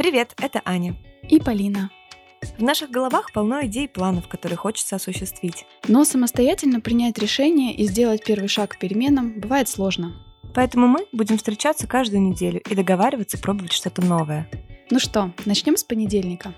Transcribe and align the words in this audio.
Привет, 0.00 0.34
это 0.40 0.62
Аня. 0.64 0.96
И 1.28 1.38
Полина. 1.38 1.90
В 2.56 2.62
наших 2.62 2.90
головах 2.90 3.34
полно 3.34 3.66
идей 3.66 3.84
и 3.84 3.86
планов, 3.86 4.28
которые 4.28 4.56
хочется 4.56 4.96
осуществить. 4.96 5.66
Но 5.88 6.06
самостоятельно 6.06 6.80
принять 6.80 7.18
решение 7.18 7.76
и 7.76 7.84
сделать 7.84 8.24
первый 8.24 8.48
шаг 8.48 8.70
к 8.70 8.78
переменам 8.78 9.38
бывает 9.38 9.68
сложно. 9.68 10.14
Поэтому 10.54 10.86
мы 10.86 11.06
будем 11.12 11.36
встречаться 11.36 11.86
каждую 11.86 12.22
неделю 12.22 12.62
и 12.62 12.74
договариваться 12.74 13.36
пробовать 13.36 13.72
что-то 13.72 14.00
новое. 14.00 14.50
Ну 14.90 14.98
что, 14.98 15.34
начнем 15.44 15.76
с 15.76 15.84
понедельника. 15.84 16.54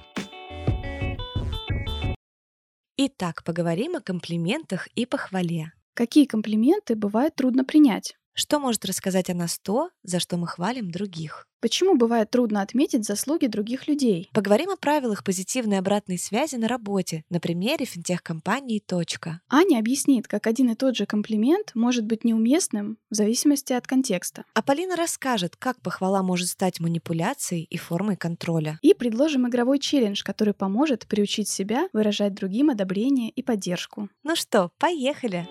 Итак, 2.97 3.43
поговорим 3.43 3.97
о 3.97 4.01
комплиментах 4.01 4.87
и 4.95 5.05
похвале. 5.05 5.73
Какие 5.95 6.27
комплименты 6.27 6.95
бывает 6.95 7.35
трудно 7.35 7.65
принять? 7.65 8.15
Что 8.35 8.61
может 8.61 8.85
рассказать 8.85 9.31
о 9.31 9.35
нас 9.35 9.59
то, 9.59 9.91
за 10.05 10.21
что 10.21 10.37
мы 10.37 10.47
хвалим 10.47 10.93
других? 10.93 11.49
Почему 11.63 11.97
бывает 11.97 12.29
трудно 12.29 12.61
отметить 12.61 13.05
заслуги 13.05 13.47
других 13.47 13.87
людей? 13.87 14.29
Поговорим 14.33 14.71
о 14.71 14.77
правилах 14.77 15.23
позитивной 15.23 15.79
обратной 15.79 16.19
связи 16.19 16.57
на 16.57 16.67
работе 16.67 17.25
на 17.31 17.39
примере 17.39 17.87
финтех-компании 17.87 18.83
«Точка». 18.85 19.41
Аня 19.49 19.79
объяснит, 19.79 20.27
как 20.27 20.49
один 20.49 20.71
и 20.71 20.75
тот 20.75 20.97
же 20.97 21.07
комплимент 21.07 21.71
может 21.77 22.05
быть 22.05 22.25
неуместным 22.25 22.99
в 23.11 23.15
зависимости 23.15 23.73
от 23.73 23.87
контекста. 23.87 24.45
А 24.55 24.63
Полина 24.63 24.97
расскажет, 24.97 25.55
как 25.55 25.81
похвала 25.81 26.25
может 26.25 26.49
стать 26.49 26.81
манипуляцией 26.81 27.63
и 27.71 27.77
формой 27.77 28.17
контроля. 28.17 28.81
И 28.83 28.93
предложим 28.93 29.47
игровой 29.47 29.79
челлендж, 29.79 30.25
который 30.25 30.55
поможет 30.55 31.07
приучить 31.07 31.49
себя 31.49 31.89
выражать 31.93 32.35
другим 32.35 32.71
одобрение 32.71 33.31
и 33.31 33.41
поддержку. 33.41 34.09
Ну 34.25 34.35
что, 34.35 34.73
поехали! 34.79 35.47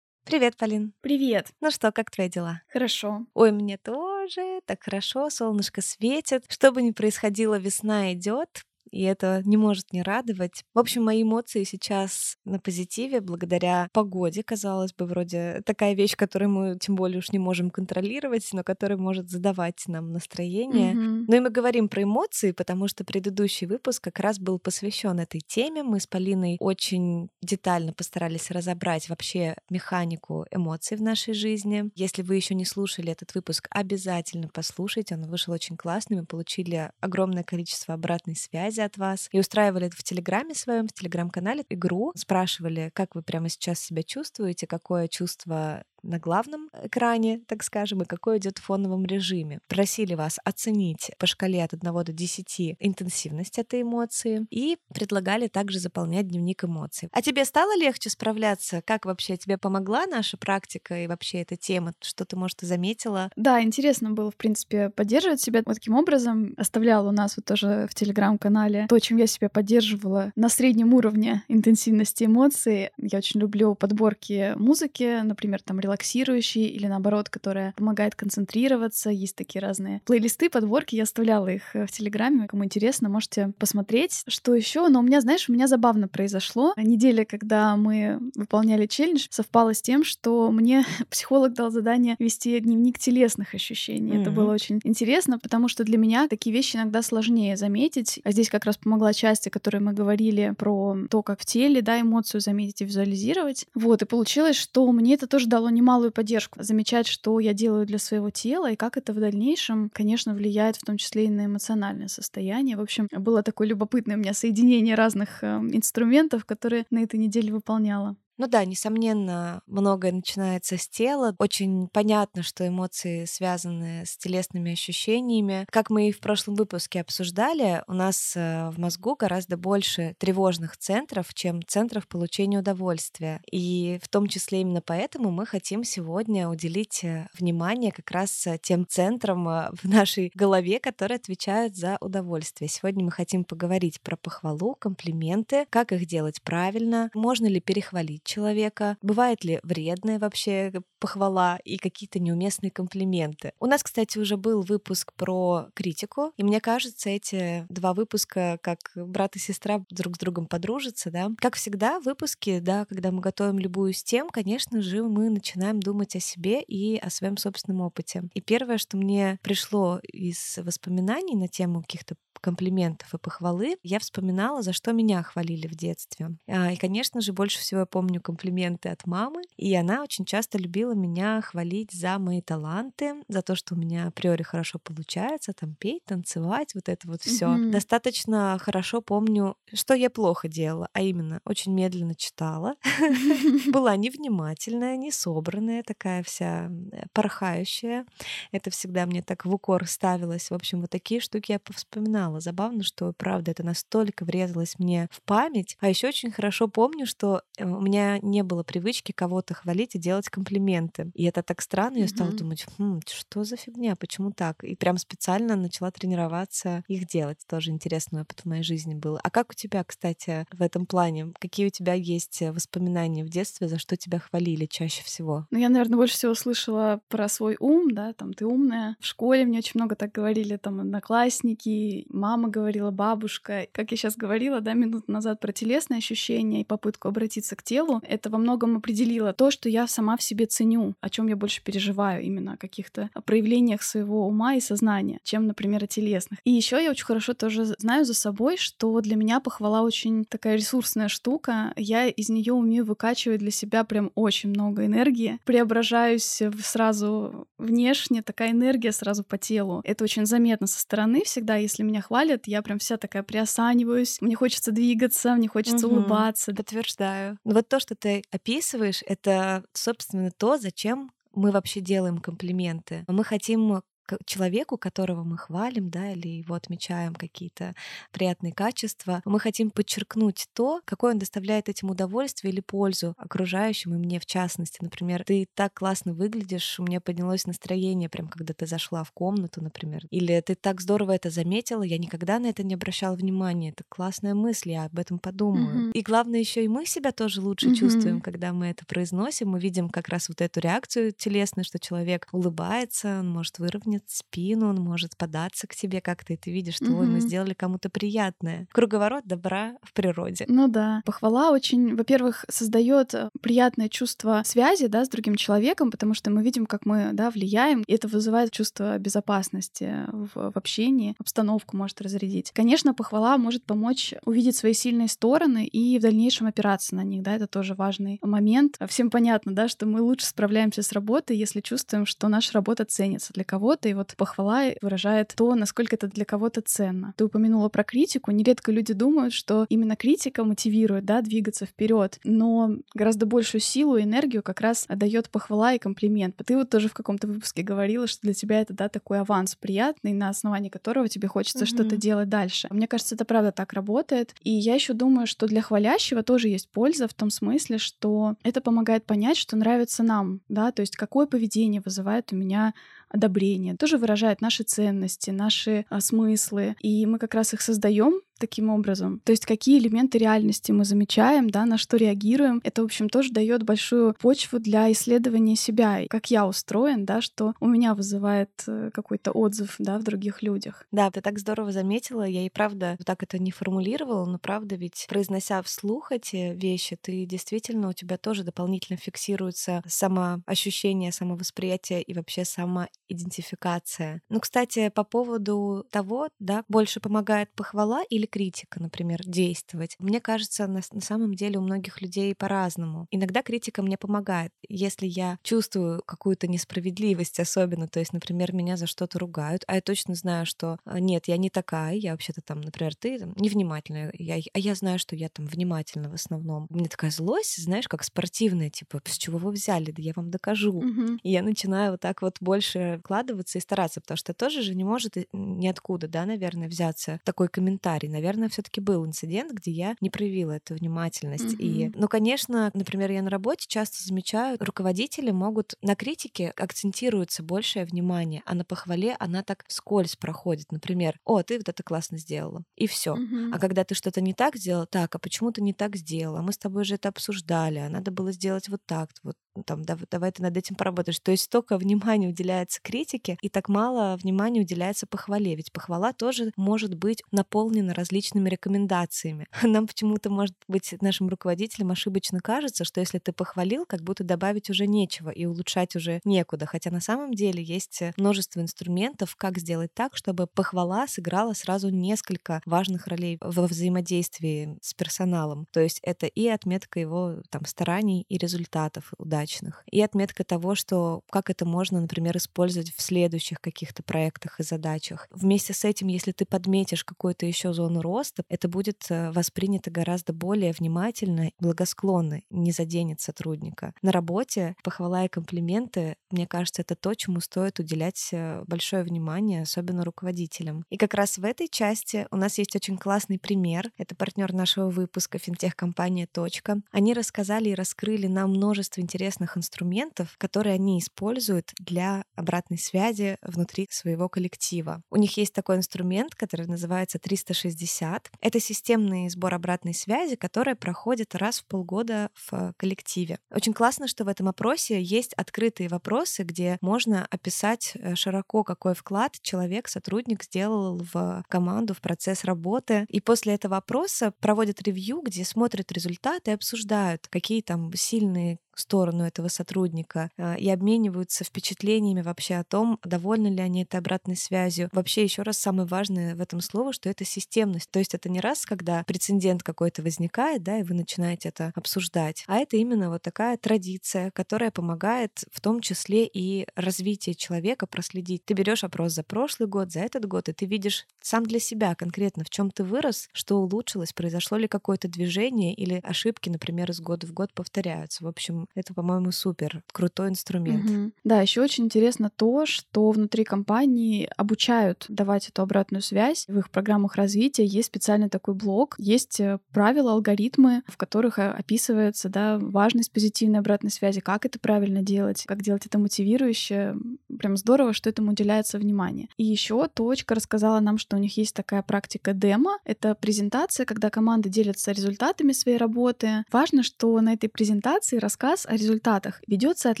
Привет, 0.34 0.56
Полин. 0.56 0.92
Привет. 1.00 1.52
Ну 1.60 1.70
что, 1.70 1.92
как 1.92 2.10
твои 2.10 2.28
дела? 2.28 2.60
Хорошо. 2.66 3.24
Ой, 3.34 3.52
мне 3.52 3.78
тоже 3.78 4.62
так 4.66 4.82
хорошо, 4.82 5.30
солнышко 5.30 5.80
светит. 5.80 6.44
Что 6.48 6.72
бы 6.72 6.82
ни 6.82 6.90
происходило, 6.90 7.56
весна 7.56 8.12
идет 8.14 8.64
и 8.94 9.02
это 9.02 9.42
не 9.44 9.56
может 9.56 9.92
не 9.92 10.02
радовать. 10.02 10.64
В 10.72 10.78
общем, 10.78 11.04
мои 11.04 11.24
эмоции 11.24 11.64
сейчас 11.64 12.36
на 12.44 12.60
позитиве 12.60 13.20
благодаря 13.20 13.88
погоде, 13.92 14.44
казалось 14.44 14.94
бы, 14.94 15.06
вроде 15.06 15.62
такая 15.66 15.94
вещь, 15.94 16.14
которую 16.14 16.50
мы 16.50 16.78
тем 16.78 16.94
более 16.94 17.18
уж 17.18 17.32
не 17.32 17.40
можем 17.40 17.70
контролировать, 17.70 18.48
но 18.52 18.62
которая 18.62 18.96
может 18.96 19.28
задавать 19.28 19.82
нам 19.88 20.12
настроение. 20.12 20.94
Мгм. 20.94 21.24
Ну 21.26 21.36
и 21.36 21.40
мы 21.40 21.50
говорим 21.50 21.88
про 21.88 22.04
эмоции, 22.04 22.52
потому 22.52 22.86
что 22.86 23.04
предыдущий 23.04 23.66
выпуск 23.66 24.04
как 24.04 24.20
раз 24.20 24.38
был 24.38 24.60
посвящен 24.60 25.18
этой 25.18 25.40
теме. 25.40 25.82
Мы 25.82 25.98
с 25.98 26.06
Полиной 26.06 26.56
очень 26.60 27.30
детально 27.42 27.92
постарались 27.92 28.52
разобрать 28.52 29.08
вообще 29.08 29.56
механику 29.70 30.46
эмоций 30.52 30.96
в 30.96 31.02
нашей 31.02 31.34
жизни. 31.34 31.90
Если 31.96 32.22
вы 32.22 32.36
еще 32.36 32.54
не 32.54 32.64
слушали 32.64 33.10
этот 33.10 33.34
выпуск, 33.34 33.66
обязательно 33.70 34.48
послушайте. 34.52 35.16
Он 35.16 35.26
вышел 35.26 35.52
очень 35.52 35.76
классный. 35.76 36.18
Мы 36.18 36.26
получили 36.26 36.92
огромное 37.00 37.42
количество 37.42 37.94
обратной 37.94 38.36
связи 38.36 38.83
от 38.84 38.96
вас 38.96 39.28
и 39.32 39.38
устраивали 39.38 39.88
в 39.88 40.02
Телеграме 40.02 40.54
своем, 40.54 40.88
в 40.88 40.92
Телеграм-канале 40.92 41.64
игру. 41.68 42.12
Спрашивали, 42.16 42.90
как 42.94 43.14
вы 43.14 43.22
прямо 43.22 43.48
сейчас 43.48 43.80
себя 43.80 44.02
чувствуете, 44.02 44.66
какое 44.66 45.08
чувство 45.08 45.84
на 46.04 46.18
главном 46.18 46.70
экране, 46.82 47.40
так 47.46 47.62
скажем, 47.62 48.02
и 48.02 48.04
какой 48.04 48.38
идет 48.38 48.58
в 48.58 48.62
фоновом 48.62 49.04
режиме. 49.04 49.60
Просили 49.68 50.14
вас 50.14 50.38
оценить 50.44 51.10
по 51.18 51.26
шкале 51.26 51.64
от 51.64 51.74
1 51.74 52.04
до 52.04 52.12
10 52.12 52.76
интенсивность 52.78 53.58
этой 53.58 53.82
эмоции 53.82 54.46
и 54.50 54.76
предлагали 54.92 55.48
также 55.48 55.78
заполнять 55.78 56.28
дневник 56.28 56.64
эмоций. 56.64 57.08
А 57.12 57.22
тебе 57.22 57.44
стало 57.44 57.76
легче 57.76 58.10
справляться? 58.10 58.82
Как 58.84 59.06
вообще 59.06 59.36
тебе 59.36 59.58
помогла 59.58 60.06
наша 60.06 60.36
практика 60.36 61.02
и 61.02 61.06
вообще 61.06 61.38
эта 61.42 61.56
тема? 61.56 61.94
Что 62.00 62.24
ты, 62.24 62.36
может, 62.36 62.60
заметила? 62.60 63.30
Да, 63.36 63.62
интересно 63.62 64.10
было, 64.10 64.30
в 64.30 64.36
принципе, 64.36 64.90
поддерживать 64.90 65.40
себя 65.40 65.62
вот 65.64 65.74
таким 65.74 65.94
образом. 65.94 66.54
Оставляла 66.56 67.08
у 67.08 67.12
нас 67.12 67.36
вот 67.36 67.46
тоже 67.46 67.86
в 67.90 67.94
Телеграм-канале 67.94 68.86
то, 68.88 68.98
чем 68.98 69.16
я 69.16 69.26
себя 69.26 69.48
поддерживала 69.48 70.32
на 70.36 70.48
среднем 70.48 70.94
уровне 70.94 71.42
интенсивности 71.48 72.24
эмоций. 72.24 72.90
Я 72.98 73.18
очень 73.18 73.40
люблю 73.40 73.74
подборки 73.74 74.52
музыки, 74.56 75.22
например, 75.22 75.62
там 75.62 75.80
релаксирующие 75.94 76.68
или 76.68 76.86
наоборот, 76.86 77.28
которая 77.28 77.72
помогает 77.76 78.14
концентрироваться. 78.14 79.10
Есть 79.10 79.36
такие 79.36 79.62
разные 79.62 80.00
плейлисты, 80.04 80.50
подборки. 80.50 80.96
Я 80.96 81.04
оставляла 81.04 81.48
их 81.48 81.74
э, 81.74 81.86
в 81.86 81.90
Телеграме. 81.92 82.46
Кому 82.48 82.64
интересно, 82.64 83.08
можете 83.08 83.52
посмотреть. 83.58 84.24
Что 84.26 84.54
еще? 84.54 84.88
Но 84.88 85.00
у 85.00 85.02
меня, 85.02 85.20
знаешь, 85.20 85.48
у 85.48 85.52
меня 85.52 85.66
забавно 85.66 86.08
произошло. 86.08 86.74
Неделя, 86.76 87.24
когда 87.24 87.76
мы 87.76 88.18
выполняли 88.34 88.86
челлендж, 88.86 89.26
совпала 89.30 89.74
с 89.74 89.82
тем, 89.82 90.04
что 90.04 90.50
мне 90.50 90.84
психолог 91.10 91.54
дал 91.54 91.70
задание 91.70 92.16
вести 92.18 92.58
дневник 92.60 92.98
телесных 92.98 93.54
ощущений. 93.54 94.20
Это 94.20 94.30
Мгм. 94.30 94.34
было 94.34 94.52
очень 94.52 94.80
интересно, 94.84 95.38
потому 95.38 95.68
что 95.68 95.84
для 95.84 95.98
меня 95.98 96.28
такие 96.28 96.54
вещи 96.54 96.76
иногда 96.76 97.02
сложнее 97.02 97.56
заметить. 97.56 98.20
А 98.24 98.32
здесь 98.32 98.48
как 98.50 98.64
раз 98.64 98.76
помогла 98.76 99.12
часть, 99.12 99.46
о 99.46 99.50
которой 99.50 99.78
мы 99.78 99.92
говорили 99.92 100.54
про 100.58 100.96
то, 101.10 101.22
как 101.22 101.40
в 101.40 101.44
теле, 101.44 101.82
да, 101.82 102.00
эмоцию 102.00 102.40
заметить 102.40 102.80
и 102.80 102.84
визуализировать. 102.84 103.66
Вот, 103.74 104.02
и 104.02 104.06
получилось, 104.06 104.56
что 104.56 104.90
мне 104.92 105.14
это 105.14 105.26
тоже 105.26 105.46
дало 105.46 105.70
немалую 105.84 106.12
поддержку. 106.12 106.62
Замечать, 106.62 107.06
что 107.06 107.38
я 107.40 107.52
делаю 107.52 107.84
для 107.84 107.98
своего 107.98 108.30
тела 108.30 108.70
и 108.72 108.76
как 108.76 108.96
это 108.96 109.12
в 109.12 109.20
дальнейшем, 109.20 109.90
конечно, 109.92 110.34
влияет 110.34 110.76
в 110.76 110.84
том 110.84 110.96
числе 110.96 111.26
и 111.26 111.28
на 111.28 111.44
эмоциональное 111.44 112.08
состояние. 112.08 112.78
В 112.78 112.80
общем, 112.80 113.06
было 113.12 113.42
такое 113.42 113.68
любопытное 113.68 114.16
у 114.16 114.18
меня 114.18 114.32
соединение 114.32 114.94
разных 114.94 115.44
э, 115.44 115.46
инструментов, 115.72 116.46
которые 116.46 116.86
на 116.90 117.02
этой 117.02 117.16
неделе 117.16 117.52
выполняла. 117.52 118.16
Ну 118.36 118.48
да, 118.48 118.64
несомненно, 118.64 119.62
многое 119.66 120.10
начинается 120.10 120.76
с 120.76 120.88
тела. 120.88 121.36
Очень 121.38 121.86
понятно, 121.86 122.42
что 122.42 122.66
эмоции 122.66 123.26
связаны 123.26 124.04
с 124.04 124.16
телесными 124.16 124.72
ощущениями. 124.72 125.66
Как 125.70 125.88
мы 125.88 126.08
и 126.08 126.12
в 126.12 126.18
прошлом 126.18 126.56
выпуске 126.56 127.00
обсуждали, 127.00 127.84
у 127.86 127.92
нас 127.92 128.32
э, 128.34 128.70
в 128.70 128.78
мозгу 128.80 129.14
гораздо 129.14 129.56
больше 129.56 130.16
тревожных 130.18 130.76
центров, 130.76 131.32
чем 131.32 131.62
центров 131.64 132.08
получения 132.08 132.58
удовольствия. 132.58 133.40
И 133.52 134.00
в 134.02 134.08
том 134.08 134.26
числе 134.26 134.62
именно 134.62 134.82
поэтому 134.82 135.30
мы 135.30 135.46
хотим 135.46 135.84
сегодня 135.84 136.48
уделить 136.48 137.04
э, 137.04 137.28
внимание 137.38 137.92
как 137.92 138.10
раз 138.10 138.48
э, 138.48 138.58
тем 138.60 138.84
центрам 138.88 139.44
в 139.44 139.84
нашей 139.84 140.32
голове, 140.34 140.80
которые 140.80 141.16
отвечают 141.16 141.76
за 141.76 141.98
удовольствие. 142.00 142.68
Сегодня 142.68 143.04
мы 143.04 143.12
хотим 143.12 143.44
поговорить 143.44 144.00
про 144.00 144.16
похвалу, 144.16 144.74
комплименты, 144.74 145.66
как 145.70 145.92
их 145.92 146.06
делать 146.06 146.42
правильно, 146.42 147.10
можно 147.14 147.46
ли 147.46 147.60
перехвалить 147.60 148.23
человека, 148.24 148.96
бывает 149.02 149.44
ли 149.44 149.60
вредная 149.62 150.18
вообще 150.18 150.72
похвала 151.04 151.58
и 151.64 151.76
какие-то 151.76 152.18
неуместные 152.18 152.70
комплименты. 152.70 153.52
У 153.60 153.66
нас, 153.66 153.82
кстати, 153.82 154.16
уже 154.18 154.38
был 154.38 154.62
выпуск 154.62 155.12
про 155.12 155.66
критику, 155.74 156.32
и 156.38 156.42
мне 156.42 156.62
кажется, 156.62 157.10
эти 157.10 157.66
два 157.68 157.92
выпуска, 157.92 158.58
как 158.62 158.78
брат 158.96 159.36
и 159.36 159.38
сестра 159.38 159.84
друг 159.90 160.16
с 160.16 160.18
другом 160.18 160.46
подружатся, 160.46 161.10
да. 161.10 161.28
Как 161.36 161.56
всегда, 161.56 162.00
выпуски, 162.00 162.58
да, 162.58 162.86
когда 162.86 163.10
мы 163.12 163.20
готовим 163.20 163.58
любую 163.58 163.92
из 163.92 164.02
тем, 164.02 164.30
конечно 164.30 164.80
же, 164.80 165.02
мы 165.02 165.28
начинаем 165.28 165.78
думать 165.78 166.16
о 166.16 166.20
себе 166.20 166.62
и 166.62 166.96
о 166.96 167.10
своем 167.10 167.36
собственном 167.36 167.82
опыте. 167.82 168.22
И 168.32 168.40
первое, 168.40 168.78
что 168.78 168.96
мне 168.96 169.38
пришло 169.42 170.00
из 170.10 170.56
воспоминаний 170.56 171.36
на 171.36 171.48
тему 171.48 171.82
каких-то 171.82 172.14
комплиментов 172.44 173.14
и 173.14 173.18
похвалы, 173.18 173.76
я 173.82 173.98
вспоминала, 173.98 174.60
за 174.60 174.74
что 174.74 174.92
меня 174.92 175.22
хвалили 175.22 175.66
в 175.66 175.74
детстве. 175.74 176.36
А, 176.46 176.72
И, 176.72 176.76
конечно 176.76 177.22
же, 177.22 177.32
больше 177.32 177.58
всего 177.58 177.80
я 177.80 177.86
помню 177.86 178.20
комплименты 178.20 178.90
от 178.90 179.06
мамы, 179.06 179.40
и 179.56 179.74
она 179.74 180.02
очень 180.02 180.26
часто 180.26 180.58
любила 180.58 180.93
меня 180.94 181.40
хвалить 181.40 181.92
за 181.92 182.18
мои 182.18 182.40
таланты, 182.40 183.14
за 183.28 183.42
то, 183.42 183.54
что 183.54 183.74
у 183.74 183.78
меня 183.78 184.08
априори 184.08 184.42
хорошо 184.42 184.78
получается, 184.78 185.52
там 185.52 185.74
петь, 185.74 186.04
танцевать, 186.04 186.74
вот 186.74 186.88
это 186.88 187.08
вот 187.08 187.22
все. 187.22 187.48
Мгм. 187.48 187.70
Достаточно 187.70 188.58
хорошо 188.60 189.00
помню, 189.00 189.56
что 189.72 189.94
я 189.94 190.10
плохо 190.10 190.48
делала, 190.48 190.88
а 190.92 191.02
именно 191.02 191.40
очень 191.44 191.72
медленно 191.72 192.14
читала, 192.14 192.76
была 193.72 193.96
невнимательная, 193.96 194.96
не 194.96 195.10
собранная, 195.10 195.82
такая 195.82 196.22
вся 196.22 196.70
э, 196.92 197.04
порхающая. 197.12 198.06
Это 198.52 198.70
всегда 198.70 199.06
мне 199.06 199.22
так 199.22 199.44
в 199.44 199.54
укор 199.54 199.86
ставилось. 199.86 200.50
В 200.50 200.54
общем, 200.54 200.80
вот 200.80 200.90
такие 200.90 201.20
штуки 201.20 201.52
я 201.52 201.58
повспоминала. 201.58 202.40
Забавно, 202.40 202.82
что, 202.82 203.12
правда, 203.16 203.50
это 203.50 203.62
настолько 203.62 204.24
врезалось 204.24 204.78
мне 204.78 205.08
в 205.10 205.22
память. 205.22 205.76
А 205.80 205.88
еще 205.88 206.08
очень 206.08 206.30
хорошо 206.30 206.68
помню, 206.68 207.06
что 207.06 207.42
э, 207.58 207.64
у 207.64 207.80
меня 207.80 208.18
не 208.18 208.42
было 208.42 208.62
привычки 208.62 209.12
кого-то 209.12 209.54
хвалить 209.54 209.94
и 209.94 209.98
делать 209.98 210.28
комплименты. 210.28 210.83
И 211.14 211.24
это 211.24 211.42
так 211.42 211.60
странно. 211.60 211.98
Я 211.98 212.08
стала 212.08 212.32
думать, 212.32 212.66
«Хм, 212.78 213.00
что 213.06 213.44
за 213.44 213.56
фигня, 213.56 213.96
почему 213.96 214.32
так? 214.32 214.62
И 214.64 214.76
прям 214.76 214.98
специально 214.98 215.56
начала 215.56 215.90
тренироваться 215.90 216.82
их 216.88 217.06
делать. 217.06 217.38
Тоже 217.48 217.70
интересный 217.70 218.22
опыт 218.22 218.40
в 218.40 218.44
моей 218.46 218.62
жизни 218.62 218.94
был. 218.94 219.18
А 219.22 219.30
как 219.30 219.50
у 219.50 219.54
тебя, 219.54 219.84
кстати, 219.84 220.46
в 220.52 220.62
этом 220.62 220.86
плане? 220.86 221.32
Какие 221.38 221.66
у 221.66 221.70
тебя 221.70 221.94
есть 221.94 222.42
э, 222.42 222.52
воспоминания 222.52 223.24
в 223.24 223.28
детстве, 223.28 223.68
за 223.68 223.78
что 223.78 223.96
тебя 223.96 224.18
хвалили 224.18 224.66
чаще 224.66 225.02
всего? 225.02 225.46
Ну, 225.50 225.58
я, 225.58 225.68
наверное, 225.68 225.96
больше 225.96 226.14
всего 226.14 226.34
слышала 226.34 227.00
про 227.08 227.28
свой 227.28 227.56
ум, 227.60 227.90
да, 227.92 228.12
там, 228.12 228.32
ты 228.32 228.46
умная. 228.46 228.96
В 229.00 229.06
школе 229.06 229.44
мне 229.44 229.58
очень 229.58 229.72
много 229.74 229.94
так 229.94 230.12
говорили, 230.12 230.56
там, 230.56 230.80
одноклассники, 230.80 232.06
мама 232.08 232.48
говорила, 232.48 232.90
бабушка. 232.90 233.66
Как 233.72 233.90
я 233.90 233.96
сейчас 233.96 234.16
говорила, 234.16 234.60
да, 234.60 234.74
минут 234.74 235.08
назад 235.08 235.40
про 235.40 235.52
телесные 235.52 235.98
ощущения 235.98 236.62
и 236.62 236.64
попытку 236.64 237.08
обратиться 237.08 237.56
к 237.56 237.62
телу, 237.62 238.00
это 238.08 238.30
во 238.30 238.38
многом 238.38 238.76
определило 238.76 239.32
то, 239.32 239.50
что 239.50 239.68
я 239.68 239.86
сама 239.86 240.16
в 240.16 240.22
себе 240.22 240.46
ценю, 240.46 240.63
о 241.00 241.10
чем 241.10 241.28
я 241.28 241.36
больше 241.36 241.62
переживаю 241.62 242.22
именно 242.22 242.54
о 242.54 242.56
каких-то 242.56 243.10
проявлениях 243.24 243.82
своего 243.82 244.26
ума 244.26 244.54
и 244.54 244.60
сознания, 244.60 245.18
чем, 245.22 245.46
например, 245.46 245.84
о 245.84 245.86
телесных. 245.86 246.38
И 246.44 246.50
еще 246.50 246.82
я 246.82 246.90
очень 246.90 247.04
хорошо 247.04 247.34
тоже 247.34 247.64
знаю 247.64 248.04
за 248.04 248.14
собой, 248.14 248.56
что 248.56 249.00
для 249.00 249.16
меня 249.16 249.40
похвала 249.40 249.82
очень 249.82 250.24
такая 250.24 250.56
ресурсная 250.56 251.08
штука. 251.08 251.72
Я 251.76 252.06
из 252.06 252.28
нее 252.28 252.52
умею 252.52 252.84
выкачивать 252.84 253.40
для 253.40 253.50
себя 253.50 253.84
прям 253.84 254.10
очень 254.14 254.50
много 254.50 254.86
энергии, 254.86 255.38
преображаюсь 255.44 256.42
сразу 256.62 257.46
внешне, 257.58 258.22
такая 258.22 258.50
энергия 258.50 258.92
сразу 258.92 259.24
по 259.24 259.38
телу. 259.38 259.80
Это 259.84 260.04
очень 260.04 260.26
заметно 260.26 260.66
со 260.66 260.80
стороны 260.80 261.22
всегда, 261.24 261.56
если 261.56 261.82
меня 261.82 262.02
хвалят, 262.02 262.46
я 262.46 262.62
прям 262.62 262.78
вся 262.78 262.96
такая 262.96 263.22
приосаниваюсь, 263.22 264.20
мне 264.20 264.34
хочется 264.34 264.72
двигаться, 264.72 265.34
мне 265.34 265.48
хочется 265.48 265.86
угу, 265.86 265.96
улыбаться. 265.96 266.54
Подтверждаю. 266.54 267.38
Вот 267.44 267.68
то, 267.68 267.80
что 267.80 267.94
ты 267.94 268.22
описываешь, 268.30 269.02
это, 269.06 269.64
собственно, 269.72 270.30
то, 270.30 270.53
зачем 270.58 271.10
мы 271.34 271.50
вообще 271.50 271.80
делаем 271.80 272.18
комплименты. 272.18 273.04
Мы 273.08 273.24
хотим 273.24 273.82
человеку, 274.26 274.76
которого 274.76 275.24
мы 275.24 275.38
хвалим, 275.38 275.90
да, 275.90 276.12
или 276.12 276.28
его 276.28 276.54
отмечаем 276.54 277.14
какие-то 277.14 277.74
приятные 278.12 278.52
качества, 278.52 279.22
мы 279.24 279.40
хотим 279.40 279.70
подчеркнуть 279.70 280.46
то, 280.52 280.80
какое 280.84 281.12
он 281.12 281.18
доставляет 281.18 281.68
этим 281.68 281.90
удовольствие 281.90 282.52
или 282.52 282.60
пользу 282.60 283.14
окружающим 283.18 283.94
и 283.94 283.98
мне 283.98 284.20
в 284.20 284.26
частности. 284.26 284.78
Например, 284.80 285.24
ты 285.24 285.48
так 285.54 285.74
классно 285.74 286.12
выглядишь, 286.12 286.78
у 286.78 286.84
меня 286.84 287.00
поднялось 287.00 287.46
настроение, 287.46 288.08
прям 288.08 288.28
когда 288.28 288.54
ты 288.54 288.66
зашла 288.66 289.04
в 289.04 289.12
комнату, 289.12 289.62
например. 289.62 290.02
Или 290.10 290.40
ты 290.40 290.54
так 290.54 290.80
здорово 290.80 291.12
это 291.12 291.30
заметила, 291.30 291.82
я 291.82 291.98
никогда 291.98 292.38
на 292.38 292.46
это 292.46 292.62
не 292.62 292.74
обращала 292.74 293.14
внимания. 293.14 293.70
Это 293.70 293.84
классная 293.88 294.34
мысль, 294.34 294.70
я 294.70 294.84
об 294.84 294.98
этом 294.98 295.18
подумаю. 295.18 295.88
Mm-hmm. 295.88 295.92
И 295.92 296.02
главное 296.02 296.40
еще 296.40 296.64
и 296.64 296.68
мы 296.68 296.86
себя 296.86 297.12
тоже 297.12 297.40
лучше 297.40 297.70
mm-hmm. 297.70 297.74
чувствуем, 297.74 298.20
когда 298.20 298.52
мы 298.52 298.66
это 298.66 298.84
произносим. 298.86 299.50
Мы 299.50 299.60
видим 299.60 299.88
как 299.88 300.08
раз 300.08 300.28
вот 300.28 300.40
эту 300.40 300.60
реакцию 300.60 301.12
телесную, 301.12 301.64
что 301.64 301.78
человек 301.78 302.28
улыбается, 302.32 303.20
он 303.20 303.30
может 303.30 303.58
выровнять 303.58 303.93
выровнять 303.94 304.10
спину, 304.10 304.68
он 304.68 304.76
может 304.76 305.16
податься 305.16 305.66
к 305.66 305.74
тебе 305.74 306.00
как-то, 306.00 306.32
и 306.32 306.36
ты 306.36 306.50
видишь, 306.50 306.76
что 306.76 306.86
угу. 306.86 307.04
мы 307.04 307.20
сделали 307.20 307.54
кому-то 307.54 307.88
приятное. 307.88 308.66
Круговорот 308.72 309.24
добра 309.24 309.76
в 309.82 309.92
природе. 309.92 310.44
Ну 310.48 310.68
да. 310.68 311.02
Похвала 311.04 311.50
очень, 311.50 311.96
во-первых, 311.96 312.44
создает 312.48 313.14
э, 313.14 313.30
приятное 313.40 313.88
чувство 313.88 314.42
связи, 314.44 314.86
да, 314.86 315.04
с 315.04 315.08
другим 315.08 315.36
человеком, 315.36 315.90
потому 315.90 316.14
что 316.14 316.30
мы 316.30 316.42
видим, 316.42 316.66
как 316.66 316.86
мы, 316.86 317.10
да, 317.12 317.30
влияем, 317.30 317.82
и 317.86 317.92
это 317.92 318.08
вызывает 318.08 318.50
чувство 318.50 318.98
безопасности 318.98 320.06
в, 320.08 320.50
в 320.52 320.56
общении, 320.56 321.14
обстановку 321.18 321.76
может 321.76 322.00
разрядить. 322.00 322.50
Конечно, 322.52 322.94
похвала 322.94 323.38
может 323.38 323.64
помочь 323.64 324.14
увидеть 324.24 324.56
свои 324.56 324.72
сильные 324.72 325.08
стороны 325.08 325.66
и 325.66 325.98
в 325.98 326.02
дальнейшем 326.02 326.46
опираться 326.46 326.94
на 326.94 327.04
них, 327.04 327.22
да, 327.22 327.36
это 327.36 327.46
тоже 327.46 327.74
важный 327.74 328.18
момент. 328.22 328.76
Всем 328.88 329.10
понятно, 329.10 329.54
да, 329.54 329.68
что 329.68 329.86
мы 329.86 330.00
лучше 330.00 330.26
справляемся 330.26 330.82
с 330.82 330.92
работой, 330.92 331.36
если 331.36 331.60
чувствуем, 331.60 332.06
что 332.06 332.28
наша 332.28 332.52
работа 332.54 332.84
ценится 332.84 333.32
для 333.32 333.44
кого-то, 333.44 333.83
кого-то, 333.84 333.88
и 333.88 333.94
вот 333.94 334.14
похвала 334.16 334.72
выражает 334.82 335.34
то, 335.36 335.54
насколько 335.54 335.96
это 335.96 336.08
для 336.08 336.24
кого-то 336.24 336.60
ценно. 336.60 337.14
Ты 337.16 337.24
упомянула 337.24 337.68
про 337.68 337.84
критику. 337.84 338.30
Нередко 338.30 338.72
люди 338.72 338.92
думают, 338.94 339.32
что 339.32 339.66
именно 339.68 339.96
критика 339.96 340.44
мотивирует, 340.44 341.04
да, 341.04 341.20
двигаться 341.20 341.66
вперед, 341.66 342.18
но 342.24 342.70
гораздо 342.94 343.26
большую 343.26 343.60
силу 343.60 343.96
и 343.96 344.02
энергию 344.02 344.42
как 344.42 344.60
раз 344.60 344.86
дает 344.88 345.30
похвала 345.30 345.74
и 345.74 345.78
комплимент. 345.78 346.36
Ты 346.46 346.56
вот 346.56 346.70
тоже 346.70 346.88
в 346.88 346.94
каком-то 346.94 347.26
выпуске 347.26 347.62
говорила, 347.62 348.06
что 348.06 348.22
для 348.22 348.34
тебя 348.34 348.60
это, 348.60 348.74
да, 348.74 348.88
такой 348.88 349.20
аванс 349.20 349.54
приятный, 349.56 350.12
на 350.12 350.28
основании 350.28 350.68
которого 350.68 351.08
тебе 351.08 351.28
хочется 351.28 351.64
mm-hmm. 351.64 351.68
что-то 351.68 351.96
делать 351.96 352.28
дальше. 352.28 352.68
Мне 352.70 352.86
кажется, 352.86 353.14
это 353.14 353.24
правда 353.24 353.52
так 353.52 353.72
работает. 353.72 354.34
И 354.42 354.50
я 354.50 354.74
еще 354.74 354.92
думаю, 354.92 355.26
что 355.26 355.46
для 355.46 355.62
хвалящего 355.62 356.22
тоже 356.22 356.48
есть 356.48 356.68
польза 356.70 357.08
в 357.08 357.14
том 357.14 357.30
смысле, 357.30 357.78
что 357.78 358.34
это 358.42 358.60
помогает 358.60 359.04
понять, 359.04 359.36
что 359.36 359.56
нравится 359.56 360.02
нам, 360.02 360.40
да, 360.48 360.72
то 360.72 360.80
есть 360.80 360.96
какое 360.96 361.26
поведение 361.26 361.82
вызывает 361.84 362.32
у 362.32 362.36
меня 362.36 362.74
одобрение, 363.14 363.76
тоже 363.76 363.96
выражает 363.96 364.40
наши 364.40 364.64
ценности, 364.64 365.30
наши 365.30 365.86
а, 365.88 366.00
смыслы. 366.00 366.74
И 366.80 367.06
мы 367.06 367.18
как 367.18 367.34
раз 367.34 367.54
их 367.54 367.62
создаем 367.62 368.20
таким 368.38 368.70
образом. 368.70 369.20
То 369.24 369.32
есть 369.32 369.46
какие 369.46 369.78
элементы 369.78 370.18
реальности 370.18 370.72
мы 370.72 370.84
замечаем, 370.84 371.50
да, 371.50 371.64
на 371.66 371.78
что 371.78 371.96
реагируем. 371.96 372.60
Это, 372.64 372.82
в 372.82 372.86
общем, 372.86 373.08
тоже 373.08 373.30
дает 373.30 373.62
большую 373.62 374.14
почву 374.14 374.58
для 374.58 374.90
исследования 374.92 375.56
себя, 375.56 376.02
как 376.08 376.30
я 376.30 376.46
устроен, 376.46 377.04
да, 377.04 377.20
что 377.20 377.54
у 377.60 377.66
меня 377.66 377.94
вызывает 377.94 378.50
э, 378.66 378.90
какой-то 378.92 379.32
отзыв, 379.32 379.76
да, 379.78 379.98
в 379.98 380.02
других 380.02 380.42
людях. 380.42 380.86
Да, 380.92 381.10
ты 381.10 381.20
так 381.20 381.38
здорово 381.38 381.72
заметила. 381.72 382.22
Я 382.24 382.44
и 382.44 382.50
правда 382.50 382.96
так 383.04 383.22
это 383.22 383.38
не 383.38 383.50
формулировала, 383.50 384.24
но 384.24 384.38
правда 384.38 384.76
ведь 384.76 385.06
произнося 385.08 385.62
вслух 385.62 386.12
эти 386.12 386.54
вещи, 386.54 386.96
ты 387.00 387.24
действительно 387.26 387.88
у 387.88 387.92
тебя 387.92 388.16
тоже 388.16 388.44
дополнительно 388.44 388.96
фиксируется 388.96 389.82
самоощущение, 389.86 391.12
самовосприятие 391.12 392.02
и 392.02 392.14
вообще 392.14 392.44
самоидентификация. 392.44 394.22
Ну, 394.28 394.40
кстати, 394.40 394.88
по 394.88 395.04
поводу 395.04 395.86
того, 395.90 396.28
да, 396.38 396.64
больше 396.68 397.00
помогает 397.00 397.50
похвала 397.54 398.02
или 398.08 398.23
или 398.24 398.26
критика, 398.26 398.80
например, 398.80 399.20
действовать. 399.24 399.96
Мне 399.98 400.20
кажется, 400.20 400.66
на, 400.66 400.80
на 400.90 401.00
самом 401.00 401.34
деле 401.34 401.58
у 401.58 401.62
многих 401.62 402.02
людей 402.02 402.34
по-разному. 402.34 403.06
Иногда 403.10 403.42
критика 403.42 403.82
мне 403.82 403.96
помогает. 403.96 404.52
Если 404.68 405.06
я 405.06 405.38
чувствую 405.42 406.02
какую-то 406.06 406.48
несправедливость 406.48 407.40
особенно, 407.40 407.86
то 407.88 408.00
есть, 408.00 408.12
например, 408.12 408.52
меня 408.52 408.76
за 408.76 408.86
что-то 408.86 409.18
ругают, 409.18 409.64
а 409.66 409.76
я 409.76 409.80
точно 409.80 410.14
знаю, 410.14 410.46
что 410.46 410.78
а, 410.84 411.00
нет, 411.00 411.28
я 411.28 411.36
не 411.36 411.50
такая, 411.50 411.94
я 411.94 412.12
вообще-то 412.12 412.40
там, 412.40 412.60
например, 412.60 412.94
ты 412.96 413.18
там, 413.18 413.34
невнимательная, 413.36 414.12
я, 414.18 414.36
а 414.52 414.58
я 414.58 414.74
знаю, 414.74 414.98
что 414.98 415.16
я 415.16 415.28
там 415.28 415.46
внимательна 415.46 416.08
в 416.08 416.14
основном. 416.14 416.66
У 416.70 416.76
меня 416.76 416.88
такая 416.88 417.10
злость, 417.10 417.62
знаешь, 417.62 417.88
как 417.88 418.04
спортивная, 418.04 418.70
типа, 418.70 419.00
с 419.04 419.18
чего 419.18 419.38
вы 419.38 419.52
взяли, 419.52 419.90
да 419.90 420.02
я 420.02 420.12
вам 420.16 420.30
докажу. 420.30 420.80
Mm-hmm. 420.80 421.18
И 421.22 421.30
я 421.30 421.42
начинаю 421.42 421.92
вот 421.92 422.00
так 422.00 422.22
вот 422.22 422.36
больше 422.40 422.98
вкладываться 423.00 423.58
и 423.58 423.60
стараться, 423.60 424.00
потому 424.00 424.16
что 424.16 424.32
тоже 424.32 424.62
же 424.62 424.74
не 424.74 424.84
может 424.84 425.16
ниоткуда, 425.32 426.08
да, 426.08 426.24
наверное, 426.24 426.68
взяться 426.68 427.20
такой 427.24 427.48
комментарий 427.48 428.08
наверное, 428.14 428.48
все-таки 428.48 428.80
был 428.80 429.04
инцидент, 429.04 429.52
где 429.52 429.70
я 429.70 429.96
не 430.00 430.08
проявила 430.08 430.52
эту 430.52 430.74
внимательность. 430.74 431.54
Mm-hmm. 431.54 431.58
И, 431.58 431.92
ну, 431.94 432.08
конечно, 432.08 432.70
например, 432.74 433.10
я 433.10 433.22
на 433.22 433.30
работе 433.30 433.66
часто 433.68 434.02
замечаю, 434.02 434.56
руководители 434.60 435.30
могут 435.30 435.74
на 435.82 435.96
критике 435.96 436.52
акцентируется 436.56 437.42
большее 437.42 437.84
внимание, 437.84 438.42
а 438.46 438.54
на 438.54 438.64
похвале 438.64 439.16
она 439.18 439.42
так 439.42 439.64
скользь 439.68 440.16
проходит. 440.16 440.70
Например, 440.70 441.18
о, 441.24 441.42
ты 441.42 441.58
вот 441.58 441.68
это 441.68 441.82
классно 441.82 442.18
сделала. 442.18 442.62
И 442.76 442.86
все. 442.86 443.16
Mm-hmm. 443.16 443.50
А 443.52 443.58
когда 443.58 443.84
ты 443.84 443.94
что-то 443.94 444.20
не 444.20 444.32
так 444.32 444.56
сделала, 444.56 444.86
так, 444.86 445.14
а 445.14 445.18
почему 445.18 445.50
ты 445.50 445.60
не 445.60 445.74
так 445.74 445.96
сделала? 445.96 446.40
Мы 446.40 446.52
с 446.52 446.58
тобой 446.58 446.84
же 446.84 446.94
это 446.94 447.08
обсуждали, 447.08 447.78
а 447.78 447.88
надо 447.88 448.10
было 448.10 448.32
сделать 448.32 448.68
вот 448.68 448.80
так, 448.86 449.10
вот 449.22 449.36
там, 449.62 449.84
давай, 449.84 450.32
ты 450.32 450.42
над 450.42 450.56
этим 450.56 450.74
поработаешь. 450.74 451.20
То 451.20 451.30
есть 451.30 451.44
столько 451.44 451.78
внимания 451.78 452.28
уделяется 452.28 452.80
критике, 452.82 453.38
и 453.40 453.48
так 453.48 453.68
мало 453.68 454.16
внимания 454.16 454.60
уделяется 454.60 455.06
похвале. 455.06 455.54
Ведь 455.54 455.72
похвала 455.72 456.12
тоже 456.12 456.52
может 456.56 456.94
быть 456.94 457.22
наполнена 457.30 457.94
различными 457.94 458.48
рекомендациями. 458.48 459.46
Нам 459.62 459.86
почему-то, 459.86 460.30
может 460.30 460.54
быть, 460.68 460.94
нашим 461.00 461.28
руководителям 461.28 461.90
ошибочно 461.90 462.40
кажется, 462.40 462.84
что 462.84 463.00
если 463.00 463.18
ты 463.18 463.32
похвалил, 463.32 463.86
как 463.86 464.02
будто 464.02 464.24
добавить 464.24 464.70
уже 464.70 464.86
нечего 464.86 465.30
и 465.30 465.46
улучшать 465.46 465.94
уже 465.96 466.20
некуда. 466.24 466.66
Хотя 466.66 466.90
на 466.90 467.00
самом 467.00 467.34
деле 467.34 467.62
есть 467.62 468.02
множество 468.16 468.60
инструментов, 468.60 469.36
как 469.36 469.58
сделать 469.58 469.92
так, 469.94 470.16
чтобы 470.16 470.46
похвала 470.46 471.06
сыграла 471.06 471.52
сразу 471.52 471.90
несколько 471.90 472.60
важных 472.66 473.06
ролей 473.06 473.38
во 473.40 473.66
взаимодействии 473.66 474.78
с 474.80 474.94
персоналом. 474.94 475.66
То 475.72 475.80
есть 475.80 476.00
это 476.02 476.26
и 476.26 476.48
отметка 476.48 477.00
его 477.00 477.42
там 477.50 477.64
стараний 477.66 478.24
и 478.28 478.38
результатов, 478.38 479.12
удачи 479.18 479.43
удачных. 479.44 479.84
И 479.90 480.00
отметка 480.00 480.44
того, 480.44 480.74
что 480.74 481.22
как 481.30 481.50
это 481.50 481.64
можно, 481.64 482.00
например, 482.00 482.36
использовать 482.36 482.92
в 482.94 483.02
следующих 483.02 483.60
каких-то 483.60 484.02
проектах 484.02 484.60
и 484.60 484.62
задачах. 484.62 485.28
Вместе 485.30 485.72
с 485.72 485.84
этим, 485.84 486.08
если 486.08 486.32
ты 486.32 486.44
подметишь 486.44 487.04
какую-то 487.04 487.46
еще 487.46 487.72
зону 487.72 488.00
роста, 488.00 488.44
это 488.48 488.68
будет 488.68 489.04
э, 489.10 489.30
воспринято 489.32 489.90
гораздо 489.90 490.32
более 490.32 490.72
внимательно, 490.72 491.50
благосклонно, 491.60 492.40
не 492.50 492.72
заденет 492.72 493.20
сотрудника. 493.20 493.92
На 494.02 494.12
работе 494.12 494.74
похвала 494.82 495.24
и 495.24 495.28
комплименты, 495.28 496.16
мне 496.30 496.46
кажется, 496.46 496.82
это 496.82 496.94
то, 496.96 497.14
чему 497.14 497.40
стоит 497.40 497.78
уделять 497.78 498.30
э, 498.32 498.64
большое 498.66 499.02
внимание, 499.02 499.62
особенно 499.62 500.04
руководителям. 500.04 500.84
И 500.90 500.96
как 500.96 501.14
раз 501.14 501.38
в 501.38 501.44
этой 501.44 501.68
части 501.68 502.26
у 502.30 502.36
нас 502.36 502.58
есть 502.58 502.74
очень 502.76 502.96
классный 502.96 503.38
пример. 503.38 503.90
Это 503.98 504.14
партнер 504.14 504.52
нашего 504.52 504.90
выпуска 504.90 505.38
финтех-компания 505.38 506.26
«Точка». 506.26 506.80
Они 506.90 507.14
рассказали 507.14 507.70
и 507.70 507.74
раскрыли 507.74 508.26
нам 508.26 508.50
множество 508.50 509.00
интересных 509.00 509.33
интересных 509.34 509.56
инструментов, 509.56 510.36
которые 510.38 510.74
они 510.74 510.98
используют 510.98 511.72
для 511.78 512.24
обратной 512.36 512.78
связи 512.78 513.36
внутри 513.42 513.88
своего 513.90 514.28
коллектива. 514.28 515.02
У 515.10 515.16
них 515.16 515.36
есть 515.36 515.52
такой 515.52 515.76
инструмент, 515.76 516.34
который 516.34 516.66
называется 516.66 517.18
360. 517.18 518.30
Это 518.40 518.60
системный 518.60 519.28
сбор 519.28 519.54
обратной 519.54 519.94
связи, 519.94 520.36
которая 520.36 520.74
проходит 520.74 521.34
раз 521.34 521.60
в 521.60 521.66
полгода 521.66 522.30
в 522.48 522.74
коллективе. 522.76 523.38
Очень 523.50 523.72
классно, 523.72 524.06
что 524.06 524.24
в 524.24 524.28
этом 524.28 524.48
опросе 524.48 525.02
есть 525.02 525.34
открытые 525.34 525.88
вопросы, 525.88 526.44
где 526.44 526.78
можно 526.80 527.26
описать 527.30 527.92
э, 527.94 528.14
широко, 528.14 528.62
какой 528.62 528.94
вклад 528.94 529.36
человек, 529.42 529.88
сотрудник 529.88 530.44
сделал 530.44 531.00
в 531.12 531.44
команду, 531.48 531.94
в 531.94 532.00
процесс 532.00 532.44
работы. 532.44 533.06
И 533.08 533.20
после 533.20 533.54
этого 533.54 533.76
опроса 533.76 534.32
проводят 534.40 534.82
ревью, 534.82 535.22
где 535.22 535.44
смотрят 535.44 535.90
результаты 535.92 536.50
и 536.50 536.54
обсуждают, 536.54 537.26
какие 537.28 537.62
там 537.62 537.92
сильные 537.94 538.58
сторону 538.80 539.24
этого 539.24 539.48
сотрудника 539.48 540.30
а, 540.36 540.54
и 540.54 540.68
обмениваются 540.68 541.44
впечатлениями 541.44 542.22
вообще 542.22 542.56
о 542.56 542.64
том, 542.64 542.98
довольны 543.04 543.48
ли 543.48 543.60
они 543.60 543.82
этой 543.82 543.96
обратной 543.96 544.36
связью. 544.36 544.88
Вообще, 544.92 545.22
еще 545.24 545.42
раз, 545.42 545.58
самое 545.58 545.86
важное 545.86 546.34
в 546.34 546.40
этом 546.40 546.60
слово, 546.60 546.92
что 546.92 547.08
это 547.08 547.24
системность. 547.24 547.90
То 547.90 547.98
есть 547.98 548.14
это 548.14 548.28
не 548.28 548.40
раз, 548.40 548.64
когда 548.66 549.04
прецедент 549.04 549.62
какой-то 549.62 550.02
возникает, 550.02 550.62
да, 550.62 550.78
и 550.78 550.82
вы 550.82 550.94
начинаете 550.94 551.48
это 551.48 551.72
обсуждать, 551.74 552.44
а 552.46 552.56
это 552.56 552.76
именно 552.76 553.10
вот 553.10 553.22
такая 553.22 553.56
традиция, 553.56 554.30
которая 554.30 554.70
помогает 554.70 555.44
в 555.52 555.60
том 555.60 555.80
числе 555.80 556.26
и 556.26 556.66
развитие 556.74 557.34
человека 557.34 557.86
проследить. 557.86 558.44
Ты 558.44 558.54
берешь 558.54 558.84
опрос 558.84 559.12
за 559.12 559.22
прошлый 559.22 559.68
год, 559.68 559.92
за 559.92 560.00
этот 560.00 560.26
год, 560.26 560.48
и 560.48 560.52
ты 560.52 560.66
видишь 560.66 561.06
сам 561.20 561.44
для 561.44 561.58
себя 561.58 561.94
конкретно, 561.94 562.44
в 562.44 562.50
чем 562.50 562.70
ты 562.70 562.84
вырос, 562.84 563.28
что 563.32 563.58
улучшилось, 563.58 564.12
произошло 564.12 564.58
ли 564.58 564.68
какое-то 564.68 565.08
движение 565.08 565.74
или 565.74 566.00
ошибки, 566.02 566.48
например, 566.48 566.90
из 566.90 567.00
года 567.00 567.26
в 567.26 567.32
год 567.32 567.52
повторяются. 567.52 568.24
В 568.24 568.28
общем, 568.28 568.63
это, 568.74 568.94
по-моему, 568.94 569.32
супер 569.32 569.82
крутой 569.92 570.30
инструмент. 570.30 570.84
Угу. 570.84 571.12
Да, 571.24 571.40
еще 571.40 571.62
очень 571.62 571.84
интересно 571.84 572.30
то, 572.34 572.66
что 572.66 573.10
внутри 573.10 573.44
компании 573.44 574.28
обучают 574.36 575.06
давать 575.08 575.48
эту 575.48 575.62
обратную 575.62 576.02
связь. 576.02 576.46
В 576.48 576.58
их 576.58 576.70
программах 576.70 577.16
развития 577.16 577.64
есть 577.64 577.88
специальный 577.88 578.28
такой 578.28 578.54
блок, 578.54 578.94
есть 578.98 579.40
э, 579.40 579.58
правила, 579.72 580.12
алгоритмы, 580.12 580.82
в 580.86 580.96
которых 580.96 581.38
э, 581.38 581.50
описывается 581.50 582.28
да, 582.28 582.58
важность 582.58 583.12
позитивной 583.12 583.60
обратной 583.60 583.90
связи, 583.90 584.20
как 584.20 584.46
это 584.46 584.58
правильно 584.58 585.02
делать, 585.02 585.44
как 585.46 585.62
делать 585.62 585.86
это 585.86 585.98
мотивирующе. 585.98 586.96
Прям 587.38 587.56
здорово, 587.56 587.92
что 587.92 588.10
этому 588.10 588.32
уделяется 588.32 588.78
внимание. 588.78 589.28
И 589.36 589.44
еще 589.44 589.88
точка 589.88 590.34
рассказала 590.34 590.80
нам, 590.80 590.98
что 590.98 591.16
у 591.16 591.18
них 591.20 591.36
есть 591.36 591.54
такая 591.54 591.82
практика 591.82 592.32
демо. 592.32 592.78
Это 592.84 593.14
презентация, 593.14 593.86
когда 593.86 594.10
команды 594.10 594.48
делятся 594.48 594.92
результатами 594.92 595.52
своей 595.52 595.78
работы. 595.78 596.44
Важно, 596.50 596.82
что 596.82 597.20
на 597.20 597.32
этой 597.32 597.48
презентации 597.48 598.18
рассказ 598.18 598.53
рассказ 598.54 598.66
о 598.66 598.76
результатах 598.76 599.40
ведется 599.46 599.90
от 599.90 600.00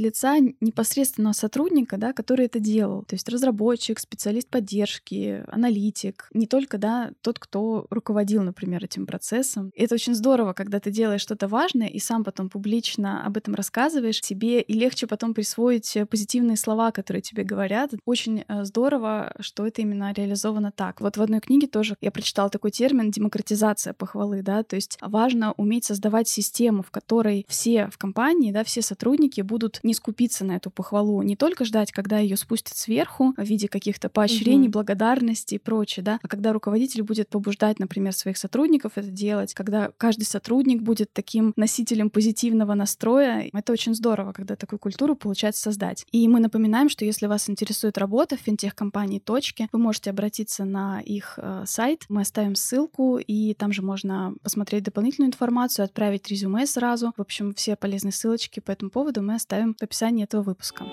лица 0.00 0.38
непосредственного 0.60 1.32
сотрудника, 1.32 1.96
да, 1.96 2.12
который 2.12 2.46
это 2.46 2.60
делал. 2.60 3.02
То 3.02 3.14
есть 3.14 3.28
разработчик, 3.28 3.98
специалист 3.98 4.48
поддержки, 4.48 5.44
аналитик. 5.48 6.28
Не 6.34 6.46
только 6.46 6.78
да, 6.78 7.10
тот, 7.20 7.38
кто 7.38 7.86
руководил, 7.90 8.42
например, 8.42 8.84
этим 8.84 9.06
процессом. 9.06 9.70
И 9.74 9.82
это 9.82 9.94
очень 9.94 10.14
здорово, 10.14 10.52
когда 10.52 10.78
ты 10.78 10.90
делаешь 10.90 11.20
что-то 11.20 11.48
важное 11.48 11.88
и 11.88 11.98
сам 11.98 12.24
потом 12.24 12.48
публично 12.48 13.26
об 13.26 13.36
этом 13.36 13.54
рассказываешь. 13.54 14.20
Тебе 14.20 14.60
и 14.60 14.72
легче 14.72 15.06
потом 15.06 15.34
присвоить 15.34 15.96
позитивные 16.10 16.56
слова, 16.56 16.92
которые 16.92 17.22
тебе 17.22 17.44
говорят. 17.44 17.90
Очень 18.04 18.44
э, 18.46 18.64
здорово, 18.64 19.32
что 19.40 19.66
это 19.66 19.82
именно 19.82 20.12
реализовано 20.12 20.70
так. 20.70 21.00
Вот 21.00 21.16
в 21.16 21.22
одной 21.22 21.40
книге 21.40 21.66
тоже 21.66 21.96
я 22.00 22.10
прочитала 22.10 22.50
такой 22.50 22.70
термин 22.70 23.10
демократизация 23.10 23.92
похвалы, 23.94 24.42
да, 24.42 24.62
то 24.62 24.76
есть 24.76 24.98
важно 25.00 25.52
уметь 25.56 25.84
создавать 25.84 26.28
систему, 26.28 26.82
в 26.82 26.90
которой 26.90 27.44
все 27.48 27.88
в 27.90 27.98
компании 27.98 28.43
компании, 28.44 28.52
да, 28.52 28.64
все 28.64 28.82
сотрудники 28.82 29.40
будут 29.40 29.80
не 29.82 29.94
скупиться 29.94 30.44
на 30.44 30.56
эту 30.56 30.70
похвалу, 30.70 31.22
не 31.22 31.36
только 31.36 31.64
ждать, 31.64 31.92
когда 31.92 32.18
ее 32.18 32.36
спустят 32.36 32.76
сверху 32.76 33.34
в 33.36 33.42
виде 33.42 33.68
каких-то 33.68 34.08
поощрений, 34.08 34.68
угу. 34.68 34.72
благодарности 34.72 35.54
и 35.54 35.58
прочее, 35.58 36.04
да, 36.04 36.18
а 36.22 36.28
когда 36.28 36.52
руководитель 36.52 37.02
будет 37.02 37.28
побуждать, 37.28 37.78
например, 37.78 38.12
своих 38.12 38.36
сотрудников 38.36 38.92
это 38.96 39.08
делать, 39.08 39.54
когда 39.54 39.90
каждый 39.96 40.24
сотрудник 40.24 40.82
будет 40.82 41.12
таким 41.12 41.52
носителем 41.56 42.10
позитивного 42.10 42.74
настроя, 42.74 43.48
это 43.52 43.72
очень 43.72 43.94
здорово, 43.94 44.32
когда 44.32 44.56
такую 44.56 44.78
культуру 44.78 45.16
получается 45.16 45.62
создать. 45.62 46.04
И 46.12 46.28
мы 46.28 46.40
напоминаем, 46.40 46.88
что 46.88 47.04
если 47.04 47.26
вас 47.26 47.48
интересует 47.48 47.98
работа 47.98 48.36
в 48.36 48.40
финтех-компании 48.40 49.18
«Точки», 49.18 49.68
вы 49.72 49.78
можете 49.78 50.10
обратиться 50.10 50.64
на 50.64 51.00
их 51.00 51.38
э, 51.38 51.64
сайт, 51.66 52.04
мы 52.08 52.22
оставим 52.22 52.54
ссылку, 52.54 53.18
и 53.18 53.54
там 53.54 53.72
же 53.72 53.82
можно 53.82 54.34
посмотреть 54.42 54.84
дополнительную 54.84 55.28
информацию, 55.28 55.84
отправить 55.84 56.28
резюме 56.28 56.66
сразу. 56.66 57.12
В 57.16 57.20
общем, 57.20 57.54
все 57.54 57.76
полезные 57.76 58.12
ссылки 58.12 58.33
Ссылочки 58.34 58.58
по 58.58 58.72
этому 58.72 58.90
поводу 58.90 59.22
мы 59.22 59.36
оставим 59.36 59.76
в 59.76 59.82
описании 59.84 60.24
этого 60.24 60.42
выпуска. 60.42 60.84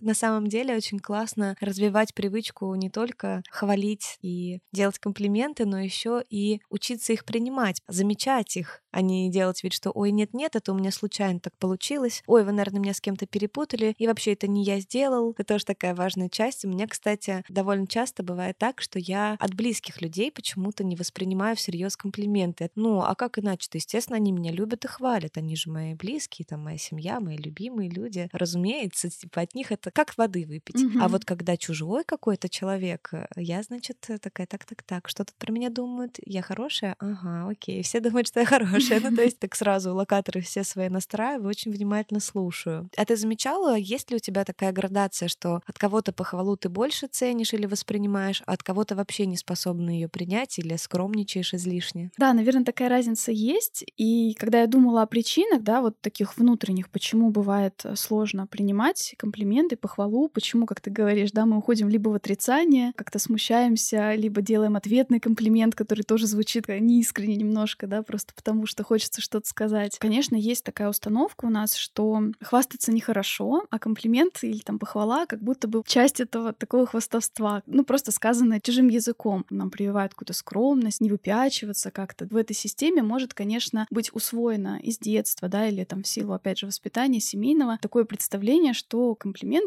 На 0.00 0.14
самом 0.14 0.46
деле 0.46 0.76
очень 0.76 0.98
классно 0.98 1.56
развивать 1.60 2.14
привычку 2.14 2.74
не 2.74 2.90
только 2.90 3.42
хвалить 3.50 4.18
и 4.22 4.60
делать 4.72 4.98
комплименты, 4.98 5.66
но 5.66 5.78
еще 5.78 6.24
и 6.28 6.60
учиться 6.70 7.12
их 7.12 7.24
принимать, 7.24 7.82
замечать 7.88 8.56
их, 8.56 8.82
а 8.90 9.02
не 9.02 9.30
делать 9.30 9.62
вид, 9.62 9.72
что 9.72 9.90
«Ой, 9.90 10.10
нет-нет, 10.10 10.56
это 10.56 10.72
у 10.72 10.76
меня 10.76 10.90
случайно 10.90 11.40
так 11.40 11.56
получилось», 11.58 12.22
«Ой, 12.26 12.44
вы, 12.44 12.52
наверное, 12.52 12.80
меня 12.80 12.94
с 12.94 13.00
кем-то 13.00 13.26
перепутали», 13.26 13.94
и 13.98 14.06
вообще 14.06 14.32
это 14.32 14.48
не 14.48 14.64
я 14.64 14.80
сделал. 14.80 15.32
Это 15.32 15.54
тоже 15.54 15.64
такая 15.64 15.94
важная 15.94 16.28
часть. 16.28 16.64
У 16.64 16.68
меня, 16.68 16.86
кстати, 16.86 17.44
довольно 17.48 17.86
часто 17.86 18.22
бывает 18.22 18.58
так, 18.58 18.80
что 18.80 18.98
я 18.98 19.36
от 19.38 19.54
близких 19.54 20.00
людей 20.00 20.32
почему-то 20.32 20.84
не 20.84 20.96
воспринимаю 20.96 21.56
всерьез 21.56 21.96
комплименты. 21.96 22.70
Ну, 22.74 23.00
а 23.00 23.14
как 23.14 23.38
иначе-то? 23.38 23.78
Естественно, 23.78 24.16
они 24.16 24.32
меня 24.32 24.52
любят 24.52 24.84
и 24.84 24.88
хвалят. 24.88 25.36
Они 25.36 25.56
же 25.56 25.70
мои 25.70 25.94
близкие, 25.94 26.46
там, 26.46 26.64
моя 26.64 26.78
семья, 26.78 27.20
мои 27.20 27.36
любимые 27.36 27.90
люди. 27.90 28.28
Разумеется, 28.32 29.10
типа 29.10 29.42
от 29.42 29.54
них 29.54 29.72
это 29.72 29.89
как 29.92 30.16
воды 30.16 30.46
выпить. 30.46 30.76
Mm-hmm. 30.76 31.00
А 31.00 31.08
вот 31.08 31.24
когда 31.24 31.56
чужой 31.56 32.04
какой-то 32.04 32.48
человек, 32.48 33.10
э, 33.12 33.26
я, 33.36 33.62
значит, 33.62 33.98
такая, 34.20 34.46
так-так-так, 34.46 35.08
что 35.08 35.24
тут 35.24 35.34
про 35.36 35.52
меня 35.52 35.70
думают? 35.70 36.18
Я 36.24 36.42
хорошая? 36.42 36.96
Ага, 36.98 37.48
окей. 37.50 37.82
Все 37.82 38.00
думают, 38.00 38.28
что 38.28 38.40
я 38.40 38.46
хорошая 38.46 38.70
хорошая. 38.80 39.00
Ну, 39.00 39.16
то 39.16 39.22
есть 39.24 39.38
так 39.38 39.54
сразу 39.54 39.94
локаторы 39.94 40.40
все 40.40 40.64
свои 40.64 40.88
настраиваю, 40.88 41.48
очень 41.48 41.72
внимательно 41.72 42.20
слушаю. 42.20 42.88
А 42.96 43.04
ты 43.04 43.16
замечала, 43.16 43.76
есть 43.76 44.10
ли 44.10 44.16
у 44.16 44.20
тебя 44.20 44.44
такая 44.44 44.72
градация, 44.72 45.28
что 45.28 45.60
от 45.66 45.78
кого-то 45.78 46.12
похвалу 46.12 46.56
ты 46.56 46.68
больше 46.68 47.06
ценишь 47.06 47.52
или 47.52 47.66
воспринимаешь, 47.66 48.42
а 48.46 48.52
от 48.52 48.62
кого-то 48.62 48.94
вообще 48.96 49.26
не 49.26 49.36
способна 49.36 49.90
ее 49.90 50.08
принять 50.08 50.58
или 50.58 50.76
скромничаешь 50.76 51.54
излишне? 51.54 52.10
Да, 52.18 52.32
наверное, 52.32 52.64
такая 52.64 52.88
разница 52.88 53.32
есть. 53.32 53.84
И 53.96 54.34
когда 54.34 54.60
я 54.60 54.66
думала 54.66 55.02
о 55.02 55.06
причинах, 55.06 55.62
да, 55.62 55.80
вот 55.80 56.00
таких 56.00 56.36
внутренних, 56.36 56.90
почему 56.90 57.30
бывает 57.30 57.80
э, 57.84 57.96
сложно 57.96 58.46
принимать 58.46 59.14
комплименты, 59.18 59.76
похвалу, 59.80 60.28
почему, 60.28 60.66
как 60.66 60.80
ты 60.80 60.90
говоришь, 60.90 61.32
да, 61.32 61.46
мы 61.46 61.58
уходим 61.58 61.88
либо 61.88 62.10
в 62.10 62.14
отрицание, 62.14 62.92
как-то 62.96 63.18
смущаемся, 63.18 64.14
либо 64.14 64.42
делаем 64.42 64.76
ответный 64.76 65.20
комплимент, 65.20 65.74
который 65.74 66.02
тоже 66.02 66.26
звучит 66.26 66.68
неискренне 66.68 67.36
немножко, 67.36 67.86
да, 67.86 68.02
просто 68.02 68.34
потому 68.34 68.66
что 68.66 68.84
хочется 68.84 69.20
что-то 69.20 69.48
сказать. 69.48 69.98
Конечно, 69.98 70.36
есть 70.36 70.64
такая 70.64 70.88
установка 70.88 71.46
у 71.46 71.50
нас, 71.50 71.74
что 71.74 72.22
хвастаться 72.40 72.92
нехорошо, 72.92 73.64
а 73.70 73.78
комплимент 73.78 74.38
или 74.42 74.58
там 74.58 74.78
похвала 74.78 75.26
как 75.26 75.42
будто 75.42 75.68
бы 75.68 75.82
часть 75.86 76.20
этого 76.20 76.52
такого 76.52 76.86
хвастовства, 76.86 77.62
ну 77.66 77.84
просто 77.84 78.12
сказанное 78.12 78.60
чужим 78.60 78.88
языком. 78.88 79.44
Нам 79.50 79.70
прививают 79.70 80.12
какую-то 80.12 80.32
скромность, 80.32 81.00
не 81.00 81.10
выпячиваться 81.10 81.90
как-то. 81.90 82.26
В 82.26 82.36
этой 82.36 82.54
системе 82.54 83.02
может, 83.02 83.34
конечно, 83.34 83.86
быть 83.90 84.10
усвоено 84.12 84.78
из 84.82 84.98
детства, 84.98 85.48
да, 85.48 85.66
или 85.66 85.84
там 85.84 86.02
в 86.02 86.08
силу, 86.08 86.32
опять 86.32 86.58
же, 86.58 86.66
воспитания 86.66 87.20
семейного 87.20 87.78
такое 87.80 88.04
представление, 88.04 88.74
что 88.74 89.14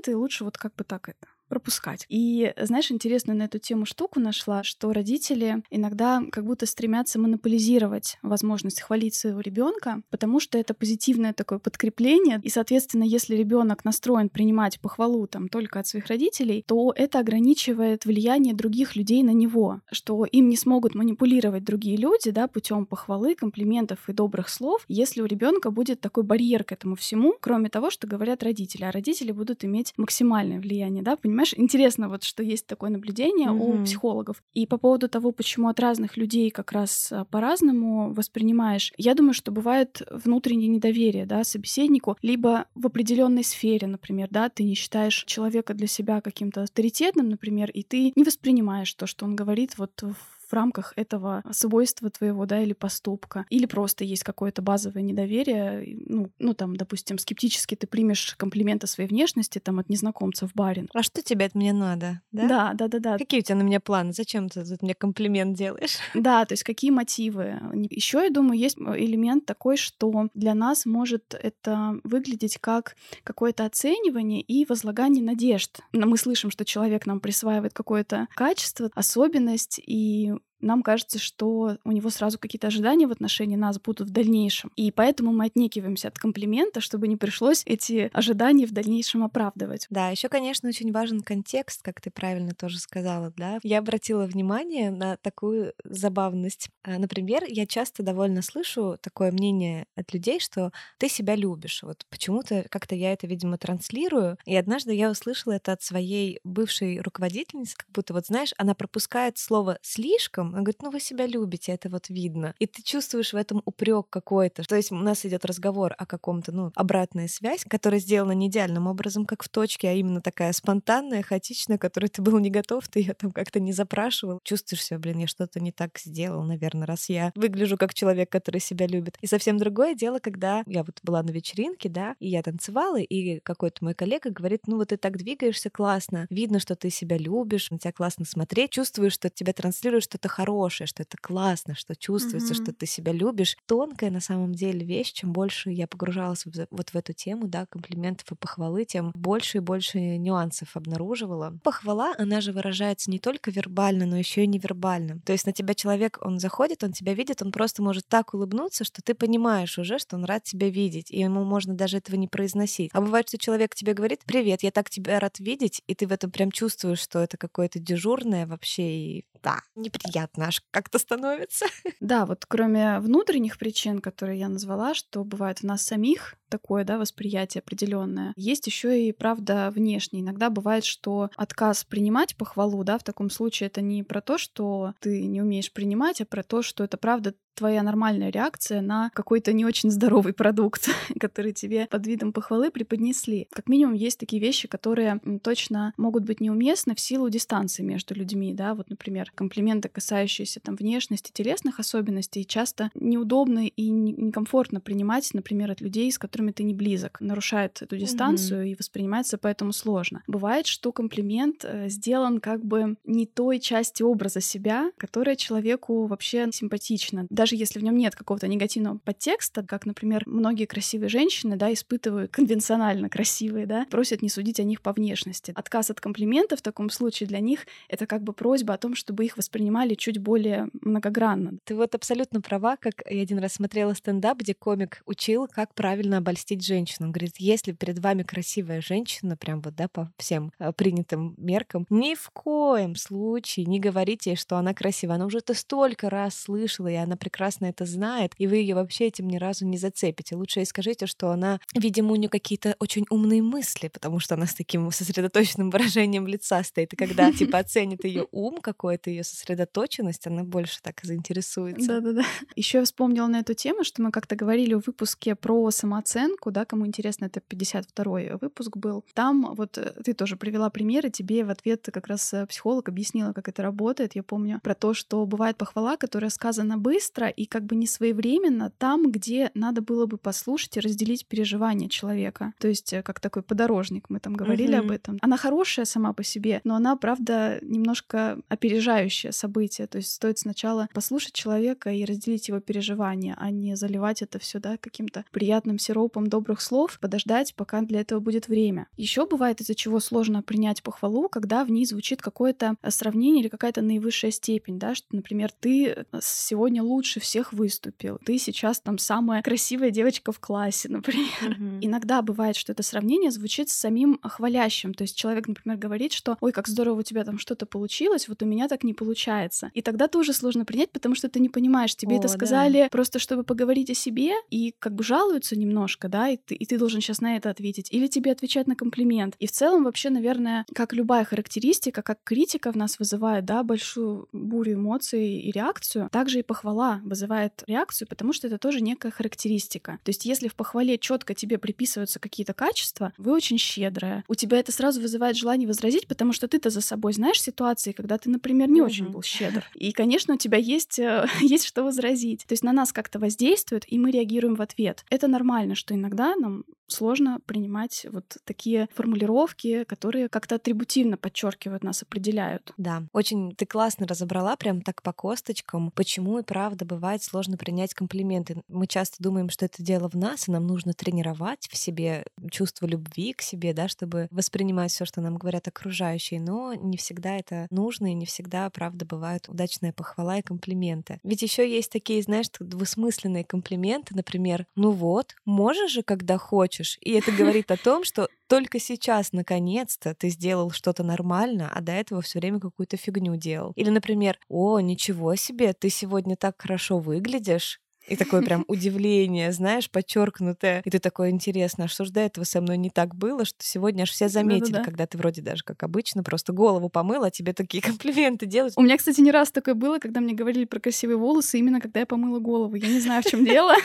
комплименты 0.03 0.15
лучше 0.15 0.43
вот 0.43 0.57
как 0.57 0.75
бы 0.75 0.83
так 0.83 1.09
это 1.09 1.27
пропускать. 1.53 2.07
И 2.09 2.51
знаешь, 2.57 2.89
интересную 2.89 3.37
на 3.37 3.43
эту 3.43 3.59
тему 3.59 3.85
штуку 3.85 4.19
нашла, 4.19 4.63
что 4.63 4.91
родители 4.91 5.61
иногда 5.69 6.23
как 6.31 6.45
будто 6.45 6.65
стремятся 6.65 7.19
монополизировать 7.19 8.17
возможность 8.23 8.81
хвалить 8.81 9.13
своего 9.13 9.39
ребенка, 9.39 10.01
потому 10.09 10.39
что 10.39 10.57
это 10.57 10.73
позитивное 10.73 11.31
такое 11.31 11.59
подкрепление. 11.59 12.41
И, 12.41 12.49
соответственно, 12.49 13.03
если 13.03 13.35
ребенок 13.35 13.85
настроен 13.85 14.29
принимать 14.29 14.79
похвалу 14.79 15.27
там 15.27 15.47
только 15.47 15.79
от 15.79 15.85
своих 15.85 16.07
родителей, 16.07 16.63
то 16.67 16.91
это 16.95 17.19
ограничивает 17.19 18.05
влияние 18.05 18.55
других 18.55 18.95
людей 18.95 19.21
на 19.21 19.33
него, 19.33 19.81
что 19.91 20.25
им 20.25 20.49
не 20.49 20.57
смогут 20.57 20.95
манипулировать 20.95 21.63
другие 21.63 21.97
люди, 21.97 22.31
да, 22.31 22.47
путем 22.47 22.87
похвалы, 22.87 23.35
комплиментов 23.35 24.09
и 24.09 24.13
добрых 24.13 24.49
слов, 24.49 24.85
если 24.87 25.21
у 25.21 25.25
ребенка 25.25 25.69
будет 25.69 26.01
такой 26.01 26.23
барьер 26.23 26.63
к 26.63 26.71
этому 26.71 26.95
всему, 26.95 27.35
кроме 27.39 27.69
того, 27.69 27.91
что 27.91 28.07
говорят 28.07 28.41
родители, 28.41 28.85
а 28.85 28.91
родители 28.91 29.31
будут 29.31 29.63
иметь 29.63 29.93
максимальное 29.97 30.59
влияние, 30.59 31.03
да, 31.03 31.15
понимаешь? 31.15 31.42
Понимаешь, 31.43 31.53
интересно 31.57 32.07
вот, 32.07 32.23
что 32.23 32.41
есть 32.41 32.67
такое 32.67 32.89
наблюдение 32.89 33.49
mm-hmm. 33.49 33.81
у 33.81 33.83
психологов. 33.83 34.41
И 34.53 34.65
по 34.65 34.77
поводу 34.77 35.09
того, 35.09 35.33
почему 35.33 35.67
от 35.67 35.77
разных 35.79 36.15
людей 36.15 36.49
как 36.51 36.71
раз 36.71 37.11
а, 37.11 37.25
по-разному 37.25 38.13
воспринимаешь, 38.13 38.93
я 38.95 39.13
думаю, 39.13 39.33
что 39.33 39.51
бывает 39.51 40.01
внутреннее 40.09 40.69
недоверие, 40.69 41.25
да, 41.25 41.43
собеседнику, 41.43 42.15
либо 42.21 42.67
в 42.75 42.85
определенной 42.85 43.43
сфере, 43.43 43.87
например, 43.87 44.29
да, 44.31 44.47
ты 44.47 44.63
не 44.63 44.73
считаешь 44.75 45.25
человека 45.25 45.73
для 45.73 45.87
себя 45.87 46.21
каким-то 46.21 46.63
авторитетным, 46.63 47.27
например, 47.27 47.69
и 47.71 47.83
ты 47.83 48.13
не 48.15 48.23
воспринимаешь 48.23 48.93
то, 48.93 49.05
что 49.05 49.25
он 49.25 49.35
говорит 49.35 49.77
вот 49.77 50.01
в 50.01 50.33
в 50.53 50.55
рамках 50.55 50.93
этого 50.95 51.41
свойства 51.49 52.11
твоего, 52.11 52.45
да, 52.45 52.61
или 52.61 52.73
поступка. 52.73 53.47
Или 53.49 53.65
просто 53.65 54.03
есть 54.03 54.23
какое-то 54.23 54.61
базовое 54.61 55.01
недоверие, 55.01 55.97
ну, 56.05 56.29
ну 56.37 56.53
там, 56.53 56.75
допустим, 56.75 57.17
скептически 57.17 57.73
ты 57.73 57.87
примешь 57.87 58.35
комплименты 58.37 58.85
своей 58.85 59.09
внешности 59.09 59.57
там 59.57 59.79
от 59.79 59.89
незнакомца 59.89 60.47
в 60.47 60.53
баре. 60.53 60.85
А 60.93 61.01
что 61.01 61.23
тебе 61.23 61.45
от 61.45 61.55
меня 61.55 61.73
надо? 61.73 62.21
Да, 62.31 62.47
да, 62.47 62.73
да, 62.73 62.87
да. 62.87 62.99
да. 62.99 63.17
Какие 63.17 63.39
у 63.39 63.43
тебя 63.43 63.55
на 63.55 63.63
меня 63.63 63.79
планы? 63.79 64.13
Зачем 64.13 64.47
ты 64.47 64.63
тут 64.63 64.83
мне 64.83 64.93
комплимент 64.93 65.57
делаешь? 65.57 65.97
Да, 66.13 66.45
то 66.45 66.53
есть 66.53 66.63
какие 66.63 66.91
мотивы? 66.91 67.59
Еще, 67.89 68.19
я 68.19 68.29
думаю, 68.29 68.57
есть 68.57 68.77
элемент 68.77 69.45
такой, 69.45 69.75
что 69.75 70.29
для 70.35 70.53
нас 70.53 70.85
может 70.85 71.33
это 71.33 71.99
выглядеть 72.03 72.59
как 72.59 72.95
какое-то 73.23 73.65
оценивание 73.65 74.41
и 74.41 74.65
возлагание 74.65 75.23
надежд. 75.23 75.79
Мы 75.91 76.17
слышим, 76.17 76.51
что 76.51 76.63
человек 76.63 77.07
нам 77.07 77.19
присваивает 77.19 77.73
какое-то 77.73 78.27
качество, 78.35 78.91
особенность, 78.93 79.81
и 79.85 80.33
нам 80.63 80.81
кажется, 80.81 81.19
что 81.19 81.77
у 81.83 81.91
него 81.91 82.09
сразу 82.09 82.39
какие-то 82.39 82.67
ожидания 82.67 83.07
в 83.07 83.11
отношении 83.11 83.55
нас 83.55 83.79
будут 83.79 84.09
в 84.09 84.11
дальнейшем. 84.11 84.71
И 84.75 84.91
поэтому 84.91 85.31
мы 85.33 85.45
отнекиваемся 85.45 86.07
от 86.07 86.17
комплимента, 86.17 86.81
чтобы 86.81 87.07
не 87.07 87.17
пришлось 87.17 87.63
эти 87.65 88.09
ожидания 88.13 88.65
в 88.65 88.71
дальнейшем 88.71 89.23
оправдывать. 89.23 89.87
Да, 89.89 90.09
еще, 90.09 90.29
конечно, 90.29 90.69
очень 90.69 90.91
важен 90.91 91.21
контекст, 91.21 91.81
как 91.81 92.01
ты 92.01 92.09
правильно 92.09 92.53
тоже 92.53 92.79
сказала, 92.79 93.33
да. 93.35 93.59
Я 93.63 93.79
обратила 93.79 94.25
внимание 94.25 94.91
на 94.91 95.17
такую 95.17 95.73
забавность. 95.83 96.69
А, 96.83 96.97
например, 96.97 97.43
я 97.47 97.65
часто 97.65 98.03
довольно 98.03 98.41
слышу 98.41 98.97
такое 99.01 99.31
мнение 99.31 99.85
от 99.95 100.13
людей, 100.13 100.39
что 100.39 100.71
ты 100.97 101.09
себя 101.09 101.35
любишь. 101.35 101.83
Вот 101.83 102.05
почему-то 102.09 102.65
как-то 102.69 102.95
я 102.95 103.13
это, 103.13 103.27
видимо, 103.27 103.57
транслирую. 103.57 104.37
И 104.45 104.55
однажды 104.55 104.93
я 104.93 105.09
услышала 105.11 105.53
это 105.53 105.73
от 105.73 105.81
своей 105.81 106.39
бывшей 106.43 106.99
руководительницы, 107.01 107.75
как 107.77 107.87
будто 107.91 108.13
вот, 108.13 108.27
знаешь, 108.27 108.53
она 108.57 108.73
пропускает 108.75 109.37
слово 109.37 109.77
«слишком», 109.81 110.52
она 110.53 110.63
говорит, 110.63 110.81
ну 110.81 110.91
вы 110.91 110.99
себя 110.99 111.25
любите, 111.25 111.71
это 111.71 111.89
вот 111.89 112.09
видно. 112.09 112.53
И 112.59 112.67
ты 112.67 112.81
чувствуешь 112.81 113.33
в 113.33 113.35
этом 113.35 113.61
упрек 113.65 114.07
какой-то. 114.09 114.63
То 114.63 114.75
есть 114.75 114.91
у 114.91 114.95
нас 114.95 115.25
идет 115.25 115.45
разговор 115.45 115.95
о 115.97 116.05
каком-то, 116.05 116.51
ну, 116.51 116.71
обратная 116.75 117.27
связь, 117.27 117.65
которая 117.67 117.99
сделана 117.99 118.33
не 118.33 118.47
идеальным 118.47 118.87
образом, 118.87 119.25
как 119.25 119.43
в 119.43 119.49
точке, 119.49 119.89
а 119.89 119.93
именно 119.93 120.21
такая 120.21 120.53
спонтанная, 120.53 121.23
хаотичная, 121.23 121.77
которой 121.77 122.07
ты 122.07 122.21
был 122.21 122.39
не 122.39 122.49
готов, 122.49 122.87
ты 122.87 122.99
ее 122.99 123.13
там 123.13 123.31
как-то 123.31 123.59
не 123.59 123.73
запрашивал. 123.73 124.39
Чувствуешь 124.43 124.83
себя, 124.83 124.99
блин, 124.99 125.19
я 125.19 125.27
что-то 125.27 125.59
не 125.59 125.71
так 125.71 125.97
сделал, 125.97 126.43
наверное, 126.43 126.85
раз 126.85 127.09
я 127.09 127.31
выгляжу 127.35 127.77
как 127.77 127.93
человек, 127.93 128.29
который 128.29 128.61
себя 128.61 128.87
любит. 128.87 129.17
И 129.21 129.27
совсем 129.27 129.57
другое 129.57 129.95
дело, 129.95 130.19
когда 130.19 130.63
я 130.67 130.83
вот 130.83 130.99
была 131.03 131.23
на 131.23 131.31
вечеринке, 131.31 131.89
да, 131.89 132.15
и 132.19 132.29
я 132.29 132.43
танцевала, 132.43 132.99
и 132.99 133.39
какой-то 133.39 133.83
мой 133.83 133.93
коллега 133.93 134.29
говорит, 134.29 134.61
ну 134.67 134.77
вот 134.77 134.89
ты 134.89 134.97
так 134.97 135.17
двигаешься 135.17 135.69
классно, 135.69 136.27
видно, 136.29 136.59
что 136.59 136.75
ты 136.75 136.89
себя 136.89 137.17
любишь, 137.17 137.71
на 137.71 137.79
тебя 137.79 137.91
классно 137.91 138.25
смотреть, 138.25 138.71
чувствуешь, 138.71 139.13
что 139.13 139.29
тебя 139.29 139.53
транслирует 139.53 140.03
что-то 140.03 140.27
хорошее, 140.27 140.42
хорошее, 140.43 140.87
что 140.87 141.03
это 141.03 141.17
классно, 141.19 141.73
что 141.75 141.95
чувствуется, 141.95 142.53
mm-hmm. 142.53 142.63
что 142.63 142.73
ты 142.73 142.85
себя 142.85 143.13
любишь. 143.13 143.55
Тонкая 143.65 144.11
на 144.11 144.19
самом 144.19 144.53
деле 144.53 144.85
вещь. 144.85 145.13
Чем 145.13 145.31
больше 145.31 145.69
я 145.71 145.87
погружалась 145.87 146.45
в, 146.45 146.67
вот 146.69 146.89
в 146.89 146.95
эту 146.95 147.13
тему, 147.13 147.47
да, 147.47 147.65
комплиментов 147.65 148.29
и 148.31 148.35
похвалы, 148.35 148.83
тем 148.83 149.11
больше 149.15 149.59
и 149.59 149.61
больше 149.61 149.99
нюансов 150.17 150.75
обнаруживала. 150.75 151.57
Похвала, 151.63 152.13
она 152.17 152.41
же 152.41 152.51
выражается 152.51 153.09
не 153.09 153.19
только 153.19 153.51
вербально, 153.51 154.05
но 154.05 154.17
еще 154.17 154.43
и 154.43 154.47
невербально. 154.47 155.19
То 155.25 155.31
есть 155.31 155.45
на 155.45 155.53
тебя 155.53 155.73
человек, 155.73 156.17
он 156.21 156.39
заходит, 156.39 156.83
он 156.83 156.91
тебя 156.91 157.13
видит, 157.13 157.41
он 157.41 157.51
просто 157.51 157.81
может 157.81 158.07
так 158.07 158.33
улыбнуться, 158.33 158.83
что 158.83 159.01
ты 159.01 159.13
понимаешь 159.13 159.77
уже, 159.77 159.97
что 159.97 160.17
он 160.17 160.25
рад 160.25 160.43
тебя 160.43 160.69
видеть, 160.69 161.09
и 161.09 161.19
ему 161.19 161.45
можно 161.45 161.73
даже 161.73 161.97
этого 161.97 162.17
не 162.17 162.27
произносить. 162.27 162.91
А 162.93 162.99
бывает, 162.99 163.29
что 163.29 163.37
человек 163.37 163.75
тебе 163.75 163.93
говорит, 163.93 164.21
привет, 164.25 164.63
я 164.63 164.71
так 164.71 164.89
тебя 164.89 165.19
рад 165.19 165.39
видеть, 165.39 165.81
и 165.87 165.95
ты 165.95 166.05
в 166.05 166.11
этом 166.11 166.31
прям 166.31 166.51
чувствуешь, 166.51 166.99
что 166.99 167.19
это 167.19 167.37
какое-то 167.37 167.79
дежурное 167.79 168.45
вообще, 168.45 168.83
и 168.83 169.25
да, 169.43 169.59
неприятно 169.75 170.22
аж 170.37 170.61
как-то 170.71 170.99
становится. 170.99 171.65
Да, 171.99 172.25
вот 172.25 172.45
кроме 172.45 172.99
внутренних 172.99 173.57
причин, 173.57 173.99
которые 173.99 174.39
я 174.39 174.49
назвала, 174.49 174.93
что 174.93 175.23
бывает 175.23 175.59
у 175.63 175.67
нас 175.67 175.83
самих, 175.83 176.35
такое, 176.53 176.83
да, 176.83 176.99
восприятие 176.99 177.61
определенное. 177.61 178.31
Есть 178.35 178.67
еще 178.67 179.07
и 179.07 179.11
правда 179.11 179.71
внешне. 179.73 180.21
Иногда 180.21 180.51
бывает, 180.51 180.85
что 180.85 181.31
отказ 181.35 181.83
принимать 181.83 182.35
похвалу, 182.35 182.83
да, 182.83 182.99
в 182.99 183.03
таком 183.03 183.31
случае 183.31 183.67
это 183.67 183.81
не 183.81 184.03
про 184.03 184.21
то, 184.21 184.37
что 184.37 184.93
ты 184.99 185.25
не 185.25 185.41
умеешь 185.41 185.73
принимать, 185.73 186.21
а 186.21 186.25
про 186.25 186.43
то, 186.43 186.61
что 186.61 186.83
это 186.83 186.97
правда 186.97 187.33
твоя 187.55 187.83
нормальная 187.83 188.29
реакция 188.29 188.81
на 188.81 189.09
какой-то 189.13 189.53
не 189.53 189.65
очень 189.65 189.91
здоровый 189.91 190.33
продукт, 190.33 190.89
который 191.19 191.53
тебе 191.53 191.87
под 191.89 192.05
видом 192.07 192.33
похвалы 192.33 192.71
преподнесли. 192.71 193.47
Как 193.51 193.69
минимум 193.69 193.93
есть 193.93 194.19
такие 194.19 194.41
вещи, 194.41 194.67
которые 194.67 195.19
точно 195.43 195.93
могут 195.97 196.23
быть 196.23 196.41
неуместны 196.41 196.95
в 196.95 196.99
силу 196.99 197.29
дистанции 197.29 197.83
между 197.83 198.15
людьми, 198.15 198.53
да, 198.53 198.73
вот, 198.73 198.89
например, 198.89 199.31
комплименты, 199.35 199.89
касающиеся 199.89 200.59
там 200.59 200.75
внешности, 200.75 201.31
телесных 201.31 201.79
особенностей, 201.79 202.45
часто 202.45 202.89
неудобно 202.95 203.67
и 203.67 203.89
некомфортно 203.89 204.79
принимать, 204.79 205.29
например, 205.33 205.71
от 205.71 205.81
людей, 205.81 206.11
с 206.11 206.17
которыми 206.17 206.42
которыми 206.43 206.51
ты 206.51 206.63
не 206.63 206.73
близок, 206.73 207.21
нарушает 207.21 207.81
эту 207.81 207.97
дистанцию 207.97 208.65
mm-hmm. 208.65 208.71
и 208.71 208.75
воспринимается 208.75 209.37
поэтому 209.37 209.71
сложно. 209.71 210.23
Бывает, 210.27 210.67
что 210.67 210.91
комплимент 210.91 211.63
э, 211.63 211.89
сделан 211.89 212.39
как 212.39 212.63
бы 212.63 212.97
не 213.05 213.25
той 213.25 213.59
части 213.59 214.03
образа 214.03 214.41
себя, 214.41 214.91
которая 214.97 215.35
человеку 215.35 216.05
вообще 216.05 216.49
симпатична. 216.51 217.27
Даже 217.29 217.55
если 217.55 217.79
в 217.79 217.83
нем 217.83 217.95
нет 217.95 218.15
какого-то 218.15 218.47
негативного 218.47 218.97
подтекста, 218.97 219.63
как, 219.63 219.85
например, 219.85 220.23
многие 220.25 220.65
красивые 220.65 221.09
женщины, 221.09 221.55
да, 221.55 221.71
испытывают 221.71 222.31
конвенционально 222.31 223.09
красивые, 223.09 223.65
да, 223.65 223.85
просят 223.89 224.21
не 224.21 224.29
судить 224.29 224.59
о 224.59 224.63
них 224.63 224.81
по 224.81 224.91
внешности. 224.91 225.53
Отказ 225.55 225.89
от 225.89 226.01
комплимента 226.01 226.55
в 226.55 226.61
таком 226.61 226.89
случае 226.89 227.27
для 227.27 227.39
них 227.39 227.65
это 227.87 228.05
как 228.05 228.21
бы 228.23 228.33
просьба 228.33 228.73
о 228.73 228.77
том, 228.77 228.95
чтобы 228.95 229.25
их 229.25 229.37
воспринимали 229.37 229.95
чуть 229.95 230.17
более 230.17 230.67
многогранно. 230.81 231.53
Ты 231.63 231.75
вот 231.75 231.95
абсолютно 231.95 232.41
права, 232.41 232.75
как 232.75 233.03
я 233.09 233.21
один 233.21 233.39
раз 233.39 233.53
смотрела 233.53 233.93
стендап, 233.93 234.39
где 234.39 234.53
комик 234.53 235.01
учил, 235.05 235.47
как 235.47 235.73
правильно 235.73 236.17
обольстить 236.17 236.32
обольстить 236.33 236.65
женщину. 236.65 237.07
Он 237.07 237.11
говорит, 237.11 237.35
если 237.37 237.73
перед 237.73 237.99
вами 237.99 238.23
красивая 238.23 238.81
женщина, 238.81 239.37
прям 239.37 239.61
вот, 239.61 239.75
да, 239.75 239.87
по 239.87 240.11
всем 240.17 240.51
э, 240.57 240.71
принятым 240.73 241.35
меркам, 241.37 241.85
ни 241.89 242.15
в 242.15 242.29
коем 242.31 242.95
случае 242.95 243.67
не 243.67 243.79
говорите 243.79 244.31
ей, 244.31 244.35
что 244.35 244.57
она 244.57 244.73
красивая. 244.73 245.15
Она 245.15 245.25
уже 245.25 245.39
это 245.39 245.53
столько 245.53 246.09
раз 246.09 246.35
слышала, 246.35 246.87
и 246.87 246.95
она 246.95 247.15
прекрасно 247.15 247.65
это 247.65 247.85
знает, 247.85 248.33
и 248.39 248.47
вы 248.47 248.57
ее 248.57 248.73
вообще 248.73 249.07
этим 249.07 249.27
ни 249.27 249.37
разу 249.37 249.65
не 249.65 249.77
зацепите. 249.77 250.35
Лучше 250.35 250.61
ей 250.61 250.65
скажите, 250.65 251.05
что 251.05 251.29
она, 251.29 251.59
видимо, 251.75 252.13
у 252.13 252.15
нее 252.15 252.29
какие-то 252.29 252.75
очень 252.79 253.05
умные 253.09 253.43
мысли, 253.43 253.89
потому 253.89 254.19
что 254.19 254.35
она 254.35 254.47
с 254.47 254.55
таким 254.55 254.89
сосредоточенным 254.91 255.69
выражением 255.71 256.25
лица 256.25 256.63
стоит. 256.63 256.93
И 256.93 256.95
когда, 256.95 257.31
типа, 257.31 257.59
оценит 257.59 258.05
ее 258.05 258.27
ум 258.31 258.57
какой-то, 258.59 259.11
ее 259.11 259.23
сосредоточенность, 259.23 260.25
она 260.25 260.43
больше 260.43 260.81
так 260.81 260.99
заинтересуется. 261.03 262.01
Да-да-да. 262.01 262.23
Еще 262.55 262.79
я 262.79 262.83
вспомнила 262.85 263.27
на 263.27 263.41
эту 263.41 263.53
тему, 263.53 263.83
что 263.83 264.01
мы 264.01 264.11
как-то 264.11 264.35
говорили 264.35 264.73
в 264.73 264.87
выпуске 264.87 265.35
про 265.35 265.69
самооценку, 265.69 266.12
оценку, 266.13 266.51
да, 266.51 266.65
кому 266.65 266.85
интересно, 266.85 267.25
это 267.25 267.39
52-й 267.39 268.37
выпуск 268.41 268.77
был. 268.77 269.03
Там 269.13 269.53
вот 269.55 269.77
э, 269.77 269.93
ты 270.03 270.13
тоже 270.13 270.35
привела 270.35 270.69
примеры, 270.69 271.09
тебе 271.09 271.43
в 271.43 271.49
ответ 271.49 271.89
как 271.91 272.07
раз 272.07 272.33
э, 272.33 272.45
психолог 272.45 272.89
объяснила, 272.89 273.33
как 273.33 273.49
это 273.49 273.63
работает. 273.63 274.15
Я 274.15 274.23
помню 274.23 274.59
про 274.63 274.75
то, 274.75 274.93
что 274.93 275.25
бывает 275.25 275.57
похвала, 275.57 275.97
которая 275.97 276.29
сказана 276.29 276.77
быстро 276.77 277.27
и 277.27 277.45
как 277.45 277.63
бы 277.63 277.75
не 277.75 277.87
своевременно 277.87 278.71
там, 278.77 279.11
где 279.11 279.51
надо 279.53 279.81
было 279.81 280.05
бы 280.05 280.17
послушать 280.17 280.77
и 280.77 280.79
разделить 280.79 281.25
переживания 281.25 281.89
человека. 281.89 282.53
То 282.59 282.67
есть 282.67 282.93
э, 282.93 283.01
как 283.01 283.19
такой 283.19 283.41
подорожник, 283.41 284.09
мы 284.09 284.19
там 284.19 284.33
говорили 284.33 284.77
угу. 284.77 284.85
об 284.85 284.91
этом. 284.91 285.17
Она 285.21 285.37
хорошая 285.37 285.85
сама 285.85 286.13
по 286.13 286.23
себе, 286.23 286.61
но 286.63 286.75
она, 286.75 286.95
правда, 286.95 287.59
немножко 287.61 288.39
опережающая 288.49 289.31
события. 289.31 289.87
То 289.87 289.97
есть 289.97 290.11
стоит 290.11 290.39
сначала 290.39 290.87
послушать 290.93 291.33
человека 291.33 291.91
и 291.91 292.05
разделить 292.05 292.49
его 292.49 292.59
переживания, 292.59 293.35
а 293.39 293.49
не 293.49 293.75
заливать 293.75 294.21
это 294.21 294.37
все, 294.39 294.59
да, 294.59 294.77
каким-то 294.77 295.25
приятным 295.31 295.79
сиропом 295.79 296.02
группам 296.03 296.27
добрых 296.27 296.59
слов, 296.59 296.99
подождать, 296.99 297.55
пока 297.55 297.81
для 297.81 298.01
этого 298.01 298.19
будет 298.19 298.49
время. 298.49 298.87
Еще 298.97 299.25
бывает, 299.25 299.61
из-за 299.61 299.73
чего 299.73 300.01
сложно 300.01 300.43
принять 300.43 300.83
похвалу, 300.83 301.29
когда 301.29 301.63
в 301.63 301.71
ней 301.71 301.85
звучит 301.85 302.21
какое-то 302.21 302.75
э, 302.81 302.91
сравнение 302.91 303.41
или 303.41 303.47
какая-то 303.47 303.81
наивысшая 303.81 304.31
степень, 304.31 304.77
да, 304.77 304.95
что, 304.95 305.07
например, 305.13 305.49
ты 305.57 305.87
э, 305.87 306.03
сегодня 306.21 306.83
лучше 306.83 307.21
всех 307.21 307.53
выступил, 307.53 308.19
ты 308.25 308.37
сейчас 308.37 308.81
там 308.81 308.97
самая 308.97 309.41
красивая 309.43 309.91
девочка 309.91 310.33
в 310.33 310.41
классе, 310.41 310.89
например. 310.91 311.29
Mm-hmm. 311.41 311.79
Иногда 311.79 312.21
бывает, 312.21 312.57
что 312.57 312.73
это 312.73 312.83
сравнение 312.83 313.31
звучит 313.31 313.69
с 313.69 313.73
самим 313.73 314.19
хвалящим, 314.21 314.93
то 314.93 315.03
есть 315.03 315.15
человек, 315.15 315.47
например, 315.47 315.77
говорит, 315.77 316.11
что 316.11 316.35
«Ой, 316.41 316.51
как 316.51 316.67
здорово 316.67 316.99
у 316.99 317.03
тебя 317.03 317.23
там 317.23 317.39
что-то 317.39 317.65
получилось, 317.65 318.27
вот 318.27 318.43
у 318.43 318.45
меня 318.45 318.67
так 318.67 318.83
не 318.83 318.93
получается». 318.93 319.71
И 319.73 319.81
тогда 319.81 320.09
тоже 320.09 320.33
сложно 320.33 320.65
принять, 320.65 320.91
потому 320.91 321.15
что 321.15 321.29
ты 321.29 321.39
не 321.39 321.47
понимаешь, 321.47 321.95
тебе 321.95 322.17
О, 322.17 322.19
это 322.19 322.27
сказали 322.27 322.79
да. 322.79 322.89
просто 322.89 323.19
чтобы 323.19 323.45
поговорить 323.45 323.89
о 323.89 323.93
себе 323.93 324.33
и 324.49 324.75
как 324.79 324.95
бы 324.95 325.05
жалуются 325.05 325.57
немножко, 325.57 325.92
немножко, 325.93 326.09
да, 326.09 326.29
и 326.29 326.37
ты, 326.37 326.55
и 326.55 326.65
ты 326.65 326.77
должен 326.77 327.01
сейчас 327.01 327.21
на 327.21 327.35
это 327.35 327.49
ответить, 327.49 327.91
или 327.91 328.07
тебе 328.07 328.31
отвечать 328.31 328.67
на 328.67 328.75
комплимент. 328.75 329.35
И 329.39 329.47
в 329.47 329.51
целом 329.51 329.83
вообще, 329.83 330.09
наверное, 330.09 330.65
как 330.73 330.93
любая 330.93 331.23
характеристика, 331.25 332.01
как 332.01 332.19
критика 332.23 332.71
в 332.71 332.75
нас 332.75 332.99
вызывает, 332.99 333.45
да, 333.45 333.63
большую 333.63 334.27
бурю 334.31 334.73
эмоций 334.73 335.39
и 335.39 335.51
реакцию, 335.51 336.09
также 336.11 336.39
и 336.39 336.43
похвала 336.43 337.01
вызывает 337.03 337.63
реакцию, 337.67 338.07
потому 338.07 338.33
что 338.33 338.47
это 338.47 338.57
тоже 338.57 338.81
некая 338.81 339.11
характеристика. 339.11 339.99
То 340.03 340.09
есть 340.09 340.25
если 340.25 340.47
в 340.47 340.55
похвале 340.55 340.97
четко 340.97 341.33
тебе 341.33 341.57
приписываются 341.57 342.19
какие-то 342.19 342.53
качества, 342.53 343.13
вы 343.17 343.31
очень 343.33 343.57
щедрая, 343.57 344.23
у 344.27 344.35
тебя 344.35 344.59
это 344.59 344.71
сразу 344.71 345.01
вызывает 345.01 345.35
желание 345.35 345.67
возразить, 345.67 346.07
потому 346.07 346.33
что 346.33 346.47
ты-то 346.47 346.69
за 346.69 346.81
собой 346.81 347.13
знаешь 347.13 347.41
ситуации, 347.41 347.91
когда 347.91 348.17
ты, 348.17 348.29
например, 348.29 348.69
не 348.69 348.81
очень 348.81 349.07
был 349.09 349.21
щедр. 349.21 349.63
И, 349.75 349.91
конечно, 349.91 350.33
у 350.33 350.37
тебя 350.37 350.57
есть, 350.57 350.99
э, 350.99 351.27
есть 351.41 351.65
что 351.65 351.83
возразить. 351.83 352.45
То 352.45 352.53
есть 352.53 352.63
на 352.63 352.73
нас 352.73 352.91
как-то 352.91 353.19
воздействует, 353.19 353.83
и 353.87 353.99
мы 353.99 354.11
реагируем 354.11 354.55
в 354.55 354.61
ответ. 354.61 355.05
Это 355.09 355.27
нормально, 355.27 355.75
что 355.83 355.95
иногда 355.95 356.35
нам 356.37 356.63
сложно 356.93 357.39
принимать 357.45 358.05
вот 358.11 358.37
такие 358.45 358.87
формулировки, 358.93 359.83
которые 359.83 360.29
как-то 360.29 360.55
атрибутивно 360.55 361.17
подчеркивают 361.17 361.83
нас, 361.83 362.03
определяют. 362.03 362.73
Да, 362.77 363.03
очень 363.11 363.55
ты 363.55 363.65
классно 363.65 364.07
разобрала 364.07 364.55
прям 364.55 364.81
так 364.81 365.01
по 365.01 365.13
косточкам, 365.13 365.91
почему 365.91 366.39
и 366.39 366.43
правда 366.43 366.85
бывает 366.85 367.23
сложно 367.23 367.57
принять 367.57 367.93
комплименты. 367.93 368.61
Мы 368.67 368.87
часто 368.87 369.21
думаем, 369.21 369.49
что 369.49 369.65
это 369.65 369.83
дело 369.83 370.09
в 370.09 370.15
нас, 370.15 370.47
и 370.47 370.51
нам 370.51 370.67
нужно 370.67 370.93
тренировать 370.93 371.67
в 371.69 371.77
себе 371.77 372.25
чувство 372.51 372.85
любви 372.85 373.33
к 373.33 373.41
себе, 373.41 373.73
да, 373.73 373.87
чтобы 373.87 374.27
воспринимать 374.31 374.91
все, 374.91 375.05
что 375.05 375.21
нам 375.21 375.37
говорят 375.37 375.67
окружающие, 375.67 376.39
но 376.39 376.73
не 376.73 376.97
всегда 376.97 377.37
это 377.37 377.67
нужно, 377.69 378.11
и 378.11 378.13
не 378.13 378.25
всегда, 378.25 378.69
правда, 378.69 379.05
бывают 379.05 379.49
удачная 379.49 379.93
похвала 379.93 380.37
и 380.39 380.41
комплименты. 380.41 381.19
Ведь 381.23 381.41
еще 381.41 381.69
есть 381.69 381.91
такие, 381.91 382.21
знаешь, 382.21 382.47
двусмысленные 382.59 383.43
комплименты, 383.43 384.15
например, 384.15 384.65
ну 384.75 384.91
вот, 384.91 385.35
можешь 385.45 385.91
же, 385.91 386.03
когда 386.03 386.37
хочешь, 386.37 386.82
хочешь. 386.83 386.97
И 387.01 387.11
это 387.13 387.31
говорит 387.31 387.71
о 387.71 387.77
том, 387.77 388.03
что 388.03 388.27
только 388.47 388.79
сейчас, 388.79 389.31
наконец-то, 389.31 390.13
ты 390.13 390.29
сделал 390.29 390.71
что-то 390.71 391.03
нормально, 391.03 391.71
а 391.73 391.81
до 391.81 391.91
этого 391.91 392.21
все 392.21 392.39
время 392.39 392.59
какую-то 392.59 392.97
фигню 392.97 393.35
делал. 393.35 393.71
Или, 393.75 393.89
например, 393.89 394.37
о, 394.49 394.79
ничего 394.79 395.35
себе, 395.35 395.73
ты 395.73 395.89
сегодня 395.89 396.35
так 396.35 396.61
хорошо 396.61 396.99
выглядишь. 396.99 397.79
И 398.07 398.15
такое 398.15 398.41
прям 398.41 398.65
удивление, 398.67 399.51
знаешь, 399.51 399.89
подчеркнутое. 399.89 400.81
И 400.85 400.89
ты 400.89 400.99
такой, 400.99 401.29
интересно, 401.29 401.85
а 401.85 401.87
что 401.87 402.05
же 402.05 402.11
до 402.11 402.19
этого 402.19 402.43
со 402.43 402.61
мной 402.61 402.77
не 402.77 402.89
так 402.89 403.15
было, 403.15 403.45
что 403.45 403.57
сегодня 403.59 404.03
аж 404.03 404.11
все 404.11 404.27
заметили, 404.27 404.73
Да-да-да. 404.73 404.85
когда 404.85 405.07
ты 405.07 405.17
вроде 405.17 405.41
даже 405.41 405.63
как 405.63 405.83
обычно 405.83 406.23
просто 406.23 406.53
голову 406.53 406.89
помыла, 406.89 407.27
а 407.27 407.31
тебе 407.31 407.53
такие 407.53 407.81
комплименты 407.83 408.45
делают. 408.45 408.73
У 408.77 408.81
меня, 408.81 408.97
кстати, 408.97 409.21
не 409.21 409.31
раз 409.31 409.51
такое 409.51 409.73
было, 409.75 409.99
когда 409.99 410.19
мне 410.19 410.33
говорили 410.33 410.65
про 410.65 410.79
красивые 410.79 411.17
волосы, 411.17 411.59
именно 411.59 411.79
когда 411.79 412.01
я 412.01 412.05
помыла 412.05 412.39
голову. 412.39 412.75
Я 412.75 412.87
не 412.87 412.99
знаю, 412.99 413.23
в 413.23 413.25
чем 413.29 413.45
дело. 413.45 413.73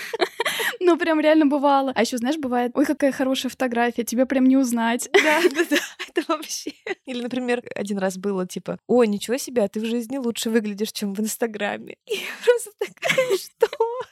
Ну, 0.81 0.97
прям 0.97 1.21
реально 1.21 1.47
бывало. 1.47 1.93
А 1.95 2.01
еще, 2.03 2.19
знаешь, 2.19 2.37
бывает, 2.37 2.73
ой, 2.75 2.85
какая 2.85 3.11
хорошая 3.11 3.51
фотография, 3.51 4.05
тебя 4.05 4.27
прям 4.27 4.45
не 4.45 4.57
узнать. 4.57 5.09
Да, 5.13 5.41
да, 5.55 5.65
да, 5.71 5.77
это 6.19 6.33
вообще. 6.33 6.73
Или, 7.07 7.23
например, 7.23 7.63
один 7.75 7.99
раз 7.99 8.19
было 8.19 8.47
типа, 8.47 8.79
ой, 8.87 9.07
ничего 9.07 9.37
себе, 9.37 9.63
а 9.63 9.69
ты 9.69 9.81
в 9.81 9.85
жизни 9.85 10.19
лучше 10.19 10.51
выглядишь, 10.51 10.93
чем 10.93 11.15
в 11.15 11.21
Инстаграме. 11.21 11.97
И 12.07 12.15
я 12.15 12.45
просто 12.45 12.71
такая, 12.79 13.37
что? 13.37 13.69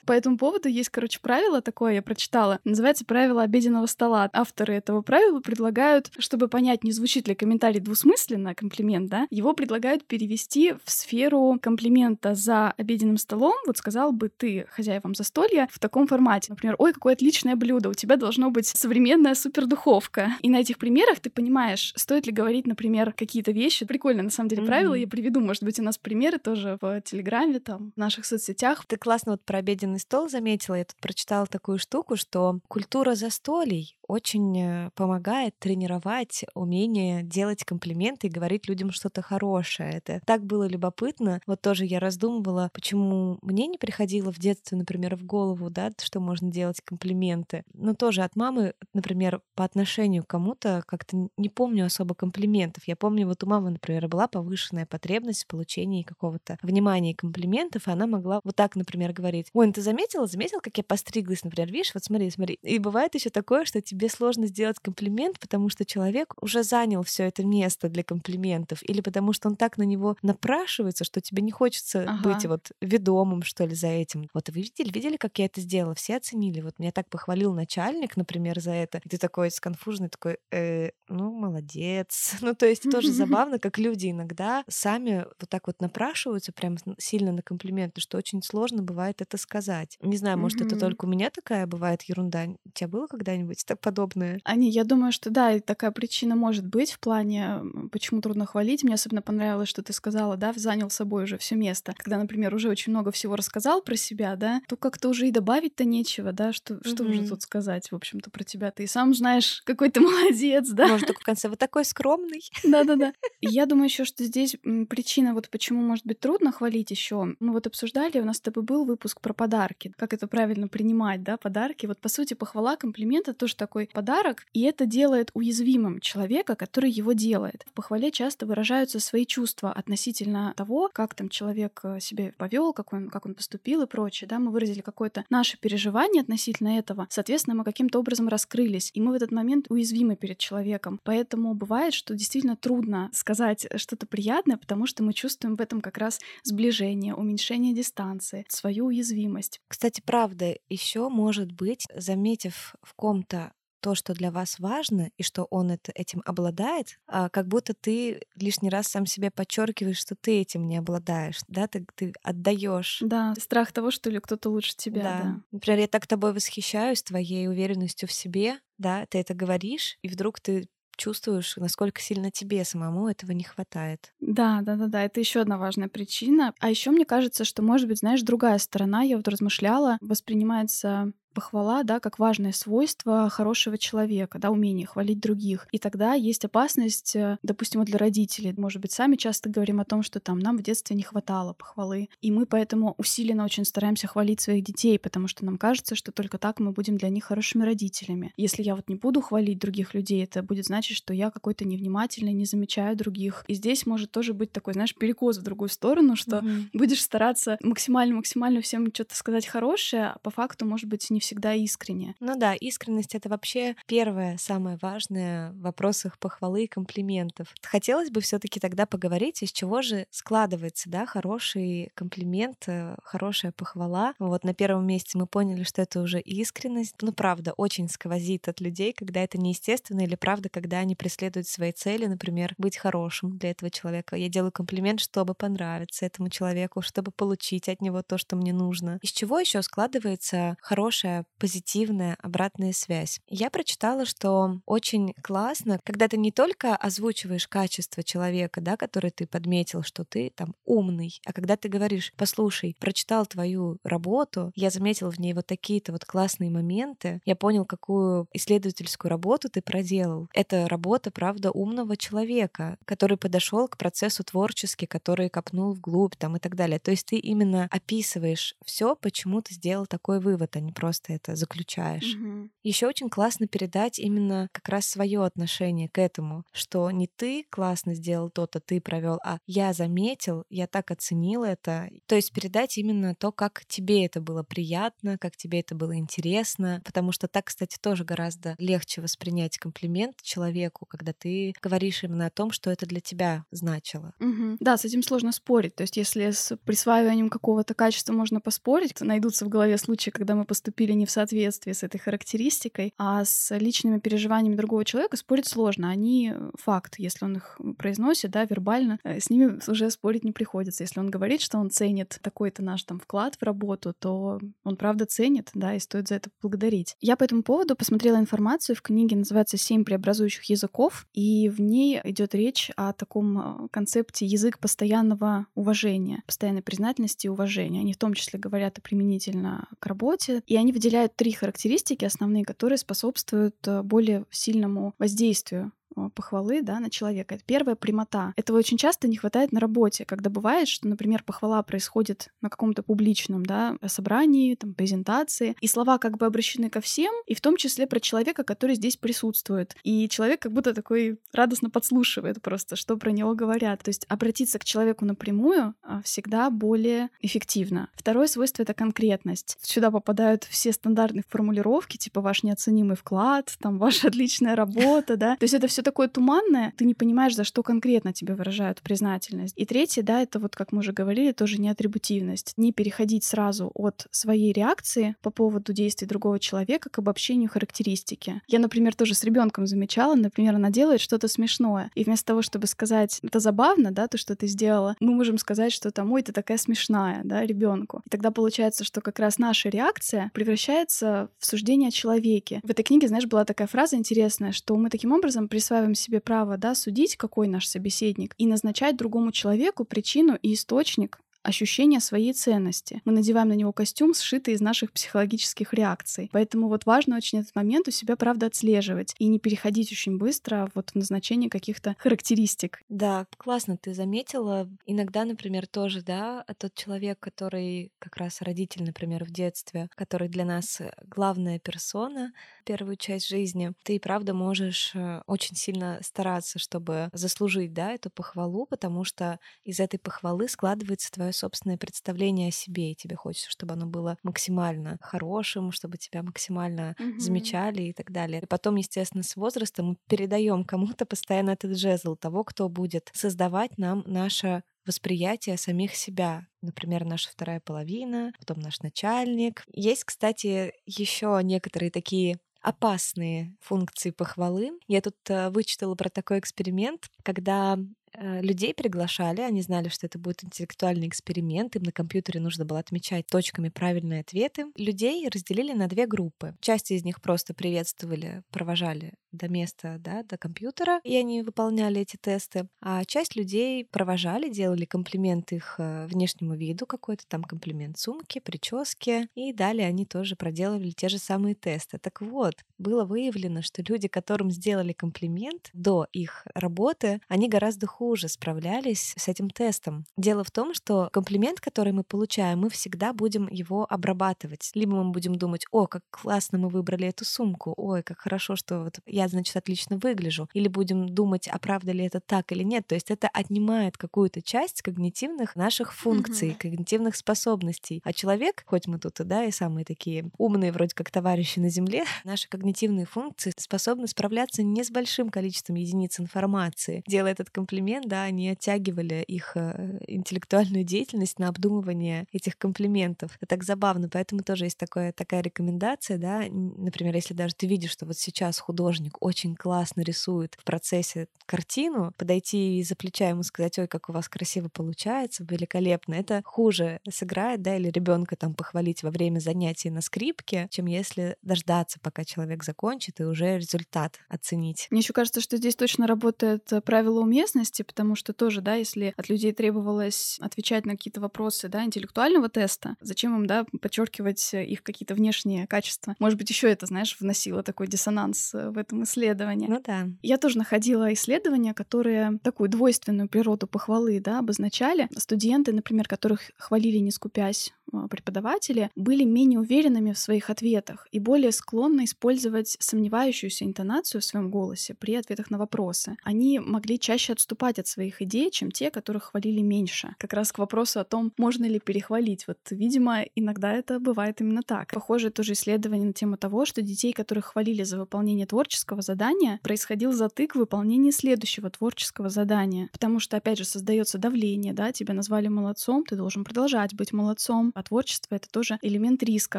По 0.07 0.13
этому 0.13 0.39
поводу 0.39 0.69
есть, 0.69 0.91
короче, 0.91 1.19
правило 1.21 1.61
такое, 1.61 1.95
я 1.95 2.03
прочитала. 2.03 2.61
Называется 2.65 3.05
правило 3.05 3.43
обеденного 3.43 3.87
стола. 3.87 4.31
Авторы 4.33 4.75
этого 4.75 5.03
правила 5.03 5.41
предлагают, 5.41 6.11
чтобы 6.19 6.49
понять, 6.49 6.85
не 6.85 6.93
звучит 6.93 7.27
ли 7.27 7.35
комментарий 7.35 7.81
двусмысленно, 7.81 8.55
комплимент, 8.55 9.11
да, 9.11 9.27
его 9.31 9.53
предлагают 9.53 10.07
перевести 10.07 10.75
в 10.85 10.91
сферу 10.91 11.59
комплимента 11.61 12.35
за 12.35 12.71
обеденным 12.73 13.19
столом. 13.19 13.55
Вот 13.67 13.79
сказал 13.79 14.13
бы 14.13 14.29
ты 14.29 14.67
хозяевам 14.71 15.15
застолья 15.15 15.69
в 15.73 15.79
таком 15.81 16.07
формате. 16.07 16.49
Например, 16.51 16.77
ой, 16.79 16.93
какое 16.93 17.15
отличное 17.15 17.57
блюдо, 17.57 17.89
у 17.89 17.95
тебя 17.95 18.17
должно 18.17 18.51
быть 18.51 18.69
современная 18.69 19.35
супердуховка. 19.35 20.37
И 20.41 20.49
на 20.49 20.61
этих 20.61 20.79
примерах 20.79 21.19
ты 21.19 21.31
понимаешь, 21.31 21.93
стоит 21.97 22.27
ли 22.27 22.33
говорить, 22.33 22.67
например, 22.67 23.13
какие-то 23.13 23.53
вещи. 23.53 23.87
Прикольно, 23.87 24.23
на 24.23 24.31
самом 24.31 24.49
деле, 24.49 24.63
mm-hmm. 24.63 24.67
правила 24.67 24.95
я 24.95 25.09
приведу. 25.09 25.41
Может 25.41 25.65
быть, 25.65 25.81
у 25.81 25.83
нас 25.83 25.99
примеры 25.99 26.39
тоже 26.39 26.79
в 26.81 27.01
Телеграме, 27.01 27.59
там, 27.59 27.93
в 27.97 27.99
наших 27.99 28.27
соцсетях. 28.27 28.85
Ты 28.87 28.97
классно 28.97 29.33
вот 29.33 29.45
про 29.45 29.59
обеденный 29.59 29.99
стол 29.99 30.29
заметила, 30.29 30.77
я 30.77 30.85
тут 30.85 30.97
прочитала 31.01 31.47
такую 31.47 31.79
штуку, 31.79 32.17
что 32.17 32.61
культура 32.69 33.15
застолий 33.15 33.96
очень 34.09 34.59
э, 34.59 34.91
помогает 34.95 35.59
тренировать 35.59 36.45
умение 36.55 37.23
делать 37.23 37.65
комплименты 37.65 38.27
и 38.27 38.31
говорить 38.31 38.69
людям 38.69 38.91
что-то 38.91 39.23
хорошее. 39.23 39.91
Это 39.95 40.21
так 40.25 40.45
было 40.45 40.67
любопытно. 40.67 41.41
Вот 41.47 41.61
тоже 41.61 41.85
я 41.85 42.01
раздумывала, 42.01 42.71
почему 42.73 43.39
мне 43.43 43.67
не 43.67 43.79
приходило 43.79 44.33
в 44.33 44.39
детстве, 44.39 44.79
например, 44.79 45.17
в 45.17 45.25
голову, 45.25 45.71
да, 45.71 45.91
что 46.01 46.21
можно 46.21 46.51
делать 46.51 46.81
комплименты. 46.85 47.65
Но 47.75 47.95
тоже 47.95 48.23
от 48.23 48.37
мамы, 48.37 48.75
например, 48.95 49.41
по 49.55 49.65
отношению 49.65 50.25
к 50.25 50.29
кому-то 50.29 50.83
как-то 50.87 51.29
не 51.37 51.49
помню 51.49 51.87
особо 51.87 52.15
комплиментов. 52.15 52.85
Я 52.87 52.97
помню, 52.97 53.27
вот 53.27 53.43
у 53.43 53.47
мамы, 53.47 53.71
например, 53.71 54.09
была 54.09 54.29
повышенная 54.29 54.87
потребность 54.87 55.45
в 55.45 55.47
получении 55.47 56.03
какого-то 56.03 56.59
внимания 56.63 57.13
и 57.13 57.15
комплиментов, 57.15 57.89
и 57.89 57.91
она 57.91 58.07
могла 58.07 58.41
вот 58.45 58.57
так, 58.57 58.77
например, 58.77 59.13
говорить, 59.13 59.49
ой, 59.53 59.67
ну 59.67 59.73
ты 59.73 59.83
заметила, 59.83 60.27
заметил, 60.27 60.61
как 60.61 60.77
я 60.79 60.85
постриглась, 60.85 61.45
например, 61.45 61.73
видишь, 61.73 61.93
вот 61.95 62.05
смотри, 62.05 62.31
смотри. 62.31 62.59
И 62.63 62.79
бывает 62.79 63.15
еще 63.15 63.31
такое, 63.31 63.65
что 63.65 63.81
тебе 63.81 63.96
тебе 63.97 64.11
сложно 64.11 64.47
сделать 64.47 64.79
комплимент, 64.81 65.39
потому 65.41 65.69
что 65.69 65.85
человек 65.85 66.35
уже 66.41 66.63
занял 66.63 67.03
все 67.03 67.25
это 67.25 67.45
место 67.45 67.89
для 67.89 68.03
комплиментов, 68.03 68.81
или 68.83 69.01
потому 69.01 69.33
что 69.33 69.49
он 69.49 69.57
так 69.57 69.79
на 69.79 69.85
него 69.85 70.17
напрашивается, 70.23 71.05
что 71.05 71.21
тебе 71.21 71.43
не 71.43 71.51
хочется 71.51 72.03
ага. 72.03 72.23
быть 72.23 72.45
вот 72.45 72.73
ведомым, 72.81 73.43
что 73.43 73.65
ли, 73.65 73.75
за 73.75 73.89
этим. 73.89 74.29
Вот 74.35 74.49
вы 74.51 74.63
видели, 74.63 74.93
видели, 74.93 75.17
как 75.17 75.39
я 75.39 75.47
это 75.47 75.61
сделала? 75.61 75.95
Все 75.95 76.17
оценили. 76.17 76.61
Вот 76.61 76.79
меня 76.79 76.93
так 76.93 77.09
похвалил 77.09 77.55
начальник, 77.55 78.17
например, 78.17 78.61
за 78.61 78.73
это. 78.73 79.01
И 79.05 79.09
ты 79.09 79.19
такой 79.19 79.51
сконфуженный, 79.51 80.09
такой, 80.09 80.39
э, 80.51 80.91
ну, 81.09 81.33
молодец. 81.33 82.35
Ну, 82.47 82.55
то 82.55 82.67
есть 82.67 82.89
тоже 82.89 83.13
забавно, 83.13 83.59
как 83.59 83.77
люди 83.79 84.11
иногда 84.11 84.63
сами 84.69 85.27
вот 85.41 85.49
так 85.49 85.67
вот 85.67 85.81
напрашиваются 85.81 86.53
прям 86.53 86.77
сильно 86.99 87.33
на 87.33 87.43
комплименты, 87.43 88.01
что 88.01 88.19
очень 88.19 88.41
сложно 88.43 88.83
бывает 88.83 89.21
это 89.21 89.37
сказать. 89.37 89.97
Не 90.01 90.17
знаю, 90.17 90.39
может, 90.39 90.61
это 90.61 90.79
только 90.79 91.07
у 91.07 91.09
меня 91.09 91.31
такая 91.31 91.67
бывает 91.67 92.03
ерунда. 92.03 92.47
У 92.65 92.71
тебя 92.71 92.89
было 92.89 93.07
когда-нибудь 93.09 93.65
так 93.67 93.81
подобное? 93.87 94.41
Ани, 94.43 94.69
я 94.69 94.83
думаю, 94.83 95.13
что 95.13 95.31
да, 95.31 95.53
и 95.53 95.61
такая 95.61 95.93
причина 95.93 96.35
может 96.35 96.67
быть 96.67 96.91
в 96.91 96.99
плане, 96.99 97.61
почему 97.93 98.21
трудно 98.21 98.45
хвалить. 98.45 98.83
Мне 98.83 98.95
особенно 98.95 99.23
понравилось, 99.23 99.69
что 99.69 99.81
ты 99.81 99.93
сказала, 99.93 100.37
да, 100.37 100.53
занял 100.57 100.91
собой 100.91 101.23
уже 101.23 101.39
все 101.39 101.55
место. 101.55 101.95
Когда, 101.97 102.19
например, 102.19 102.53
уже 102.53 102.69
очень 102.69 102.91
много 102.91 103.13
всего 103.13 103.37
рассказал 103.37 103.83
про 103.83 103.95
себя, 103.95 104.35
да, 104.35 104.61
то 104.67 104.77
как-то 104.77 105.09
уже 105.09 105.29
и 105.29 105.31
добавить-то 105.31 105.85
нечего, 105.85 106.33
да, 106.33 106.53
что, 106.53 106.75
mm-hmm. 106.75 106.89
что 106.89 107.05
уже 107.05 107.29
тут 107.29 107.43
сказать, 107.43 107.93
в 107.93 107.95
общем-то, 107.95 108.29
про 108.29 108.43
тебя. 108.43 108.73
Ты 108.73 108.83
и 108.83 108.87
сам 108.89 109.15
знаешь, 109.15 109.63
какой 109.65 109.89
ты 109.89 110.01
молодец, 110.01 110.69
да. 110.71 110.89
Может, 110.89 111.07
только 111.07 111.21
в 111.21 111.25
конце 111.25 111.49
вот 111.49 111.61
такой 111.61 111.85
скромный. 111.85 112.43
Да-да-да. 112.65 113.13
Я 113.41 113.67
думаю 113.67 113.85
еще, 113.85 114.05
что 114.05 114.25
здесь 114.25 114.57
причина, 114.89 115.33
вот 115.33 115.49
почему 115.49 115.81
может 115.81 116.05
быть 116.05 116.19
трудно 116.19 116.51
хвалить 116.51 116.91
еще. 116.91 117.37
Мы 117.39 117.53
вот 117.53 117.69
обсуждали, 117.69 118.19
у 118.19 118.25
нас 118.25 118.39
с 118.39 118.41
тобой 118.41 118.65
был 118.65 118.85
выпуск 118.85 119.21
про 119.21 119.33
подарки, 119.33 119.93
как 119.97 120.13
это 120.13 120.27
правильно 120.27 120.67
принимать, 120.67 121.23
да, 121.23 121.37
подарки. 121.37 121.87
Вот, 121.87 122.01
по 122.01 122.09
сути, 122.09 122.35
похвала, 122.35 122.75
комплимент— 122.75 123.29
это 123.29 123.39
тоже 123.39 123.55
такой 123.55 123.76
такой 123.77 123.89
подарок, 123.93 124.47
и 124.55 124.63
это 124.63 124.87
делает 124.87 125.31
уязвимым 125.35 126.01
человека, 126.01 126.55
который 126.55 126.91
его 126.91 127.13
делает. 127.13 127.67
В 127.69 127.73
похвале 127.75 128.11
часто 128.11 128.47
выражаются 128.47 129.01
свои 129.01 129.27
чувства 129.27 129.71
относительно 129.71 130.55
того, 130.57 130.89
как 130.91 131.15
там 131.15 131.29
человек 131.29 131.81
э, 131.83 132.01
себя 132.01 132.33
повел, 132.39 132.73
как 132.73 132.95
он, 132.95 133.11
как 133.11 133.27
он 133.27 133.35
поступил 133.35 133.83
и 133.83 133.87
прочее. 133.87 134.29
Да, 134.29 134.39
мы 134.39 134.51
выразили 134.51 134.81
какое-то 134.81 135.27
наше 135.29 135.59
переживание 135.59 136.23
относительно 136.23 136.79
этого. 136.79 137.07
Соответственно, 137.11 137.57
мы 137.57 137.65
каким-то 137.65 137.99
образом 137.99 138.29
раскрылись, 138.29 138.91
и 138.95 139.01
мы 139.03 139.13
в 139.13 139.15
этот 139.15 139.31
момент 139.31 139.67
уязвимы 139.69 140.17
перед 140.17 140.39
человеком. 140.39 140.99
Поэтому 141.05 141.53
бывает, 141.53 141.93
что 141.93 142.15
действительно 142.15 142.57
трудно 142.57 143.11
сказать 143.13 143.67
что-то 143.77 144.07
приятное, 144.07 144.57
потому 144.57 144.87
что 144.87 145.03
мы 145.03 145.13
чувствуем 145.13 145.57
в 145.57 145.61
этом 145.61 145.83
как 145.83 145.99
раз 145.99 146.19
сближение, 146.45 147.15
уменьшение 147.15 147.75
дистанции, 147.75 148.47
свою 148.49 148.87
уязвимость. 148.87 149.61
Кстати, 149.69 150.01
правда, 150.05 150.57
еще 150.71 151.11
может 151.11 151.53
быть, 151.53 151.87
заметив 151.95 152.75
в 152.83 152.95
ком-то 152.95 153.53
то, 153.81 153.95
что 153.95 154.15
для 154.15 154.31
вас 154.31 154.59
важно, 154.59 155.11
и 155.17 155.23
что 155.23 155.45
он 155.51 155.71
это, 155.71 155.93
этим 155.95 156.23
обладает, 156.25 156.99
а, 157.07 157.29
как 157.29 157.49
будто 157.49 157.75
ты 157.75 158.23
лишний 158.35 158.71
раз 158.71 158.89
сам 158.89 159.07
себе 159.07 159.31
подчеркиваешь, 159.31 159.99
что 159.99 160.17
ты 160.17 160.41
этим 160.41 160.67
не 160.67 160.77
обладаешь, 160.79 161.41
да, 161.49 161.67
ты, 161.69 161.87
ты 161.95 162.13
отдаешь. 162.23 162.99
Да, 163.01 163.35
страх 163.39 163.73
того, 163.73 163.91
что 163.91 164.11
ли 164.11 164.19
кто-то 164.21 164.51
лучше 164.51 164.75
тебя. 164.77 165.03
Да. 165.03 165.23
да. 165.23 165.41
Например, 165.53 165.81
я 165.81 165.89
так 165.89 166.07
тобой 166.07 166.33
восхищаюсь, 166.33 167.03
твоей 167.03 167.49
уверенностью 167.49 168.09
в 168.09 168.13
себе, 168.13 168.59
да, 168.79 169.07
ты 169.07 169.19
это 169.19 169.35
говоришь, 169.35 169.99
и 170.03 170.09
вдруг 170.09 170.41
ты 170.41 170.69
чувствуешь, 170.97 171.57
насколько 171.57 172.01
сильно 172.01 172.31
тебе 172.31 172.65
самому 172.65 173.09
этого 173.09 173.33
не 173.33 173.45
хватает. 173.45 174.15
Да, 174.21 174.61
да, 174.63 174.77
да, 174.77 174.87
да, 174.87 175.05
это 175.05 175.21
еще 175.21 175.41
одна 175.41 175.59
важная 175.59 175.89
причина. 175.89 176.55
А 176.59 176.71
еще 176.71 176.91
мне 176.91 177.05
кажется, 177.05 177.45
что, 177.45 177.63
может 177.63 177.87
быть, 177.87 177.99
знаешь, 177.99 178.23
другая 178.23 178.59
сторона, 178.59 179.03
я 179.03 179.17
вот 179.17 179.29
размышляла, 179.29 179.99
воспринимается 180.01 181.13
похвала, 181.37 181.83
да, 181.83 182.01
как 182.01 182.19
важное 182.19 182.53
свойство 182.53 183.29
хорошего 183.29 183.77
человека, 183.77 184.39
да, 184.39 184.51
умение 184.51 184.87
хвалить 184.87 185.21
других. 185.21 185.69
И 185.71 185.79
тогда 185.79 186.15
есть 186.15 186.47
опасность, 186.47 187.15
э, 187.15 187.37
допустим, 187.43 187.85
для 187.85 187.99
родителей. 187.99 188.55
Может 188.57 188.81
быть, 188.81 188.93
сами 188.93 189.17
часто 189.17 189.51
говорим 189.51 189.79
о 189.79 189.85
том, 189.85 190.03
что 190.03 190.19
там 190.19 190.39
нам 190.39 190.57
в 190.57 190.63
детстве 190.63 190.97
не 190.97 191.03
хватало 191.03 191.53
похвалы. 191.53 192.09
И 192.23 192.33
мы 192.33 192.47
поэтому 192.47 192.95
усиленно 192.97 193.45
очень 193.45 193.67
стараемся 193.67 194.07
хвалить 194.07 194.41
своих 194.41 194.65
детей, 194.65 194.99
потому 194.99 195.29
что 195.29 195.45
нам 195.45 195.59
кажется, 195.59 195.95
что 195.95 196.11
только 196.11 196.39
так 196.39 196.59
мы 196.59 196.73
будем 196.73 196.97
для 196.97 197.11
них 197.11 197.25
хорошими 197.25 197.65
родителями. 197.65 198.33
Если 198.39 198.63
я 198.63 198.75
вот 198.75 198.89
не 198.89 198.95
буду 198.95 199.21
хвалить 199.21 199.59
других 199.59 199.93
людей, 199.93 200.25
это 200.25 200.43
будет 200.43 200.65
значить, 200.65 200.97
что 200.97 201.13
я 201.13 201.31
какой-то 201.31 201.67
невнимательный, 201.67 202.33
не 202.33 202.47
замечаю 202.47 202.97
других. 202.97 203.45
И 203.47 203.53
здесь 203.53 203.85
может 203.85 204.11
тоже 204.11 204.33
быть 204.33 204.53
такой, 204.53 204.73
знаешь, 204.73 204.95
перекос 204.95 205.37
в 205.37 205.43
другую 205.43 205.69
сторону, 205.69 206.17
что 206.17 206.39
mm-hmm. 206.39 206.69
будешь 206.73 207.03
стараться 207.03 207.59
максимально-максимально 207.63 208.63
всем 208.63 208.87
что-то 208.95 209.15
сказать 209.15 209.47
хорошее, 209.47 210.13
а 210.15 210.19
по 210.23 210.31
факту, 210.31 210.65
может 210.65 210.89
быть, 210.89 211.11
не 211.11 211.21
всегда 211.27 211.55
искренне. 211.55 212.15
Ну 212.21 212.37
да, 212.37 212.55
искренность— 212.55 213.15
это 213.17 213.29
вообще 213.29 213.75
первое, 213.87 214.37
самое 214.39 214.79
важное 214.81 215.51
в 215.53 215.63
вопросах 215.63 216.19
похвалы 216.19 216.65
и 216.65 216.69
комплиментов. 216.69 217.49
Хотелось 217.63 218.11
бы 218.11 218.21
все 218.21 218.39
таки 218.39 218.61
тогда 218.61 218.87
поговорить, 218.87 219.43
из 219.43 219.51
чего 219.51 219.83
же 219.83 220.07
складывается, 220.11 220.89
да, 220.89 221.05
хороший 221.05 221.91
комплимент, 221.95 222.65
э, 222.69 222.97
хорошая 223.03 223.53
похвала. 223.53 224.15
Вот 224.19 224.45
на 224.45 224.55
первом 224.55 224.87
месте 224.87 225.19
мы 225.19 225.27
поняли, 225.27 225.65
что 225.65 225.83
это 225.83 226.01
уже 226.01 226.21
искренность. 226.21 226.95
Ну, 227.03 227.13
правда, 227.13 227.53
очень 227.57 227.89
сквозит 227.89 228.49
от 228.49 228.61
людей, 228.61 228.93
когда 228.93 229.21
это 229.23 229.39
неестественно, 229.39 230.03
или 230.03 230.15
правда, 230.15 230.49
когда 230.49 230.79
они 230.79 230.95
преследуют 230.95 231.49
свои 231.49 231.73
цели, 231.73 232.07
например, 232.07 232.55
быть 232.59 232.77
хорошим 232.77 233.37
для 233.39 233.51
этого 233.51 233.71
человека. 233.71 234.17
Я 234.17 234.29
делаю 234.29 234.53
комплимент, 234.53 235.01
чтобы 235.01 235.35
понравиться 235.35 236.07
этому 236.07 236.29
человеку, 236.29 236.83
чтобы 236.83 237.11
получить 237.11 237.69
от 237.69 237.81
него 237.81 238.03
то, 238.03 238.17
что 238.17 238.37
мне 238.37 238.53
нужно. 238.53 238.99
Из 239.03 239.11
чего 239.11 239.41
еще 239.41 239.61
складывается 239.63 240.57
хорошая, 240.61 241.16
позитивная 241.39 242.17
обратная 242.23 242.73
связь? 242.73 243.21
Я 243.29 243.51
прочитала, 243.51 244.05
что 244.05 244.61
очень 244.67 245.15
классно, 245.23 245.81
когда 245.85 246.09
ты 246.09 246.17
не 246.17 246.33
только 246.33 246.77
озвучиваешь 246.77 247.49
качество 247.49 248.03
человека, 248.03 248.61
да, 248.61 248.77
который 248.77 249.11
ты 249.11 249.27
подметил, 249.27 249.83
что 249.83 250.05
ты 250.05 250.33
там 250.35 250.55
умный, 250.65 251.21
а 251.25 251.33
когда 251.33 251.57
ты 251.57 251.69
говоришь, 251.69 252.13
послушай, 252.17 252.77
прочитал 252.81 253.27
твою 253.27 253.79
работу, 253.83 254.53
я 254.55 254.71
заметил 254.71 255.11
в 255.11 255.19
ней 255.19 255.33
вот 255.33 255.47
такие-то 255.47 255.93
вот 255.93 256.05
классные 256.05 256.51
моменты, 256.51 257.21
я 257.25 257.37
понял, 257.37 257.65
какую 257.65 258.29
исследовательскую 258.33 259.11
работу 259.11 259.49
ты 259.49 259.63
проделал. 259.63 260.29
Это 260.35 260.69
работа, 260.69 261.11
правда, 261.11 261.51
умного 261.51 261.97
человека, 261.97 262.79
который 262.85 263.17
подошел 263.17 263.69
к 263.69 263.77
процессу 263.77 264.25
творчески, 264.25 264.87
который 264.87 265.29
копнул 265.29 265.73
вглубь 265.75 266.17
там 266.17 266.37
и 266.37 266.41
так 266.41 266.57
далее. 266.57 266.79
То 266.79 266.91
есть 266.91 267.07
ты 267.07 267.17
именно 267.17 267.69
описываешь 267.71 268.55
все, 268.65 268.97
почему 268.97 269.43
ты 269.43 269.55
сделал 269.55 269.87
такой 269.87 270.21
вывод, 270.21 270.57
а 270.57 270.61
не 270.61 270.73
просто 270.73 270.96
это 271.09 271.37
заключаешь. 271.37 272.15
Угу. 272.15 272.51
Еще 272.63 272.87
очень 272.87 273.09
классно 273.09 273.47
передать 273.47 273.99
именно 273.99 274.49
как 274.53 274.69
раз 274.69 274.87
свое 274.87 275.25
отношение 275.25 275.89
к 275.89 275.99
этому, 275.99 276.45
что 276.53 276.91
не 276.91 277.07
ты 277.07 277.45
классно 277.51 277.95
сделал 277.95 278.31
то-то, 278.31 278.61
ты 278.61 278.81
провел, 278.81 279.19
а 279.25 279.39
я 279.47 279.73
заметил, 279.73 280.45
я 280.49 280.67
так 280.67 280.91
оценил 280.91 281.45
это. 281.45 281.89
То 282.07 282.17
есть 282.17 282.33
передать 282.33 282.79
именно 282.79 283.15
то, 283.15 283.33
как 283.33 283.65
тебе 283.67 284.05
это 284.05 284.21
было 284.21 284.43
приятно, 284.43 285.19
как 285.19 285.37
тебе 285.37 285.61
это 285.61 285.75
было 285.75 285.97
интересно, 285.97 286.81
потому 286.85 287.13
что 287.13 287.29
так, 287.29 287.47
кстати, 287.47 287.77
тоже 287.81 288.05
гораздо 288.05 288.55
легче 288.59 289.01
воспринять 289.01 289.59
комплимент 289.59 290.17
человеку, 290.23 290.87
когда 290.87 291.13
ты 291.13 291.53
говоришь 291.63 292.05
именно 292.05 292.27
о 292.27 292.31
том, 292.31 292.51
что 292.51 292.71
это 292.71 292.87
для 292.87 293.01
тебя 293.01 293.45
значило. 293.51 294.15
Угу. 294.21 294.59
Да, 294.61 294.77
с 294.77 294.85
этим 294.85 295.03
сложно 295.03 295.33
спорить. 295.33 295.75
То 295.75 295.83
есть 295.83 295.97
если 295.97 296.31
с 296.31 296.57
присваиванием 296.65 297.29
какого-то 297.29 297.75
качества 297.75 298.13
можно 298.13 298.41
поспорить, 298.41 299.01
найдутся 299.01 299.45
в 299.45 299.49
голове 299.49 299.79
случаи, 299.79 300.11
когда 300.11 300.35
мы 300.35 300.45
поступили 300.45 300.86
не 300.93 301.07
в 301.07 301.11
соответствии 301.11 301.73
с 301.73 301.83
этой 301.83 301.99
характеристикой, 301.99 302.93
а 302.99 303.25
с 303.25 303.57
личными 303.57 303.99
переживаниями 303.99 304.57
другого 304.57 304.85
человека 304.85 305.17
спорить 305.17 305.47
сложно. 305.47 305.91
Они 305.91 306.33
факт. 306.59 306.95
Если 306.99 307.25
он 307.25 307.37
их 307.37 307.59
произносит, 307.79 308.31
да, 308.31 308.45
вербально, 308.45 308.99
э, 309.05 309.21
с 309.21 309.31
ними 309.31 309.59
уже 309.67 309.91
спорить 309.91 310.25
не 310.25 310.33
приходится. 310.33 310.85
Если 310.85 311.01
он 311.01 311.11
говорит, 311.11 311.41
что 311.41 311.59
он 311.59 311.71
ценит 311.71 312.19
такой-то 312.23 312.63
наш 312.63 312.83
там 312.85 312.99
вклад 312.99 313.37
в 313.37 313.43
работу, 313.43 313.95
то 313.99 314.41
он 314.65 314.77
правда 314.77 315.07
ценит, 315.07 315.51
да, 315.55 315.75
и 315.75 315.79
стоит 315.79 316.09
за 316.09 316.17
это 316.17 316.31
благодарить. 316.43 316.97
Я 317.01 317.17
по 317.17 317.25
этому 317.25 317.43
поводу 317.43 317.77
посмотрела 317.77 318.17
информацию 318.19 318.77
в 318.77 318.83
книге, 318.83 319.17
называется 319.17 319.57
«Семь 319.57 319.85
преобразующих 319.85 320.45
языков», 320.45 321.07
и 321.13 321.49
в 321.49 321.61
ней 321.61 322.01
идет 322.05 322.35
речь 322.35 322.71
о 322.77 322.93
таком 322.93 323.39
э, 323.39 323.69
концепте 323.71 324.27
язык 324.27 324.59
постоянного 324.59 325.47
уважения, 325.55 326.23
постоянной 326.27 326.63
признательности 326.63 327.27
и 327.27 327.31
уважения. 327.31 327.81
Они 327.81 327.93
в 327.93 327.99
том 327.99 328.15
числе 328.15 328.39
говорят 328.39 328.79
и 328.79 328.81
применительно 328.81 329.69
к 329.79 329.87
работе, 329.87 330.43
и 330.47 330.57
они 330.57 330.73
выделяют 330.77 331.17
три 331.17 331.33
характеристики 331.33 332.05
основные, 332.05 332.45
которые 332.45 332.77
способствуют 332.77 333.57
э, 333.67 333.83
более 333.83 334.27
сильному 334.31 334.95
воздействию 334.99 335.73
похвалы 336.15 336.63
да, 336.63 336.81
на 336.81 336.91
человека. 336.91 337.35
Это 337.35 337.45
первая 337.45 337.77
прямота. 337.77 338.33
Этого 338.37 338.59
очень 338.59 338.77
часто 338.77 339.09
не 339.09 339.17
хватает 339.17 339.53
на 339.53 339.61
работе, 339.61 340.05
когда 340.05 340.31
бывает, 340.31 340.69
что, 340.69 340.89
например, 340.89 341.23
похвала 341.23 341.63
происходит 341.63 342.29
на 342.41 342.51
каком-то 342.51 342.83
публичном 342.83 343.45
да, 343.45 343.77
собрании, 343.87 344.55
там, 344.55 344.75
презентации, 344.75 345.57
и 345.61 345.67
слова 345.67 345.99
как 345.99 346.19
бы 346.19 346.27
обращены 346.27 346.71
ко 346.71 346.81
всем, 346.81 347.13
и 347.27 347.35
в 347.35 347.41
том 347.41 347.57
числе 347.57 347.87
про 347.87 348.01
человека, 348.01 348.45
который 348.45 348.77
здесь 348.77 348.97
присутствует. 348.97 349.77
И 349.83 350.09
человек 350.09 350.41
как 350.43 350.53
будто 350.53 350.75
такой 350.75 351.19
радостно 351.33 351.71
подслушивает 351.71 352.43
просто, 352.43 352.77
что 352.77 352.97
про 352.97 353.11
него 353.11 353.35
говорят. 353.35 353.83
То 353.83 353.89
есть 353.89 354.07
обратиться 354.09 354.59
к 354.59 354.65
человеку 354.65 355.05
напрямую 355.05 355.75
а, 355.83 356.03
всегда 356.03 356.51
более 356.51 357.11
эффективно. 357.21 357.89
Второе 357.95 358.27
свойство— 358.27 358.63
это 358.65 358.75
конкретность. 358.75 359.59
Сюда 359.63 359.91
попадают 359.91 360.45
все 360.45 360.73
стандартные 360.73 361.25
формулировки, 361.29 361.97
типа 361.97 362.21
ваш 362.21 362.43
неоценимый 362.43 362.97
вклад, 362.97 363.55
там 363.61 363.79
ваша 363.79 364.09
отличная 364.09 364.57
работа, 364.57 365.17
да. 365.17 365.37
То 365.37 365.45
есть 365.45 365.55
это 365.55 365.67
все 365.67 365.83
такое 365.87 366.09
туманное, 366.09 366.73
ты 366.77 366.85
не 366.85 366.95
понимаешь, 366.95 367.37
за 367.37 367.45
что 367.45 367.63
конкретно 367.63 368.13
тебе 368.13 368.35
выражают 368.35 368.83
признательность. 368.83 369.55
И 369.57 369.65
третье, 369.65 370.03
да, 370.03 370.21
это 370.21 370.41
вот, 370.41 370.57
как 370.57 370.73
мы 370.73 370.81
уже 370.81 370.93
говорили, 370.93 371.31
тоже 371.31 371.59
не 371.59 371.69
атрибутивность. 371.69 372.55
Не 372.57 372.73
переходить 372.73 373.23
сразу 373.23 373.71
от 373.73 374.09
своей 374.11 374.53
реакции 374.53 375.15
по 375.23 375.31
поводу 375.31 375.73
действий 375.73 376.09
другого 376.09 376.41
человека 376.41 376.91
к 376.91 376.99
обобщению 376.99 377.49
характеристики. 377.49 378.43
Я, 378.49 378.59
например, 378.59 378.97
тоже 378.97 379.15
с 379.15 379.23
ребенком 379.23 379.69
замечала, 379.69 380.17
например, 380.17 380.57
она 380.57 380.71
делает 380.71 381.01
что-то 381.01 381.29
смешное. 381.29 381.93
И 381.95 382.03
вместо 382.03 382.27
того, 382.27 382.43
чтобы 382.43 382.67
сказать, 382.67 383.21
это 383.23 383.39
забавно, 383.39 383.93
да, 383.93 384.09
то, 384.09 384.19
что 384.19 384.35
ты 384.35 384.49
сделала, 384.49 384.97
мы 384.99 385.15
можем 385.15 385.39
сказать, 385.39 385.73
что 385.73 385.93
там, 385.93 386.11
ой, 386.11 386.23
ты 386.23 386.33
такая 386.33 386.59
смешная, 386.59 387.21
да, 387.23 387.47
ребенку. 387.47 388.03
И 388.07 388.11
тогда 388.11 388.33
получается, 388.33 388.83
что 388.83 389.01
как 389.01 389.21
раз 389.21 389.39
наша 389.39 389.69
реакция 389.69 390.33
превращается 390.35 391.29
в 391.39 391.47
суждение 391.47 391.91
о 391.91 391.93
человеке. 391.93 392.61
В 392.65 392.71
этой 392.71 392.83
книге, 392.83 393.07
знаешь, 393.07 393.27
была 393.27 393.45
такая 393.45 393.69
фраза 393.69 393.95
интересная, 393.95 394.51
что 394.51 394.75
мы 394.75 394.91
таким 394.91 395.13
образом 395.13 395.47
присваиваем 395.47 395.76
присваиваем 395.77 395.95
себе 395.95 396.21
право 396.21 396.57
да, 396.57 396.75
судить, 396.75 397.17
какой 397.17 397.49
наш 397.49 397.67
собеседник, 397.69 398.35
и 398.39 398.47
назначать 398.47 398.97
другому 398.97 399.31
человеку 399.31 399.85
причину 399.85 400.39
и 400.41 400.55
источник 400.55 401.19
ощущение 401.47 402.01
своей 402.01 402.33
ценности. 402.33 403.01
Мы 403.05 403.13
надеваем 403.13 403.49
на 403.49 403.55
него 403.55 403.73
костюм, 403.73 404.15
сшитый 404.15 404.55
из 404.55 404.61
наших 404.61 404.93
психологических 404.93 405.73
реакций. 405.73 406.29
Поэтому 406.33 406.69
вот 406.69 406.87
важно 406.87 407.17
очень 407.17 407.41
этот 407.41 407.55
момент 407.55 407.89
у 407.89 407.91
себя, 407.91 408.17
правда, 408.17 408.47
отслеживать 408.47 409.15
и 409.19 409.27
не 409.29 409.39
переходить 409.39 409.93
очень 409.93 410.19
быстро 410.19 410.69
вот 410.75 410.91
в 410.91 410.95
назначение 410.97 411.49
каких-то 411.49 411.97
характеристик. 411.99 412.81
Да, 412.89 413.27
классно 413.37 413.77
ты 413.77 413.95
заметила. 413.95 414.69
Иногда, 414.87 415.25
например, 415.25 415.67
тоже, 415.67 416.03
да, 416.03 416.45
тот 416.59 416.75
человек, 416.75 417.21
который 417.21 417.93
как 417.99 418.17
раз 418.17 418.43
родитель, 418.43 418.85
например, 418.85 419.25
в 419.25 419.31
детстве, 419.31 419.89
который 419.95 420.29
для 420.29 420.45
нас 420.45 420.81
главная 421.05 421.59
персона, 421.59 422.33
первую 422.65 422.97
часть 422.97 423.29
жизни, 423.29 423.73
ты 423.85 424.01
правда 424.01 424.35
можешь 424.35 424.93
э, 424.95 425.23
очень 425.27 425.57
сильно 425.57 426.01
стараться, 426.03 426.59
чтобы 426.59 427.09
заслужить, 427.13 427.73
да, 427.73 427.93
эту 427.93 428.11
похвалу, 428.11 428.67
потому 428.67 429.05
что 429.05 429.39
из 429.65 429.81
этой 429.81 429.99
похвалы 429.99 430.49
складывается 430.49 431.11
твое 431.13 431.33
собственное 431.37 431.77
представление 431.77 432.49
о 432.49 432.53
себе, 432.53 432.93
и 432.93 432.95
тебе 432.95 433.17
хочется, 433.17 433.51
чтобы 433.51 433.75
оно 433.75 433.87
было 433.87 434.19
максимально 434.23 434.99
хорошим, 435.01 435.73
чтобы 435.73 435.99
тебя 435.99 436.23
максимально 436.23 436.97
mm-hmm. 436.99 437.19
замечали 437.19 437.83
и 437.83 437.93
так 437.93 438.11
далее. 438.11 438.43
И 438.43 438.47
потом, 438.47 438.77
естественно, 438.77 439.23
с 439.23 439.37
возрастом 439.37 439.87
мы 439.87 439.97
передаем 440.09 440.65
кому-то 440.65 441.07
постоянно 441.07 441.51
этот 441.51 441.77
жезл 441.79 442.17
того, 442.17 442.45
кто 442.45 442.69
будет 442.69 443.11
создавать 443.13 443.79
нам 443.79 444.03
наше 444.07 444.63
восприятие 444.87 445.57
самих 445.57 445.95
себя. 445.95 446.47
Например, 446.63 447.05
наша 447.05 447.31
вторая 447.31 447.61
половина, 447.61 448.33
потом 448.39 448.61
наш 448.61 448.81
начальник. 448.81 449.65
Есть, 449.73 450.05
кстати, 450.05 450.73
еще 450.87 451.41
некоторые 451.43 451.91
такие 451.91 452.39
опасные 452.63 453.55
функции 453.61 454.11
похвалы. 454.11 454.73
Я 454.89 455.01
тут 455.01 455.15
э, 455.29 455.51
вычитала 455.51 455.95
про 455.95 456.09
такой 456.09 456.41
эксперимент, 456.41 457.07
когда 457.23 457.79
людей 458.21 458.75
приглашали, 458.75 459.41
они 459.41 459.63
знали, 459.63 459.89
что 459.89 460.07
это 460.07 460.19
будет 460.19 460.45
интеллектуальный 460.45 461.09
эксперимент, 461.09 461.77
им 461.77 461.83
на 461.83 461.93
компьютере 461.93 462.41
нужно 462.41 462.65
было 462.65 462.79
отмечать 462.79 463.27
точками 463.27 463.69
правильные 463.69 464.21
ответы. 464.21 464.67
Людей 464.77 465.29
разделили 465.29 465.73
на 465.73 465.89
две 465.89 466.07
группы. 466.07 466.55
Часть 466.61 466.91
из 466.91 467.05
них 467.05 467.21
просто 467.21 467.55
приветствовали, 467.55 468.43
провожали 468.51 469.15
до 469.37 469.49
места, 469.49 469.97
да, 470.01 470.23
до 470.23 470.37
компьютера, 470.37 471.01
и 471.05 471.17
они 471.17 471.43
выполняли 471.43 472.01
эти 472.01 472.17
тесты. 472.17 472.69
А 472.81 473.05
часть 473.05 473.37
людей 473.37 473.85
провожали, 473.85 474.49
делали 474.49 474.85
комплимент 474.85 475.53
их 475.53 475.77
э, 475.79 476.07
внешнему 476.07 476.55
виду, 476.55 476.87
какой-то 476.87 477.25
там 477.29 477.45
комплимент 477.45 477.99
сумки, 477.99 478.41
прическе, 478.41 479.29
и 479.35 479.53
далее 479.53 479.87
они 479.87 480.05
тоже 480.05 480.37
проделывали 480.37 480.91
те 480.91 481.09
же 481.09 481.19
самые 481.19 481.55
тесты. 481.55 481.99
Так 481.99 482.21
вот, 482.21 482.55
было 482.79 483.05
выявлено, 483.05 483.63
что 483.63 483.83
люди, 483.87 484.09
которым 484.09 484.51
сделали 484.51 484.93
комплимент 484.93 485.71
до 485.73 486.07
их 486.13 486.47
работы, 486.55 487.21
они 487.29 487.49
гораздо 487.49 487.87
хуже 487.87 488.29
справлялись 488.29 489.15
с 489.17 489.29
этим 489.29 489.51
тестом. 489.51 490.05
Дело 490.17 490.45
в 490.45 490.51
том, 490.51 490.75
что 490.75 491.09
комплимент, 491.13 491.61
который 491.61 491.93
мы 491.93 492.05
получаем, 492.05 492.61
мы 492.61 492.71
всегда 492.71 493.13
будем 493.13 493.49
его 493.49 493.87
обрабатывать. 493.89 494.71
Либо 494.75 495.03
мы 495.03 495.11
будем 495.11 495.35
думать, 495.37 495.67
о, 495.71 495.87
как 495.87 496.03
классно 496.11 496.59
мы 496.59 496.69
выбрали 496.69 497.09
эту 497.09 497.25
сумку, 497.25 497.75
ой, 497.77 498.03
как 498.03 498.19
хорошо, 498.21 498.57
что 498.57 498.85
вот 498.85 498.99
я, 499.07 499.26
значит, 499.29 499.57
отлично 499.57 499.99
выгляжу. 499.99 500.49
Или 500.55 500.69
будем 500.69 501.09
думать, 501.09 501.49
а 501.49 501.59
правда 501.59 501.93
ли 501.93 502.05
это 502.05 502.21
так 502.21 502.53
или 502.53 502.63
нет. 502.63 502.87
То 502.87 502.95
есть 502.95 503.11
это 503.11 503.29
отнимает 503.29 503.97
какую-то 503.97 504.43
часть 504.43 504.83
когнитивных 504.83 505.57
наших 505.57 505.95
функций, 505.95 506.51
mm-hmm. 506.51 506.59
когнитивных 506.59 507.17
способностей. 507.17 508.01
А 508.05 508.13
человек, 508.13 508.63
хоть 508.67 508.87
мы 508.87 508.99
тут 508.99 509.21
и 509.21 509.25
да, 509.25 509.45
и 509.45 509.51
самые 509.51 509.85
такие 509.85 510.31
умные 510.39 510.73
вроде 510.73 510.95
как 510.95 511.11
товарищи 511.11 511.59
на 511.59 511.69
Земле, 511.69 512.05
наши 512.25 512.49
когнитивные 512.49 513.07
функции 513.07 513.53
способны 513.57 514.07
справляться 514.07 514.63
не 514.63 514.85
с 514.85 514.91
большим 514.91 515.31
количеством 515.31 515.77
единиц 515.77 516.21
информации. 516.21 517.03
Делая 517.07 517.33
этот 517.33 517.51
комплимент, 517.51 518.07
да, 518.07 518.23
они 518.23 518.51
оттягивали 518.51 519.25
их 519.27 519.53
э, 519.57 519.99
интеллектуальную 520.07 520.85
деятельность 520.85 521.39
на 521.39 521.49
обдумывание 521.49 522.27
этих 522.33 522.57
комплиментов. 522.59 523.37
Это 523.41 523.57
так 523.57 523.65
забавно, 523.65 524.09
поэтому 524.09 524.43
тоже 524.43 524.65
есть 524.65 524.79
такое, 524.79 525.13
такая 525.13 525.41
рекомендация, 525.41 526.19
да, 526.19 526.45
например, 526.51 527.15
если 527.15 527.35
даже 527.35 527.55
ты 527.55 527.67
видишь, 527.67 527.91
что 527.91 528.07
вот 528.07 528.19
сейчас 528.19 528.59
художник 528.59 529.16
очень 529.21 529.57
классно 529.57 530.03
рисует 530.03 530.57
в 530.59 530.65
процессе 530.65 531.29
картину, 531.47 532.13
подойти 532.17 532.79
и 532.79 532.83
за 532.83 532.97
плеча 532.97 533.29
ему 533.29 533.43
сказать, 533.43 533.79
ой, 533.79 533.87
как 533.87 534.09
у 534.09 534.13
вас 534.13 534.29
красиво 534.29 534.69
получается, 534.69 535.47
великолепно, 535.49 536.15
это 536.15 536.43
хуже 536.45 537.01
сыграет, 537.09 537.63
да, 537.63 537.77
или 537.77 537.89
ребенка 537.89 538.37
там 538.37 538.55
похвалить 538.55 539.03
во 539.03 539.11
время 539.11 539.39
занятий 539.39 539.91
на 539.91 540.01
скрипке, 540.01 540.69
чем 540.71 540.87
если 540.87 541.37
дождаться, 541.43 541.99
пока 542.01 542.25
человек 542.25 542.65
закончит, 542.65 543.21
и 543.21 543.25
уже 543.25 543.57
результат 543.57 544.19
оценить. 544.29 544.89
Мне 544.91 545.01
еще 545.01 545.13
кажется, 545.13 545.41
что 545.41 545.57
здесь 545.57 545.77
точно 545.77 546.07
работает 546.07 546.73
э, 546.73 546.81
правило 546.81 547.21
уместности, 547.21 547.83
потому 547.83 548.17
что 548.17 548.33
тоже, 548.33 548.61
да, 548.61 548.75
если 548.75 549.15
от 549.17 549.29
людей 549.29 549.53
требовалось 549.53 550.39
отвечать 550.41 550.85
на 550.85 550.93
какие-то 550.93 551.21
вопросы, 551.21 551.69
да, 551.69 551.85
интеллектуального 551.85 552.49
теста, 552.49 552.97
зачем 553.01 553.37
им, 553.37 553.47
да, 553.47 553.65
подчеркивать 553.81 554.53
э, 554.53 554.65
их 554.65 554.83
какие-то 554.83 555.15
внешние 555.15 555.67
качества? 555.67 556.17
Может 556.19 556.39
быть, 556.39 556.51
еще 556.51 556.71
это, 556.71 556.87
знаешь, 556.87 557.17
вносило 557.21 557.63
такой 557.63 557.87
диссонанс 557.87 558.55
э, 558.55 558.71
в 558.71 558.79
этом 558.79 558.96
исследовании. 559.05 559.69
Ну 559.69 559.81
да. 559.85 560.09
Я 560.23 560.39
тоже 560.39 560.59
находила 560.59 561.13
исследования, 561.13 561.75
которые 561.75 562.39
такую 562.43 562.69
двойственную 562.69 563.29
природу 563.29 563.67
похвалы, 563.67 564.21
да, 564.21 564.39
обозначали. 564.39 565.09
Студенты, 565.17 565.73
например, 565.73 566.09
которых 566.09 566.51
хвалили 566.57 566.99
не 566.99 567.11
скупясь, 567.11 567.73
а, 567.93 568.09
преподаватели 568.09 568.91
были 568.97 569.25
менее 569.25 569.61
уверенными 569.61 570.13
в 570.13 570.19
своих 570.19 570.51
ответах 570.51 571.07
и 571.13 571.19
более 571.19 571.53
склонны 571.53 572.05
использовать 572.05 572.77
сомневающуюся 572.81 573.65
интонацию 573.65 574.21
в 574.21 574.25
своем 574.25 574.51
голосе 574.51 574.95
при 574.95 575.15
ответах 575.15 575.51
на 575.51 575.59
вопросы. 575.59 576.17
Они 576.23 576.59
могли 576.59 576.99
чаще 576.99 577.33
отступать 577.33 577.79
от 577.79 577.87
своих 577.87 578.23
идей, 578.23 578.51
чем 578.51 578.71
те, 578.71 578.91
которых 578.91 579.25
хвалили 579.25 579.61
меньше. 579.61 580.15
Как 580.19 580.33
раз 580.33 580.53
к 580.53 580.59
вопросу 580.59 581.01
о 581.01 581.05
том, 581.05 581.33
можно 581.37 581.65
ли 581.65 581.79
перехвалить. 581.79 582.47
Вот, 582.47 582.59
видимо, 582.71 583.23
иногда 583.35 583.73
это 583.73 584.01
бывает 584.01 584.41
именно 584.41 584.63
так. 584.63 584.91
Похоже, 584.93 585.31
тоже 585.31 585.53
исследование 585.53 586.07
на 586.07 586.13
тему 586.13 586.37
того, 586.37 586.65
что 586.65 586.83
детей, 586.83 587.13
которых 587.13 587.47
хвалили 587.47 587.83
за 587.83 587.99
выполнение 587.99 588.47
творческого 588.47 588.86
задания, 589.01 589.61
происходил 589.63 590.13
затык 590.13 590.55
в 590.55 590.59
выполнении 590.59 591.11
следующего 591.11 591.71
творческого 591.71 592.29
задания. 592.29 592.89
Потому 592.93 593.21
что, 593.21 593.37
опять 593.37 593.59
же, 593.59 593.65
создается 593.65 594.19
давление, 594.19 594.73
да, 594.73 594.93
тебя 594.93 595.15
назвали 595.15 595.49
молодцом, 595.49 596.05
ты 596.05 596.17
должен 596.17 596.45
продолжать 596.45 596.95
быть 596.95 597.13
молодцом, 597.13 597.73
а 597.75 597.83
творчество— 597.83 598.35
это 598.37 598.49
тоже 598.51 598.79
элемент 598.83 599.23
риска 599.23 599.59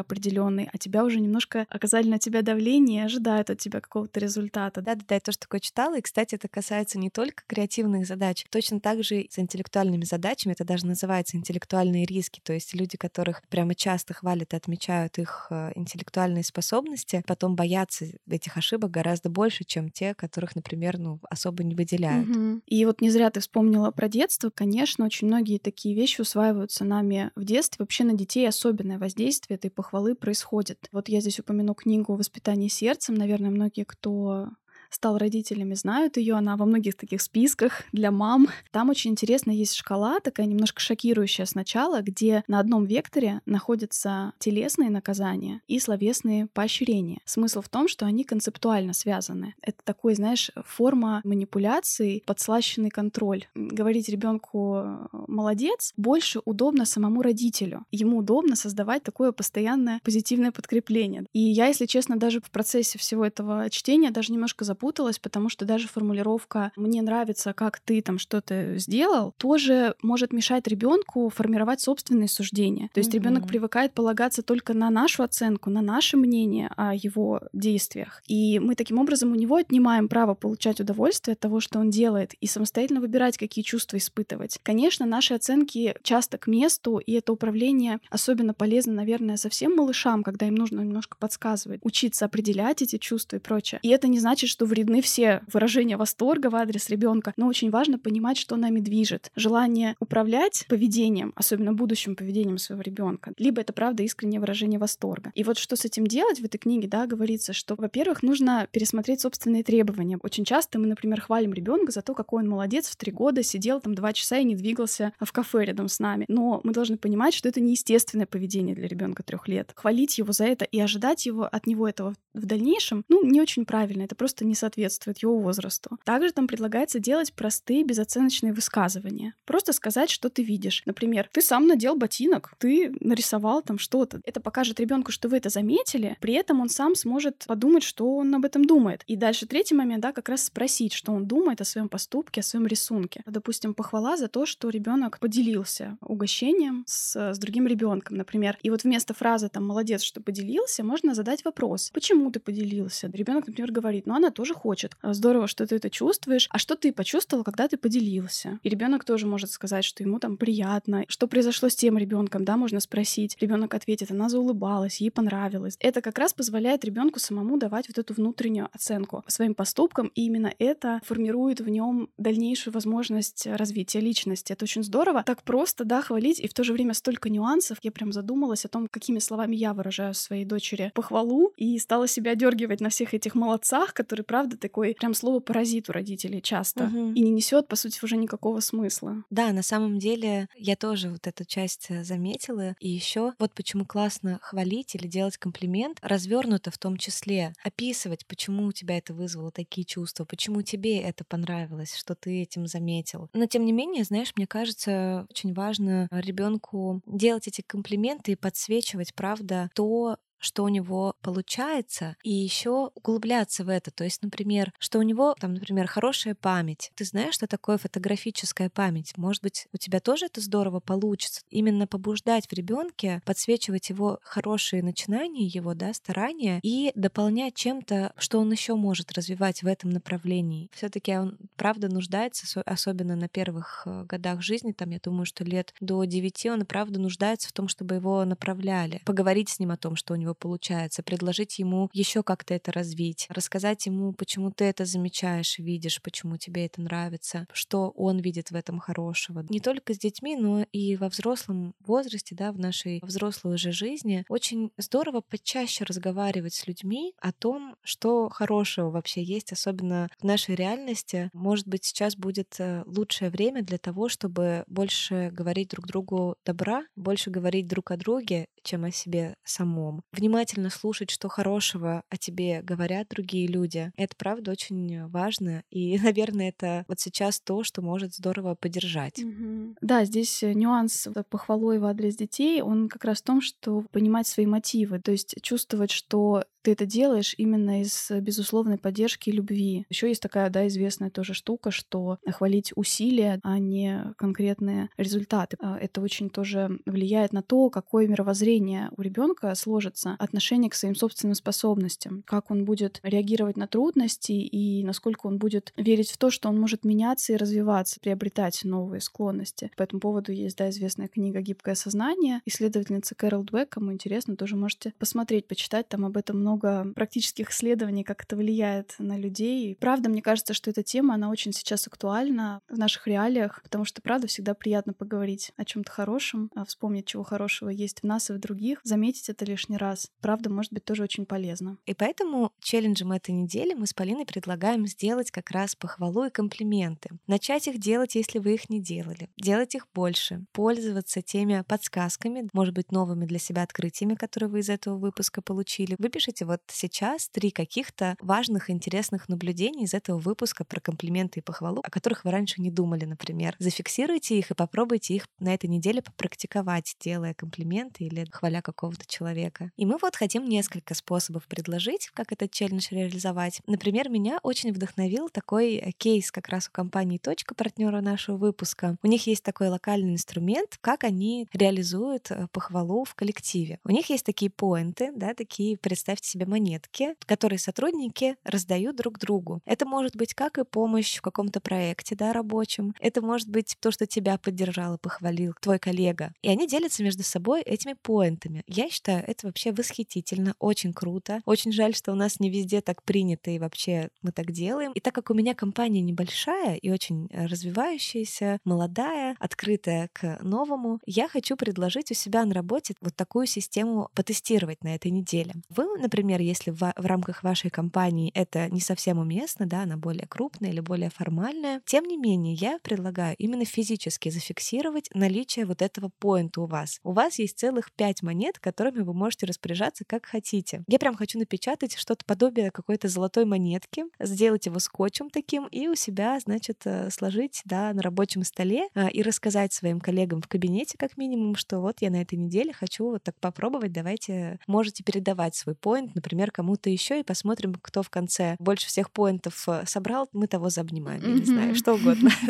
определенный, 0.00 0.68
а 0.72 0.78
тебя 0.78 1.04
уже 1.04 1.20
немножко 1.20 1.66
оказали 1.68 2.08
на 2.08 2.18
тебя 2.18 2.42
давление 2.42 3.02
и 3.02 3.04
ожидают 3.04 3.50
от 3.50 3.58
тебя 3.58 3.80
какого-то 3.80 4.20
результата. 4.20 4.80
Да-да-да, 4.80 5.14
я 5.14 5.20
тоже 5.20 5.38
такое 5.38 5.60
читала, 5.60 5.98
и, 5.98 6.00
кстати, 6.00 6.34
это 6.34 6.48
касается 6.48 6.98
не 6.98 7.10
только 7.10 7.42
креативных 7.46 8.06
задач, 8.06 8.44
точно 8.50 8.80
так 8.80 9.02
же 9.04 9.22
и 9.22 9.30
с 9.30 9.38
интеллектуальными 9.38 10.04
задачами, 10.04 10.52
это 10.52 10.64
даже 10.64 10.86
называется 10.86 11.36
интеллектуальные 11.36 12.06
риски, 12.06 12.40
то 12.42 12.52
есть 12.52 12.74
люди, 12.74 12.96
которых 12.96 13.42
прямо 13.48 13.74
часто 13.74 14.14
хвалят 14.14 14.52
и 14.52 14.56
отмечают 14.56 15.18
их 15.18 15.48
э, 15.50 15.72
интеллектуальные 15.74 16.44
способности, 16.44 17.22
потом 17.26 17.56
боятся 17.56 18.06
этих 18.28 18.56
ошибок 18.56 18.90
гораздо 18.90 19.17
больше, 19.24 19.64
чем 19.64 19.90
те, 19.90 20.14
которых, 20.14 20.54
например, 20.54 20.98
ну, 20.98 21.18
особо 21.28 21.64
не 21.64 21.74
выделяют. 21.74 22.28
Угу. 22.28 22.60
И 22.66 22.84
вот 22.84 23.00
не 23.00 23.10
зря 23.10 23.30
ты 23.30 23.40
вспомнила 23.40 23.90
про 23.90 24.08
детство. 24.08 24.50
Конечно, 24.54 25.04
очень 25.04 25.26
многие 25.26 25.58
такие 25.58 25.94
вещи 25.94 26.20
усваиваются 26.20 26.84
нами 26.84 27.30
в 27.34 27.44
детстве. 27.44 27.82
Вообще 27.82 28.04
на 28.04 28.14
детей 28.14 28.48
особенное 28.48 28.98
воздействие 28.98 29.56
этой 29.56 29.70
похвалы 29.70 30.14
происходит. 30.14 30.88
Вот 30.92 31.08
я 31.08 31.20
здесь 31.20 31.40
упомяну 31.40 31.74
книгу 31.74 32.14
«Воспитание 32.14 32.68
сердцем». 32.68 33.14
Наверное, 33.14 33.50
многие, 33.50 33.84
кто 33.84 34.48
стал 34.90 35.18
родителями, 35.18 35.74
знают 35.74 36.16
ее. 36.16 36.34
Она 36.34 36.56
во 36.56 36.66
многих 36.66 36.96
таких 36.96 37.22
списках 37.22 37.82
для 37.92 38.10
мам. 38.10 38.48
Там 38.70 38.90
очень 38.90 39.12
интересно 39.12 39.50
есть 39.50 39.74
шкала, 39.74 40.20
такая 40.20 40.46
немножко 40.46 40.80
шокирующая 40.80 41.46
сначала, 41.46 42.00
где 42.02 42.42
на 42.48 42.58
одном 42.58 42.84
векторе 42.84 43.40
находятся 43.46 44.32
телесные 44.38 44.90
наказания 44.90 45.60
и 45.66 45.78
словесные 45.78 46.46
поощрения. 46.46 47.20
Смысл 47.24 47.60
в 47.60 47.68
том, 47.68 47.88
что 47.88 48.06
они 48.06 48.24
концептуально 48.24 48.92
связаны. 48.92 49.54
Это 49.62 49.78
такой, 49.84 50.14
знаешь, 50.14 50.50
форма 50.64 51.20
манипуляции, 51.24 52.22
подслащенный 52.26 52.90
контроль. 52.90 53.46
Говорить 53.54 54.08
ребенку 54.08 55.08
молодец 55.26 55.92
больше 55.96 56.40
удобно 56.44 56.84
самому 56.84 57.22
родителю. 57.22 57.84
Ему 57.90 58.18
удобно 58.18 58.56
создавать 58.56 59.02
такое 59.02 59.32
постоянное 59.32 60.00
позитивное 60.02 60.52
подкрепление. 60.52 61.24
И 61.32 61.40
я, 61.40 61.66
если 61.66 61.86
честно, 61.86 62.16
даже 62.16 62.40
в 62.40 62.50
процессе 62.50 62.98
всего 62.98 63.24
этого 63.24 63.68
чтения 63.70 64.10
даже 64.10 64.32
немножко 64.32 64.64
запуталась 64.64 64.77
запуталась, 64.78 65.18
потому 65.18 65.48
что 65.48 65.64
даже 65.64 65.88
формулировка 65.88 66.72
«мне 66.76 67.02
нравится, 67.02 67.52
как 67.52 67.80
ты 67.80 68.00
там 68.00 68.18
что-то 68.18 68.78
сделал» 68.78 69.34
тоже 69.36 69.94
может 70.02 70.32
мешать 70.32 70.66
ребенку 70.68 71.30
формировать 71.34 71.80
собственные 71.80 72.28
суждения. 72.28 72.88
То 72.94 73.00
есть 73.00 73.10
mm-hmm. 73.10 73.14
ребенок 73.14 73.48
привыкает 73.48 73.92
полагаться 73.92 74.42
только 74.42 74.74
на 74.74 74.90
нашу 74.90 75.22
оценку, 75.24 75.70
на 75.70 75.82
наше 75.82 76.16
мнение 76.16 76.70
о 76.76 76.94
его 76.94 77.40
действиях. 77.52 78.22
И 78.28 78.58
мы 78.60 78.74
таким 78.74 78.98
образом 78.98 79.32
у 79.32 79.34
него 79.34 79.56
отнимаем 79.56 80.08
право 80.08 80.34
получать 80.34 80.80
удовольствие 80.80 81.32
от 81.32 81.40
того, 81.40 81.60
что 81.60 81.80
он 81.80 81.90
делает, 81.90 82.34
и 82.40 82.46
самостоятельно 82.46 83.00
выбирать, 83.00 83.36
какие 83.36 83.64
чувства 83.64 83.96
испытывать. 83.96 84.58
Конечно, 84.62 85.06
наши 85.06 85.34
оценки 85.34 85.94
часто 86.02 86.38
к 86.38 86.46
месту, 86.46 86.98
и 86.98 87.12
это 87.12 87.32
управление 87.32 87.98
особенно 88.10 88.54
полезно, 88.54 88.92
наверное, 88.92 89.36
совсем 89.36 89.74
малышам, 89.74 90.22
когда 90.22 90.46
им 90.46 90.54
нужно 90.54 90.80
немножко 90.80 91.16
подсказывать, 91.18 91.80
учиться 91.82 92.26
определять 92.26 92.82
эти 92.82 92.98
чувства 92.98 93.36
и 93.36 93.40
прочее. 93.40 93.80
И 93.82 93.88
это 93.88 94.06
не 94.08 94.20
значит, 94.20 94.50
что 94.50 94.67
вредны 94.68 95.02
все 95.02 95.42
выражения 95.52 95.96
восторга 95.96 96.50
в 96.50 96.56
адрес 96.56 96.88
ребенка, 96.88 97.32
но 97.36 97.46
очень 97.46 97.70
важно 97.70 97.98
понимать, 97.98 98.36
что 98.36 98.56
нами 98.56 98.80
движет. 98.80 99.30
Желание 99.34 99.96
управлять 100.00 100.64
поведением, 100.68 101.32
особенно 101.34 101.72
будущим 101.72 102.14
поведением 102.14 102.58
своего 102.58 102.82
ребенка, 102.82 103.32
либо 103.38 103.60
это 103.60 103.72
правда 103.72 104.02
искреннее 104.02 104.40
выражение 104.40 104.78
восторга. 104.78 105.32
И 105.34 105.44
вот 105.44 105.58
что 105.58 105.76
с 105.76 105.84
этим 105.84 106.06
делать 106.06 106.40
в 106.40 106.44
этой 106.44 106.58
книге, 106.58 106.88
да, 106.88 107.06
говорится, 107.06 107.52
что, 107.52 107.74
во-первых, 107.76 108.22
нужно 108.22 108.68
пересмотреть 108.70 109.20
собственные 109.20 109.64
требования. 109.64 110.18
Очень 110.22 110.44
часто 110.44 110.78
мы, 110.78 110.86
например, 110.86 111.20
хвалим 111.20 111.52
ребенка 111.52 111.92
за 111.92 112.02
то, 112.02 112.14
какой 112.14 112.42
он 112.42 112.48
молодец, 112.48 112.88
в 112.88 112.96
три 112.96 113.12
года 113.12 113.42
сидел 113.42 113.80
там 113.80 113.94
два 113.94 114.12
часа 114.12 114.38
и 114.38 114.44
не 114.44 114.54
двигался 114.54 115.12
в 115.20 115.32
кафе 115.32 115.64
рядом 115.64 115.88
с 115.88 115.98
нами. 115.98 116.24
Но 116.28 116.60
мы 116.64 116.72
должны 116.72 116.96
понимать, 116.96 117.34
что 117.34 117.48
это 117.48 117.60
неестественное 117.60 118.26
поведение 118.26 118.74
для 118.74 118.88
ребенка 118.88 119.22
трех 119.22 119.48
лет. 119.48 119.72
Хвалить 119.74 120.18
его 120.18 120.32
за 120.32 120.44
это 120.44 120.64
и 120.64 120.80
ожидать 120.80 121.26
его 121.26 121.44
от 121.44 121.66
него 121.66 121.88
этого 121.88 122.14
в 122.34 122.46
дальнейшем, 122.46 123.04
ну, 123.08 123.24
не 123.24 123.40
очень 123.40 123.64
правильно. 123.64 124.02
Это 124.02 124.14
просто 124.14 124.44
не 124.44 124.54
соответствует 124.58 125.18
его 125.18 125.38
возрасту. 125.38 125.98
Также 126.04 126.32
там 126.32 126.46
предлагается 126.46 126.98
делать 126.98 127.32
простые 127.32 127.84
безоценочные 127.84 128.52
высказывания. 128.52 129.34
Просто 129.44 129.72
сказать, 129.72 130.10
что 130.10 130.28
ты 130.28 130.42
видишь. 130.42 130.82
Например, 130.84 131.28
ты 131.32 131.40
сам 131.40 131.66
надел 131.66 131.96
ботинок, 131.96 132.54
ты 132.58 132.94
нарисовал 133.00 133.62
там 133.62 133.78
что-то. 133.78 134.20
Это 134.24 134.40
покажет 134.40 134.80
ребенку, 134.80 135.12
что 135.12 135.28
вы 135.28 135.36
это 135.38 135.48
заметили, 135.48 136.16
при 136.20 136.34
этом 136.34 136.60
он 136.60 136.68
сам 136.68 136.94
сможет 136.94 137.44
подумать, 137.46 137.82
что 137.82 138.16
он 138.16 138.34
об 138.34 138.44
этом 138.44 138.64
думает. 138.64 139.02
И 139.06 139.16
дальше 139.16 139.46
третий 139.46 139.74
момент, 139.74 140.02
да, 140.02 140.12
как 140.12 140.28
раз 140.28 140.44
спросить, 140.44 140.92
что 140.92 141.12
он 141.12 141.26
думает 141.26 141.60
о 141.60 141.64
своем 141.64 141.88
поступке, 141.88 142.40
о 142.40 142.44
своем 142.44 142.66
рисунке. 142.66 143.22
Допустим, 143.26 143.74
похвала 143.74 144.16
за 144.16 144.28
то, 144.28 144.46
что 144.46 144.68
ребенок 144.70 145.18
поделился 145.18 145.96
угощением 146.00 146.84
с, 146.86 147.32
с 147.32 147.38
другим 147.38 147.66
ребенком, 147.66 148.16
например. 148.16 148.58
И 148.62 148.70
вот 148.70 148.84
вместо 148.84 149.14
фразы 149.14 149.48
там 149.48 149.66
молодец, 149.66 150.02
что 150.02 150.20
поделился, 150.20 150.84
можно 150.84 151.14
задать 151.14 151.44
вопрос: 151.44 151.90
почему 151.92 152.30
ты 152.30 152.40
поделился? 152.40 153.10
Ребенок, 153.12 153.46
например, 153.46 153.72
говорит: 153.72 154.06
ну 154.06 154.14
она 154.14 154.30
тоже 154.30 154.47
тоже 154.48 154.58
хочет. 154.58 154.96
А, 155.02 155.12
здорово, 155.12 155.46
что 155.46 155.66
ты 155.66 155.76
это 155.76 155.90
чувствуешь. 155.90 156.48
А 156.50 156.58
что 156.58 156.74
ты 156.74 156.92
почувствовал, 156.92 157.44
когда 157.44 157.68
ты 157.68 157.76
поделился? 157.76 158.58
И 158.62 158.68
ребенок 158.68 159.04
тоже 159.04 159.26
может 159.26 159.50
сказать, 159.50 159.84
что 159.84 160.02
ему 160.02 160.18
там 160.18 160.36
приятно. 160.36 161.04
Что 161.08 161.28
произошло 161.28 161.68
с 161.68 161.76
тем 161.76 161.98
ребенком, 161.98 162.44
да, 162.44 162.56
можно 162.56 162.80
спросить. 162.80 163.36
Ребенок 163.40 163.74
ответит, 163.74 164.10
она 164.10 164.28
заулыбалась, 164.28 165.00
ей 165.00 165.10
понравилось. 165.10 165.76
Это 165.80 166.00
как 166.00 166.18
раз 166.18 166.32
позволяет 166.32 166.84
ребенку 166.84 167.18
самому 167.18 167.58
давать 167.58 167.88
вот 167.88 167.98
эту 167.98 168.14
внутреннюю 168.14 168.68
оценку 168.72 169.22
своим 169.26 169.54
поступкам, 169.54 170.10
и 170.14 170.24
именно 170.24 170.52
это 170.58 171.00
формирует 171.04 171.60
в 171.60 171.68
нем 171.68 172.08
дальнейшую 172.16 172.72
возможность 172.72 173.46
развития 173.46 174.00
личности. 174.00 174.52
Это 174.52 174.64
очень 174.64 174.82
здорово. 174.82 175.22
Так 175.24 175.42
просто, 175.42 175.84
да, 175.84 176.00
хвалить, 176.00 176.40
и 176.40 176.48
в 176.48 176.54
то 176.54 176.64
же 176.64 176.72
время 176.72 176.94
столько 176.94 177.28
нюансов. 177.28 177.78
Я 177.82 177.90
прям 177.90 178.12
задумалась 178.12 178.64
о 178.64 178.68
том, 178.68 178.88
какими 178.90 179.18
словами 179.18 179.56
я 179.56 179.74
выражаю 179.74 180.14
своей 180.14 180.44
дочери 180.44 180.90
похвалу, 180.94 181.52
и 181.56 181.78
стала 181.78 182.08
себя 182.08 182.34
дергивать 182.34 182.80
на 182.80 182.88
всех 182.88 183.12
этих 183.12 183.34
молодцах, 183.34 183.92
которые, 183.98 184.24
правда, 184.24 184.37
такой 184.46 184.94
прям 184.98 185.14
слово 185.14 185.40
паразит 185.40 185.88
у 185.88 185.92
родителей 185.92 186.42
часто, 186.42 186.84
угу. 186.84 187.12
и 187.12 187.20
не 187.20 187.30
несет, 187.30 187.68
по 187.68 187.76
сути, 187.76 188.00
уже 188.02 188.16
никакого 188.16 188.60
смысла. 188.60 189.24
Да, 189.30 189.52
на 189.52 189.62
самом 189.62 189.98
деле 189.98 190.48
я 190.54 190.76
тоже 190.76 191.10
вот 191.10 191.26
эту 191.26 191.44
часть 191.44 191.86
э, 191.90 192.04
заметила, 192.04 192.74
и 192.80 192.88
еще 192.88 193.32
вот 193.38 193.54
почему 193.54 193.84
классно 193.84 194.38
хвалить 194.42 194.94
или 194.94 195.06
делать 195.06 195.38
комплимент, 195.38 195.98
развернуто 196.02 196.70
в 196.70 196.78
том 196.78 196.96
числе, 196.96 197.52
описывать, 197.62 198.26
почему 198.26 198.66
у 198.66 198.72
тебя 198.72 198.98
это 198.98 199.14
вызвало 199.14 199.50
такие 199.50 199.84
чувства, 199.84 200.24
почему 200.24 200.62
тебе 200.62 200.98
это 200.98 201.24
понравилось, 201.24 201.94
что 201.94 202.14
ты 202.14 202.42
этим 202.42 202.66
заметил. 202.66 203.28
Но 203.32 203.46
тем 203.46 203.64
не 203.64 203.72
менее, 203.72 204.04
знаешь, 204.04 204.32
мне 204.36 204.46
кажется, 204.46 205.26
очень 205.30 205.52
важно 205.52 206.08
ребенку 206.10 207.02
делать 207.06 207.48
эти 207.48 207.62
комплименты 207.62 208.32
и 208.32 208.36
подсвечивать, 208.36 209.14
правда, 209.14 209.70
то, 209.74 210.18
что 210.38 210.64
у 210.64 210.68
него 210.68 211.14
получается, 211.22 212.16
и 212.22 212.32
еще 212.32 212.90
углубляться 212.94 213.64
в 213.64 213.68
это. 213.68 213.90
То 213.90 214.04
есть, 214.04 214.22
например, 214.22 214.72
что 214.78 214.98
у 214.98 215.02
него, 215.02 215.34
там, 215.40 215.54
например, 215.54 215.86
хорошая 215.86 216.34
память. 216.34 216.90
Ты 216.94 217.04
знаешь, 217.04 217.34
что 217.34 217.46
такое 217.46 217.78
фотографическая 217.78 218.70
память? 218.70 219.16
Может 219.16 219.42
быть, 219.42 219.66
у 219.72 219.76
тебя 219.76 220.00
тоже 220.00 220.26
это 220.26 220.40
здорово 220.40 220.80
получится. 220.80 221.42
Именно 221.50 221.86
побуждать 221.86 222.46
в 222.46 222.52
ребенке, 222.52 223.22
подсвечивать 223.24 223.88
его 223.90 224.18
хорошие 224.22 224.82
начинания, 224.82 225.46
его 225.46 225.74
да, 225.74 225.92
старания 225.92 226.60
и 226.62 226.92
дополнять 226.94 227.54
чем-то, 227.54 228.12
что 228.16 228.38
он 228.38 228.50
еще 228.50 228.74
может 228.74 229.12
развивать 229.12 229.62
в 229.62 229.66
этом 229.66 229.90
направлении. 229.90 230.70
Все-таки 230.72 231.16
он, 231.16 231.38
правда, 231.56 231.88
нуждается, 231.88 232.62
особенно 232.62 233.16
на 233.16 233.28
первых 233.28 233.82
э, 233.86 234.04
годах 234.04 234.42
жизни, 234.42 234.72
там, 234.72 234.90
я 234.90 234.98
думаю, 234.98 235.26
что 235.26 235.44
лет 235.44 235.74
до 235.80 236.04
9 236.04 236.46
он, 236.46 236.66
правда, 236.66 237.00
нуждается 237.00 237.48
в 237.48 237.52
том, 237.52 237.68
чтобы 237.68 237.96
его 237.96 238.24
направляли. 238.24 239.00
Поговорить 239.04 239.48
с 239.48 239.58
ним 239.58 239.70
о 239.70 239.76
том, 239.76 239.96
что 239.96 240.14
у 240.14 240.16
него 240.16 240.27
него 240.28 240.34
получается, 240.34 241.02
предложить 241.02 241.58
ему 241.58 241.88
еще 241.92 242.22
как-то 242.22 242.54
это 242.54 242.70
развить, 242.72 243.26
рассказать 243.30 243.86
ему, 243.86 244.12
почему 244.12 244.50
ты 244.50 244.64
это 244.64 244.84
замечаешь, 244.84 245.58
видишь, 245.58 246.02
почему 246.02 246.36
тебе 246.36 246.66
это 246.66 246.80
нравится, 246.80 247.46
что 247.52 247.90
он 247.90 248.18
видит 248.18 248.50
в 248.50 248.54
этом 248.54 248.78
хорошего. 248.78 249.44
Не 249.48 249.60
только 249.60 249.94
с 249.94 249.98
детьми, 249.98 250.36
но 250.36 250.66
и 250.72 250.96
во 250.96 251.08
взрослом 251.08 251.74
возрасте, 251.80 252.34
да, 252.34 252.52
в 252.52 252.58
нашей 252.58 253.00
взрослой 253.02 253.54
уже 253.54 253.72
жизни 253.72 254.24
очень 254.28 254.70
здорово 254.76 255.20
почаще 255.20 255.84
разговаривать 255.84 256.54
с 256.54 256.66
людьми 256.66 257.14
о 257.20 257.32
том, 257.32 257.76
что 257.82 258.28
хорошего 258.28 258.90
вообще 258.90 259.22
есть, 259.22 259.52
особенно 259.52 260.08
в 260.20 260.24
нашей 260.24 260.54
реальности. 260.54 261.30
Может 261.32 261.66
быть, 261.66 261.84
сейчас 261.84 262.16
будет 262.16 262.56
э, 262.58 262.82
лучшее 262.86 263.30
время 263.30 263.62
для 263.62 263.78
того, 263.78 264.08
чтобы 264.08 264.64
больше 264.66 265.30
говорить 265.32 265.70
друг 265.70 265.86
другу 265.86 266.36
добра, 266.44 266.84
больше 266.96 267.30
говорить 267.30 267.66
друг 267.66 267.90
о 267.90 267.96
друге, 267.96 268.48
чем 268.62 268.84
о 268.84 268.90
себе 268.90 269.34
самом 269.44 270.02
внимательно 270.12 270.70
слушать, 270.70 271.10
что 271.10 271.28
хорошего 271.28 272.02
о 272.08 272.16
тебе 272.16 272.62
говорят 272.62 273.08
другие 273.08 273.46
люди. 273.46 273.90
Это, 273.96 274.14
правда, 274.16 274.52
очень 274.52 275.06
важно. 275.08 275.62
И, 275.70 275.98
наверное, 276.02 276.50
это 276.50 276.84
вот 276.88 277.00
сейчас 277.00 277.40
то, 277.40 277.62
что 277.62 277.82
может 277.82 278.14
здорово 278.14 278.54
поддержать. 278.54 279.22
Угу. 279.22 279.76
Да, 279.80 280.04
здесь 280.04 280.42
э, 280.42 280.52
нюанс 280.52 281.08
похвалой 281.30 281.78
в 281.78 281.84
адрес 281.84 282.16
детей, 282.16 282.62
он 282.62 282.88
как 282.88 283.04
раз 283.04 283.18
в 283.18 283.24
том, 283.24 283.40
что 283.40 283.84
понимать 283.92 284.26
свои 284.26 284.46
мотивы, 284.46 285.00
то 285.00 285.12
есть 285.12 285.36
чувствовать, 285.42 285.90
что 285.90 286.44
ты 286.68 286.72
это 286.72 286.84
делаешь 286.84 287.34
именно 287.38 287.80
из 287.80 288.10
безусловной 288.10 288.76
поддержки 288.76 289.30
и 289.30 289.32
любви. 289.32 289.86
Еще 289.88 290.06
есть 290.08 290.20
такая, 290.20 290.50
да, 290.50 290.66
известная 290.66 291.08
тоже 291.08 291.32
штука, 291.32 291.70
что 291.70 292.18
хвалить 292.28 292.72
усилия, 292.76 293.40
а 293.42 293.58
не 293.58 294.12
конкретные 294.18 294.90
результаты. 294.98 295.56
А, 295.60 295.78
это 295.78 296.02
очень 296.02 296.28
тоже 296.28 296.78
влияет 296.84 297.32
на 297.32 297.40
то, 297.40 297.70
какое 297.70 298.06
мировоззрение 298.06 298.90
у 298.98 299.00
ребенка 299.00 299.54
сложится, 299.54 300.14
отношение 300.18 300.68
к 300.68 300.74
своим 300.74 300.94
собственным 300.94 301.34
способностям, 301.34 302.22
как 302.26 302.50
он 302.50 302.66
будет 302.66 303.00
реагировать 303.02 303.56
на 303.56 303.66
трудности 303.66 304.32
и 304.32 304.84
насколько 304.84 305.26
он 305.26 305.38
будет 305.38 305.72
верить 305.78 306.10
в 306.10 306.18
то, 306.18 306.28
что 306.28 306.50
он 306.50 306.60
может 306.60 306.84
меняться 306.84 307.32
и 307.32 307.36
развиваться, 307.36 307.98
приобретать 307.98 308.60
новые 308.64 309.00
склонности. 309.00 309.70
По 309.78 309.84
этому 309.84 310.00
поводу 310.00 310.32
есть, 310.32 310.58
да, 310.58 310.68
известная 310.68 311.08
книга 311.08 311.40
«Гибкое 311.40 311.76
сознание». 311.76 312.42
Исследовательница 312.44 313.14
Кэрол 313.14 313.44
Двек, 313.44 313.70
кому 313.70 313.90
интересно, 313.94 314.36
тоже 314.36 314.56
можете 314.56 314.92
посмотреть, 314.98 315.46
почитать, 315.46 315.88
там 315.88 316.04
об 316.04 316.18
этом 316.18 316.38
много 316.38 316.57
много 316.58 316.92
практических 316.94 317.50
исследований, 317.50 318.04
как 318.04 318.22
это 318.22 318.36
влияет 318.36 318.94
на 318.98 319.16
людей. 319.16 319.76
правда, 319.80 320.08
мне 320.08 320.22
кажется, 320.22 320.54
что 320.54 320.70
эта 320.70 320.82
тема, 320.82 321.14
она 321.14 321.30
очень 321.30 321.52
сейчас 321.52 321.86
актуальна 321.86 322.60
в 322.68 322.78
наших 322.78 323.06
реалиях, 323.06 323.62
потому 323.62 323.84
что, 323.84 324.02
правда, 324.02 324.26
всегда 324.26 324.54
приятно 324.54 324.92
поговорить 324.92 325.52
о 325.56 325.64
чем 325.64 325.84
то 325.84 325.92
хорошем, 325.92 326.50
а 326.54 326.64
вспомнить, 326.64 327.06
чего 327.06 327.22
хорошего 327.22 327.68
есть 327.68 328.00
в 328.00 328.06
нас 328.06 328.30
и 328.30 328.32
в 328.32 328.38
других, 328.38 328.80
заметить 328.82 329.28
это 329.28 329.44
лишний 329.44 329.76
раз. 329.76 330.10
Правда, 330.20 330.50
может 330.50 330.72
быть 330.72 330.84
тоже 330.84 331.02
очень 331.02 331.26
полезно. 331.26 331.78
И 331.86 331.94
поэтому 331.94 332.52
челленджем 332.60 333.12
этой 333.12 333.30
недели 333.30 333.74
мы 333.74 333.86
с 333.86 333.94
Полиной 333.94 334.26
предлагаем 334.26 334.86
сделать 334.86 335.30
как 335.30 335.50
раз 335.50 335.74
похвалу 335.74 336.24
и 336.24 336.30
комплименты. 336.30 337.10
Начать 337.26 337.68
их 337.68 337.78
делать, 337.78 338.14
если 338.14 338.38
вы 338.38 338.54
их 338.54 338.70
не 338.70 338.80
делали. 338.80 339.28
Делать 339.36 339.74
их 339.74 339.86
больше. 339.94 340.44
Пользоваться 340.52 341.22
теми 341.22 341.62
подсказками, 341.66 342.48
может 342.52 342.74
быть, 342.74 342.92
новыми 342.92 343.26
для 343.26 343.38
себя 343.38 343.62
открытиями, 343.62 344.14
которые 344.14 344.50
вы 344.50 344.60
из 344.60 344.68
этого 344.68 344.96
выпуска 344.96 345.42
получили. 345.42 345.96
Выпишите 345.98 346.44
вот 346.48 346.62
сейчас 346.68 347.28
три 347.28 347.50
каких-то 347.50 348.16
важных, 348.20 348.70
интересных 348.70 349.28
наблюдений 349.28 349.84
из 349.84 349.94
этого 349.94 350.18
выпуска 350.18 350.64
про 350.64 350.80
комплименты 350.80 351.40
и 351.40 351.42
похвалу, 351.42 351.80
о 351.84 351.90
которых 351.90 352.24
вы 352.24 352.30
раньше 352.30 352.60
не 352.60 352.70
думали, 352.70 353.04
например. 353.04 353.54
Зафиксируйте 353.58 354.38
их 354.38 354.50
и 354.50 354.54
попробуйте 354.54 355.14
их 355.14 355.28
на 355.38 355.54
этой 355.54 355.66
неделе 355.66 356.02
попрактиковать, 356.02 356.96
делая 357.00 357.34
комплименты 357.34 358.04
или 358.04 358.26
хваля 358.30 358.62
какого-то 358.62 359.06
человека. 359.06 359.70
И 359.76 359.86
мы 359.86 359.98
вот 360.00 360.16
хотим 360.16 360.48
несколько 360.48 360.94
способов 360.94 361.46
предложить, 361.46 362.08
как 362.14 362.32
этот 362.32 362.50
челлендж 362.50 362.88
реализовать. 362.90 363.60
Например, 363.66 364.08
меня 364.08 364.38
очень 364.42 364.72
вдохновил 364.72 365.28
такой 365.28 365.74
э, 365.74 365.92
кейс 365.92 366.32
как 366.32 366.48
раз 366.48 366.68
у 366.68 366.72
компании 366.72 367.18
«Точка», 367.18 367.54
партнера 367.54 368.00
нашего 368.00 368.36
выпуска. 368.36 368.96
У 369.02 369.06
них 369.06 369.26
есть 369.26 369.44
такой 369.44 369.68
локальный 369.68 370.14
инструмент, 370.14 370.78
как 370.80 371.04
они 371.04 371.46
реализуют 371.52 372.30
э, 372.30 372.46
похвалу 372.52 373.04
в 373.04 373.14
коллективе. 373.14 373.78
У 373.84 373.90
них 373.90 374.08
есть 374.08 374.24
такие 374.24 374.50
поинты, 374.50 375.12
да, 375.14 375.34
такие, 375.34 375.76
представьте 375.76 376.27
себе 376.28 376.46
монетки, 376.46 377.14
которые 377.26 377.58
сотрудники 377.58 378.36
раздают 378.44 378.96
друг 378.96 379.18
другу. 379.18 379.60
Это 379.64 379.86
может 379.86 380.16
быть 380.16 380.34
как 380.34 380.58
и 380.58 380.64
помощь 380.64 381.16
в 381.16 381.22
каком-то 381.22 381.60
проекте, 381.60 382.14
да, 382.14 382.32
рабочем. 382.32 382.94
Это 383.00 383.22
может 383.22 383.48
быть 383.48 383.76
то, 383.80 383.90
что 383.90 384.06
тебя 384.06 384.38
поддержал 384.38 384.94
и 384.94 384.98
похвалил 384.98 385.54
твой 385.60 385.78
коллега. 385.78 386.32
И 386.42 386.48
они 386.48 386.66
делятся 386.66 387.02
между 387.02 387.22
собой 387.22 387.62
этими 387.62 387.94
поинтами. 387.94 388.62
Я 388.66 388.90
считаю, 388.90 389.24
это 389.26 389.46
вообще 389.46 389.72
восхитительно, 389.72 390.54
очень 390.58 390.92
круто. 390.92 391.40
Очень 391.44 391.72
жаль, 391.72 391.94
что 391.94 392.12
у 392.12 392.14
нас 392.14 392.40
не 392.40 392.50
везде 392.50 392.80
так 392.80 393.02
принято 393.02 393.50
и 393.50 393.58
вообще 393.58 394.10
мы 394.22 394.32
так 394.32 394.52
делаем. 394.52 394.92
И 394.92 395.00
так 395.00 395.14
как 395.14 395.30
у 395.30 395.34
меня 395.34 395.54
компания 395.54 396.00
небольшая 396.00 396.76
и 396.76 396.90
очень 396.90 397.28
развивающаяся, 397.32 398.58
молодая, 398.64 399.36
открытая 399.38 400.10
к 400.12 400.38
новому, 400.42 401.00
я 401.06 401.28
хочу 401.28 401.56
предложить 401.56 402.10
у 402.10 402.14
себя 402.14 402.44
на 402.44 402.54
работе 402.54 402.94
вот 403.00 403.16
такую 403.16 403.46
систему 403.46 404.10
потестировать 404.14 404.82
на 404.84 404.94
этой 404.94 405.10
неделе. 405.10 405.54
Вы, 405.70 405.86
например, 405.98 406.17
например, 406.18 406.40
если 406.40 406.72
в, 406.72 406.78
в 406.80 407.06
рамках 407.06 407.44
вашей 407.44 407.70
компании 407.70 408.32
это 408.34 408.68
не 408.70 408.80
совсем 408.80 409.18
уместно, 409.18 409.66
да, 409.66 409.82
она 409.82 409.96
более 409.96 410.26
крупная 410.26 410.70
или 410.70 410.80
более 410.80 411.10
формальная, 411.10 411.80
тем 411.86 412.04
не 412.06 412.16
менее, 412.16 412.54
я 412.54 412.80
предлагаю 412.82 413.36
именно 413.38 413.64
физически 413.64 414.28
зафиксировать 414.28 415.08
наличие 415.14 415.64
вот 415.64 415.80
этого 415.80 416.10
поинта 416.18 416.62
у 416.62 416.66
вас. 416.66 416.98
У 417.04 417.12
вас 417.12 417.38
есть 417.38 417.56
целых 417.56 417.92
пять 417.92 418.24
монет, 418.24 418.58
которыми 418.58 419.02
вы 419.02 419.14
можете 419.14 419.46
распоряжаться 419.46 420.04
как 420.04 420.26
хотите. 420.26 420.82
Я 420.88 420.98
прям 420.98 421.14
хочу 421.14 421.38
напечатать 421.38 421.96
что-то 421.96 422.24
подобие 422.24 422.72
какой-то 422.72 423.06
золотой 423.06 423.44
монетки, 423.44 424.02
сделать 424.18 424.66
его 424.66 424.80
скотчем 424.80 425.30
таким 425.30 425.68
и 425.68 425.86
у 425.86 425.94
себя, 425.94 426.40
значит, 426.40 426.80
э, 426.84 427.10
сложить, 427.10 427.62
да, 427.64 427.92
на 427.92 428.02
рабочем 428.02 428.42
столе 428.42 428.88
а, 428.94 429.06
и 429.06 429.22
рассказать 429.22 429.72
своим 429.72 430.00
коллегам 430.00 430.42
в 430.42 430.48
кабинете 430.48 430.98
как 430.98 431.16
минимум, 431.16 431.54
что 431.54 431.78
вот 431.78 431.98
я 432.00 432.10
на 432.10 432.20
этой 432.20 432.34
неделе 432.34 432.72
хочу 432.72 433.04
вот 433.04 433.22
так 433.22 433.38
попробовать, 433.38 433.92
давайте 433.92 434.58
можете 434.66 435.04
передавать 435.04 435.54
свой 435.54 435.76
поинт 435.76 436.07
комплимент, 436.08 436.14
например, 436.14 436.50
кому-то 436.50 436.90
еще, 436.90 437.20
и 437.20 437.22
посмотрим, 437.22 437.74
кто 437.80 438.02
в 438.02 438.10
конце 438.10 438.56
больше 438.58 438.86
всех 438.86 439.10
поинтов 439.10 439.68
э, 439.68 439.84
собрал, 439.86 440.28
мы 440.32 440.46
того 440.46 440.70
заобнимаем, 440.70 441.22
я 441.22 441.28
не 441.28 441.44
знаю, 441.44 441.74
что 441.74 441.94
угодно. 441.94 442.30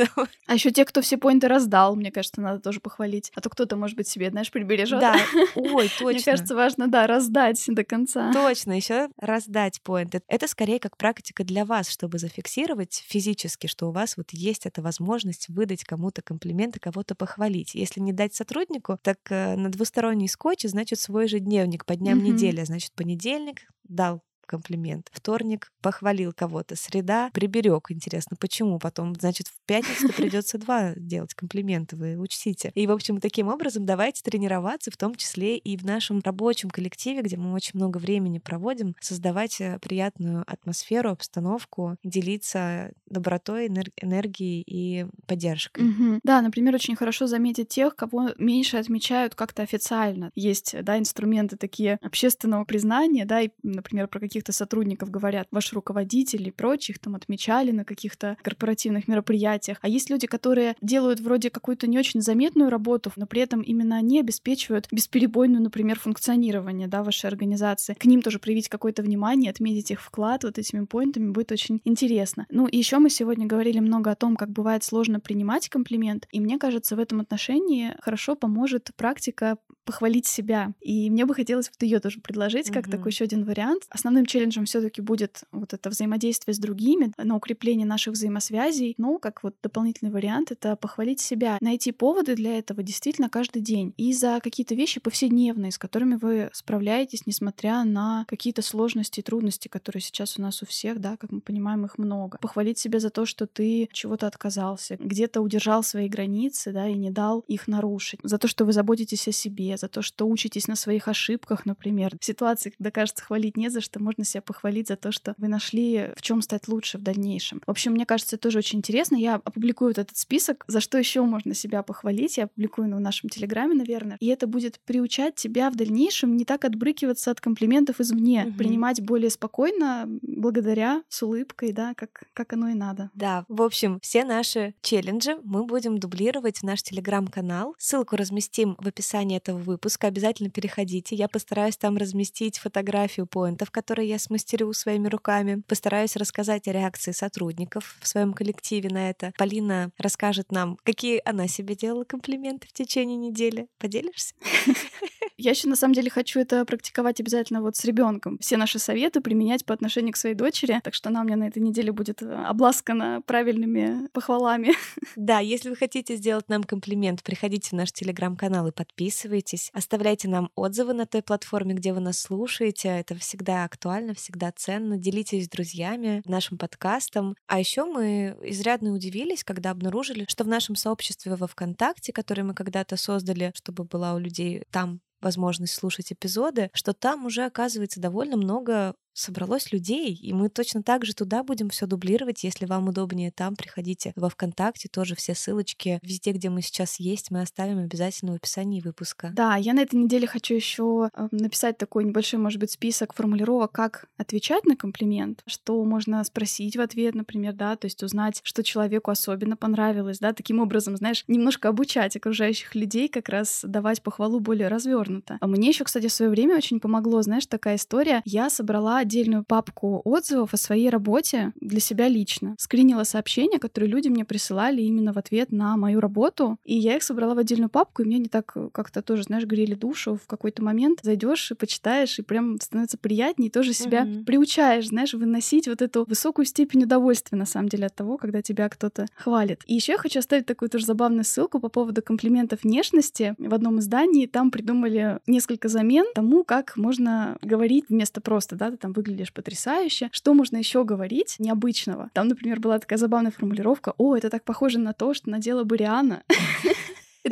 А 0.46 0.54
еще 0.54 0.70
те, 0.70 0.84
кто 0.84 1.02
все 1.02 1.18
поинты 1.18 1.46
раздал, 1.46 1.94
мне 1.94 2.10
кажется, 2.10 2.40
надо 2.40 2.60
тоже 2.60 2.80
похвалить. 2.80 3.30
А 3.34 3.40
то 3.40 3.50
кто-то, 3.50 3.76
может 3.76 3.96
быть, 3.96 4.08
себе, 4.08 4.30
знаешь, 4.30 4.50
прибережет. 4.50 5.00
Да, 5.00 5.14
ой, 5.54 5.88
точно. 5.88 6.06
Мне 6.06 6.22
кажется, 6.22 6.54
важно, 6.54 6.88
да, 6.88 7.06
раздать 7.06 7.62
до 7.68 7.84
конца. 7.84 8.32
Точно, 8.32 8.72
еще 8.72 9.08
раздать 9.18 9.80
поинты. 9.82 10.22
Это 10.26 10.48
скорее 10.48 10.78
как 10.80 10.96
практика 10.96 11.44
для 11.44 11.64
вас, 11.64 11.90
чтобы 11.90 12.18
зафиксировать 12.18 13.04
физически, 13.06 13.66
что 13.66 13.88
у 13.88 13.92
вас 13.92 14.16
вот 14.16 14.30
есть 14.30 14.64
эта 14.64 14.80
возможность 14.80 15.48
выдать 15.48 15.84
кому-то 15.84 16.22
комплименты, 16.22 16.80
кого-то 16.80 17.14
похвалить. 17.14 17.74
Если 17.74 18.00
не 18.00 18.12
дать 18.12 18.34
сотруднику, 18.34 18.98
так 19.02 19.18
э, 19.28 19.56
на 19.56 19.68
двусторонний 19.68 20.28
скотч, 20.28 20.62
значит, 20.64 20.98
свой 20.98 21.24
ежедневник 21.24 21.84
по 21.84 21.94
дням 21.94 22.18
mm-hmm. 22.18 22.22
недели. 22.22 22.64
Значит, 22.64 22.92
понедельник 22.92 23.47
дал 23.84 24.22
комплимент. 24.48 25.10
Вторник 25.12 25.70
похвалил 25.80 26.32
кого-то, 26.32 26.74
среда 26.74 27.30
приберег. 27.32 27.90
Интересно, 27.90 28.36
почему? 28.40 28.78
Потом, 28.78 29.14
значит, 29.14 29.48
в 29.48 29.54
пятницу 29.66 30.12
придется 30.16 30.58
два 30.58 30.94
делать 30.96 31.34
комплименты, 31.34 31.96
вы 31.96 32.16
учтите. 32.16 32.72
И, 32.74 32.86
в 32.86 32.90
общем, 32.90 33.20
таким 33.20 33.48
образом 33.48 33.86
давайте 33.86 34.22
тренироваться, 34.22 34.90
в 34.90 34.96
том 34.96 35.14
числе 35.14 35.56
и 35.56 35.76
в 35.76 35.84
нашем 35.84 36.20
рабочем 36.24 36.70
коллективе, 36.70 37.22
где 37.22 37.36
мы 37.36 37.52
очень 37.52 37.72
много 37.74 37.98
времени 37.98 38.38
проводим, 38.38 38.94
создавать 39.00 39.60
э, 39.60 39.78
приятную 39.80 40.44
атмосферу, 40.46 41.10
обстановку, 41.10 41.96
делиться 42.02 42.92
добротой, 43.06 43.66
энергией 43.66 44.62
и 44.66 45.06
поддержкой. 45.26 45.84
Да, 46.24 46.40
например, 46.40 46.74
очень 46.74 46.96
хорошо 46.96 47.26
заметить 47.26 47.68
тех, 47.68 47.94
кого 47.94 48.30
меньше 48.38 48.76
отмечают 48.76 49.34
как-то 49.34 49.62
официально. 49.62 50.30
Есть, 50.34 50.74
да, 50.82 50.98
инструменты 50.98 51.56
такие 51.56 51.98
общественного 52.02 52.64
признания, 52.64 53.24
да, 53.24 53.42
и, 53.42 53.50
например, 53.62 54.08
про 54.08 54.20
какие 54.20 54.37
каких-то 54.38 54.52
сотрудников 54.52 55.10
говорят, 55.10 55.48
ваш 55.50 55.72
руководитель 55.72 56.46
и 56.46 56.52
прочих 56.52 57.00
там 57.00 57.16
отмечали 57.16 57.72
на 57.72 57.84
каких-то 57.84 58.36
корпоративных 58.42 59.08
мероприятиях. 59.08 59.78
А 59.82 59.88
есть 59.88 60.10
люди, 60.10 60.28
которые 60.28 60.76
делают 60.80 61.18
вроде 61.18 61.50
какую-то 61.50 61.88
не 61.88 61.98
очень 61.98 62.22
заметную 62.22 62.70
работу, 62.70 63.12
но 63.16 63.26
при 63.26 63.40
этом 63.40 63.62
именно 63.62 63.96
они 63.96 64.20
обеспечивают 64.20 64.86
бесперебойную, 64.92 65.60
например, 65.60 65.98
функционирование 65.98 66.86
да, 66.86 67.02
вашей 67.02 67.26
организации. 67.26 67.94
К 67.94 68.04
ним 68.04 68.22
тоже 68.22 68.38
проявить 68.38 68.68
какое-то 68.68 69.02
внимание, 69.02 69.50
отметить 69.50 69.90
их 69.90 70.00
вклад 70.00 70.44
вот 70.44 70.56
этими 70.56 70.84
поинтами 70.84 71.32
будет 71.32 71.50
очень 71.50 71.80
интересно. 71.84 72.46
Ну 72.48 72.68
и 72.68 72.76
еще 72.76 72.98
мы 72.98 73.10
сегодня 73.10 73.46
говорили 73.46 73.80
много 73.80 74.12
о 74.12 74.14
том, 74.14 74.36
как 74.36 74.50
бывает 74.50 74.84
сложно 74.84 75.18
принимать 75.18 75.68
комплимент, 75.68 76.28
и 76.30 76.38
мне 76.38 76.58
кажется, 76.58 76.94
в 76.94 77.00
этом 77.00 77.20
отношении 77.20 77.96
хорошо 78.00 78.36
поможет 78.36 78.90
практика 78.96 79.58
похвалить 79.88 80.26
себя. 80.26 80.74
И 80.82 81.08
мне 81.08 81.24
бы 81.24 81.34
хотелось 81.34 81.70
вот 81.70 81.82
ее 81.82 81.98
тоже 81.98 82.20
предложить 82.20 82.70
как 82.70 82.86
mm-hmm. 82.86 82.90
такой 82.90 83.10
еще 83.10 83.24
один 83.24 83.44
вариант. 83.44 83.84
Основным 83.88 84.26
челленджем 84.26 84.66
все-таки 84.66 85.00
будет 85.00 85.44
вот 85.50 85.72
это 85.72 85.88
взаимодействие 85.88 86.54
с 86.54 86.58
другими, 86.58 87.10
на 87.16 87.36
укрепление 87.36 87.86
наших 87.86 88.12
взаимосвязей. 88.12 88.94
Ну, 88.98 89.18
как 89.18 89.42
вот 89.42 89.56
дополнительный 89.62 90.10
вариант, 90.10 90.52
это 90.52 90.76
похвалить 90.76 91.20
себя, 91.20 91.56
найти 91.62 91.92
поводы 91.92 92.36
для 92.36 92.58
этого 92.58 92.82
действительно 92.82 93.30
каждый 93.30 93.62
день. 93.62 93.94
И 93.96 94.12
за 94.12 94.40
какие-то 94.42 94.74
вещи 94.74 95.00
повседневные, 95.00 95.72
с 95.72 95.78
которыми 95.78 96.16
вы 96.16 96.50
справляетесь, 96.52 97.24
несмотря 97.24 97.82
на 97.84 98.26
какие-то 98.28 98.60
сложности 98.60 99.20
и 99.20 99.22
трудности, 99.22 99.68
которые 99.68 100.02
сейчас 100.02 100.38
у 100.38 100.42
нас 100.42 100.62
у 100.62 100.66
всех, 100.66 101.00
да, 101.00 101.16
как 101.16 101.32
мы 101.32 101.40
понимаем, 101.40 101.86
их 101.86 101.96
много. 101.96 102.36
Похвалить 102.42 102.78
себя 102.78 103.00
за 103.00 103.08
то, 103.08 103.24
что 103.24 103.46
ты 103.46 103.88
чего-то 103.94 104.26
отказался, 104.26 104.98
где-то 105.00 105.40
удержал 105.40 105.82
свои 105.82 106.08
границы, 106.10 106.72
да, 106.72 106.86
и 106.88 106.94
не 106.94 107.10
дал 107.10 107.40
их 107.48 107.68
нарушить. 107.68 108.20
За 108.22 108.36
то, 108.36 108.48
что 108.48 108.66
вы 108.66 108.74
заботитесь 108.74 109.26
о 109.28 109.32
себе, 109.32 109.77
за 109.78 109.88
то, 109.88 110.02
что 110.02 110.28
учитесь 110.28 110.68
на 110.68 110.76
своих 110.76 111.08
ошибках, 111.08 111.66
например. 111.66 112.16
В 112.20 112.24
ситуации, 112.24 112.70
когда 112.70 112.90
кажется 112.90 113.24
хвалить 113.24 113.56
не 113.56 113.68
за 113.68 113.80
что, 113.80 114.00
можно 114.00 114.24
себя 114.24 114.42
похвалить 114.42 114.88
за 114.88 114.96
то, 114.96 115.12
что 115.12 115.34
вы 115.38 115.48
нашли, 115.48 116.10
в 116.16 116.22
чем 116.22 116.42
стать 116.42 116.68
лучше 116.68 116.98
в 116.98 117.02
дальнейшем. 117.02 117.62
В 117.66 117.70
общем, 117.70 117.92
мне 117.92 118.06
кажется, 118.06 118.36
это 118.36 118.42
тоже 118.44 118.58
очень 118.58 118.78
интересно. 118.78 119.16
Я 119.16 119.36
опубликую 119.36 119.90
вот 119.90 119.98
этот 119.98 120.16
список, 120.16 120.64
за 120.68 120.80
что 120.80 120.98
еще 120.98 121.22
можно 121.22 121.54
себя 121.54 121.82
похвалить. 121.82 122.36
Я 122.36 122.44
опубликую 122.44 122.94
в 122.94 123.00
нашем 123.00 123.28
телеграме, 123.28 123.74
наверное. 123.74 124.16
И 124.20 124.26
это 124.26 124.46
будет 124.46 124.80
приучать 124.84 125.34
тебя 125.34 125.70
в 125.70 125.76
дальнейшем 125.76 126.36
не 126.36 126.44
так 126.44 126.64
отбрыкиваться 126.64 127.30
от 127.30 127.40
комплиментов 127.40 128.00
извне, 128.00 128.44
угу. 128.46 128.58
принимать 128.58 129.00
более 129.02 129.30
спокойно, 129.30 130.08
благодаря, 130.22 131.02
с 131.08 131.22
улыбкой, 131.22 131.72
да, 131.72 131.94
как, 131.94 132.24
как 132.32 132.52
оно 132.52 132.68
и 132.68 132.74
надо. 132.74 133.10
Да, 133.14 133.44
в 133.48 133.62
общем, 133.62 133.98
все 134.00 134.24
наши 134.24 134.74
челленджи 134.82 135.36
мы 135.44 135.64
будем 135.64 135.98
дублировать 135.98 136.58
в 136.58 136.62
наш 136.62 136.82
телеграм-канал. 136.82 137.74
Ссылку 137.78 138.16
разместим 138.16 138.76
в 138.78 138.86
описании 138.86 139.36
этого 139.36 139.58
выпуска. 139.68 140.08
Обязательно 140.08 140.50
переходите. 140.50 141.14
Я 141.14 141.28
постараюсь 141.28 141.76
там 141.76 141.96
разместить 141.96 142.58
фотографию 142.58 143.26
поинтов, 143.26 143.70
которые 143.70 144.08
я 144.08 144.18
смастерю 144.18 144.72
своими 144.72 145.06
руками. 145.06 145.62
Постараюсь 145.68 146.16
рассказать 146.16 146.66
о 146.66 146.72
реакции 146.72 147.12
сотрудников 147.12 147.96
в 148.00 148.08
своем 148.08 148.32
коллективе 148.32 148.88
на 148.90 149.10
это. 149.10 149.32
Полина 149.38 149.92
расскажет 149.98 150.50
нам, 150.50 150.76
какие 150.82 151.20
она 151.24 151.46
себе 151.46 151.76
делала 151.76 152.04
комплименты 152.04 152.66
в 152.66 152.72
течение 152.72 153.16
недели. 153.16 153.68
Поделишься? 153.78 154.34
Я 155.40 155.52
еще 155.52 155.68
на 155.68 155.76
самом 155.76 155.94
деле 155.94 156.10
хочу 156.10 156.40
это 156.40 156.64
практиковать 156.64 157.20
обязательно 157.20 157.62
вот 157.62 157.76
с 157.76 157.84
ребенком. 157.84 158.38
Все 158.38 158.56
наши 158.56 158.80
советы 158.80 159.20
применять 159.20 159.64
по 159.64 159.72
отношению 159.72 160.12
к 160.12 160.16
своей 160.16 160.34
дочери. 160.34 160.80
Так 160.82 160.94
что 160.94 161.10
она 161.10 161.20
у 161.20 161.24
меня 161.24 161.36
на 161.36 161.46
этой 161.46 161.62
неделе 161.62 161.92
будет 161.92 162.22
э, 162.22 162.26
обласкана 162.26 163.22
правильными 163.24 164.08
похвалами. 164.08 164.72
Да, 165.16 165.40
если 165.40 165.70
вы 165.70 165.76
хотите 165.76 166.16
сделать 166.16 166.48
нам 166.48 166.64
комплимент, 166.64 167.22
приходите 167.22 167.70
в 167.70 167.72
наш 167.72 167.92
телеграм-канал 167.92 168.66
и 168.68 168.72
подписывайтесь. 168.72 169.70
Оставляйте 169.72 170.28
нам 170.28 170.50
отзывы 170.54 170.92
на 170.92 171.06
той 171.06 171.22
платформе, 171.22 171.74
где 171.74 171.92
вы 171.92 172.00
нас 172.00 172.20
слушаете. 172.20 172.88
Это 172.88 173.14
всегда 173.16 173.64
актуально, 173.64 174.14
всегда 174.14 174.52
ценно. 174.54 174.96
Делитесь 174.96 175.46
с 175.46 175.48
друзьями 175.48 176.22
нашим 176.24 176.58
подкастом. 176.58 177.36
А 177.46 177.58
еще 177.58 177.84
мы 177.84 178.36
изрядно 178.42 178.92
удивились, 178.92 179.44
когда 179.44 179.70
обнаружили, 179.70 180.24
что 180.28 180.44
в 180.44 180.48
нашем 180.48 180.74
сообществе 180.76 181.34
во 181.34 181.46
ВКонтакте, 181.46 182.12
которое 182.12 182.42
мы 182.42 182.54
когда-то 182.54 182.96
создали, 182.96 183.52
чтобы 183.54 183.84
была 183.84 184.14
у 184.14 184.18
людей 184.18 184.62
там 184.70 185.00
возможность 185.20 185.74
слушать 185.74 186.12
эпизоды, 186.12 186.70
что 186.74 186.92
там 186.92 187.26
уже 187.26 187.44
оказывается 187.44 188.00
довольно 188.00 188.36
много 188.36 188.94
собралось 189.18 189.72
людей, 189.72 190.14
и 190.14 190.32
мы 190.32 190.48
точно 190.48 190.82
так 190.82 191.04
же 191.04 191.14
туда 191.14 191.42
будем 191.42 191.68
все 191.70 191.86
дублировать. 191.86 192.44
Если 192.44 192.66
вам 192.66 192.88
удобнее 192.88 193.30
там, 193.30 193.56
приходите 193.56 194.12
во 194.16 194.28
ВКонтакте, 194.28 194.88
тоже 194.88 195.14
все 195.14 195.34
ссылочки 195.34 195.98
везде, 196.02 196.32
где 196.32 196.50
мы 196.50 196.62
сейчас 196.62 197.00
есть, 197.00 197.30
мы 197.30 197.42
оставим 197.42 197.78
обязательно 197.78 198.32
в 198.32 198.36
описании 198.36 198.80
выпуска. 198.80 199.30
Да, 199.34 199.56
я 199.56 199.74
на 199.74 199.80
этой 199.80 199.96
неделе 199.96 200.26
хочу 200.26 200.54
еще 200.54 201.10
э, 201.14 201.28
написать 201.30 201.78
такой 201.78 202.04
небольшой, 202.04 202.38
может 202.38 202.60
быть, 202.60 202.70
список 202.70 203.14
формулировок, 203.14 203.72
как 203.72 204.06
отвечать 204.16 204.64
на 204.64 204.76
комплимент, 204.76 205.42
что 205.46 205.82
можно 205.84 206.22
спросить 206.24 206.76
в 206.76 206.80
ответ, 206.80 207.14
например, 207.14 207.54
да, 207.54 207.76
то 207.76 207.86
есть 207.86 208.02
узнать, 208.02 208.40
что 208.44 208.62
человеку 208.62 209.10
особенно 209.10 209.56
понравилось, 209.56 210.18
да, 210.18 210.32
таким 210.32 210.60
образом, 210.60 210.96
знаешь, 210.96 211.24
немножко 211.26 211.68
обучать 211.68 212.16
окружающих 212.16 212.74
людей, 212.74 213.08
как 213.08 213.28
раз 213.28 213.64
давать 213.64 214.02
похвалу 214.02 214.40
более 214.40 214.68
развернуто. 214.68 215.38
А 215.40 215.46
мне 215.46 215.68
еще, 215.68 215.84
кстати, 215.84 216.06
в 216.06 216.12
свое 216.12 216.30
время 216.30 216.56
очень 216.56 216.80
помогло, 216.80 217.22
знаешь, 217.22 217.46
такая 217.46 217.76
история. 217.76 218.22
Я 218.24 218.50
собрала 218.50 219.04
отдельную 219.08 219.42
папку 219.42 220.02
отзывов 220.04 220.52
о 220.52 220.58
своей 220.58 220.90
работе 220.90 221.52
для 221.60 221.80
себя 221.80 222.08
лично. 222.08 222.54
Скринила 222.58 223.04
сообщения, 223.04 223.58
которые 223.58 223.90
люди 223.90 224.08
мне 224.08 224.26
присылали 224.26 224.82
именно 224.82 225.14
в 225.14 225.16
ответ 225.16 225.50
на 225.50 225.76
мою 225.78 226.00
работу. 226.00 226.58
И 226.64 226.76
я 226.76 226.96
их 226.96 227.02
собрала 227.02 227.34
в 227.34 227.38
отдельную 227.38 227.70
папку, 227.70 228.02
и 228.02 228.04
мне 228.04 228.18
не 228.18 228.28
так 228.28 228.54
как-то 228.72 229.00
тоже, 229.00 229.22
знаешь, 229.22 229.46
грели 229.46 229.74
душу. 229.74 230.18
В 230.22 230.26
какой-то 230.26 230.62
момент 230.62 231.00
зайдешь 231.02 231.50
и 231.50 231.54
почитаешь, 231.54 232.18
и 232.18 232.22
прям 232.22 232.60
становится 232.60 232.98
приятнее, 232.98 233.50
тоже 233.50 233.72
себя 233.72 234.04
mm-hmm. 234.04 234.24
приучаешь, 234.24 234.88
знаешь, 234.88 235.14
выносить 235.14 235.68
вот 235.68 235.80
эту 235.80 236.04
высокую 236.04 236.44
степень 236.44 236.84
удовольствия, 236.84 237.38
на 237.38 237.46
самом 237.46 237.70
деле, 237.70 237.86
от 237.86 237.94
того, 237.94 238.18
когда 238.18 238.42
тебя 238.42 238.68
кто-то 238.68 239.06
хвалит. 239.14 239.62
И 239.66 239.74
еще 239.74 239.92
я 239.92 239.98
хочу 239.98 240.18
оставить 240.18 240.44
такую 240.44 240.68
тоже 240.68 240.84
забавную 240.84 241.24
ссылку 241.24 241.60
по 241.60 241.68
поводу 241.68 242.02
комплиментов 242.02 242.62
внешности. 242.62 243.34
В 243.38 243.54
одном 243.54 243.78
издании 243.78 244.26
там 244.26 244.50
придумали 244.50 245.18
несколько 245.26 245.68
замен 245.68 246.04
тому, 246.14 246.44
как 246.44 246.76
можно 246.76 247.38
говорить 247.40 247.86
вместо 247.88 248.20
просто, 248.20 248.56
да, 248.56 248.70
ты 248.70 248.76
там 248.76 248.87
выглядишь 248.92 249.32
потрясающе. 249.32 250.08
Что 250.12 250.34
можно 250.34 250.56
еще 250.56 250.84
говорить 250.84 251.36
необычного? 251.38 252.10
Там, 252.12 252.28
например, 252.28 252.60
была 252.60 252.78
такая 252.78 252.98
забавная 252.98 253.30
формулировка 253.30 253.94
«О, 253.98 254.16
это 254.16 254.30
так 254.30 254.44
похоже 254.44 254.78
на 254.78 254.92
то, 254.92 255.14
что 255.14 255.30
надела 255.30 255.64
бы 255.64 255.76
Риана». 255.76 256.22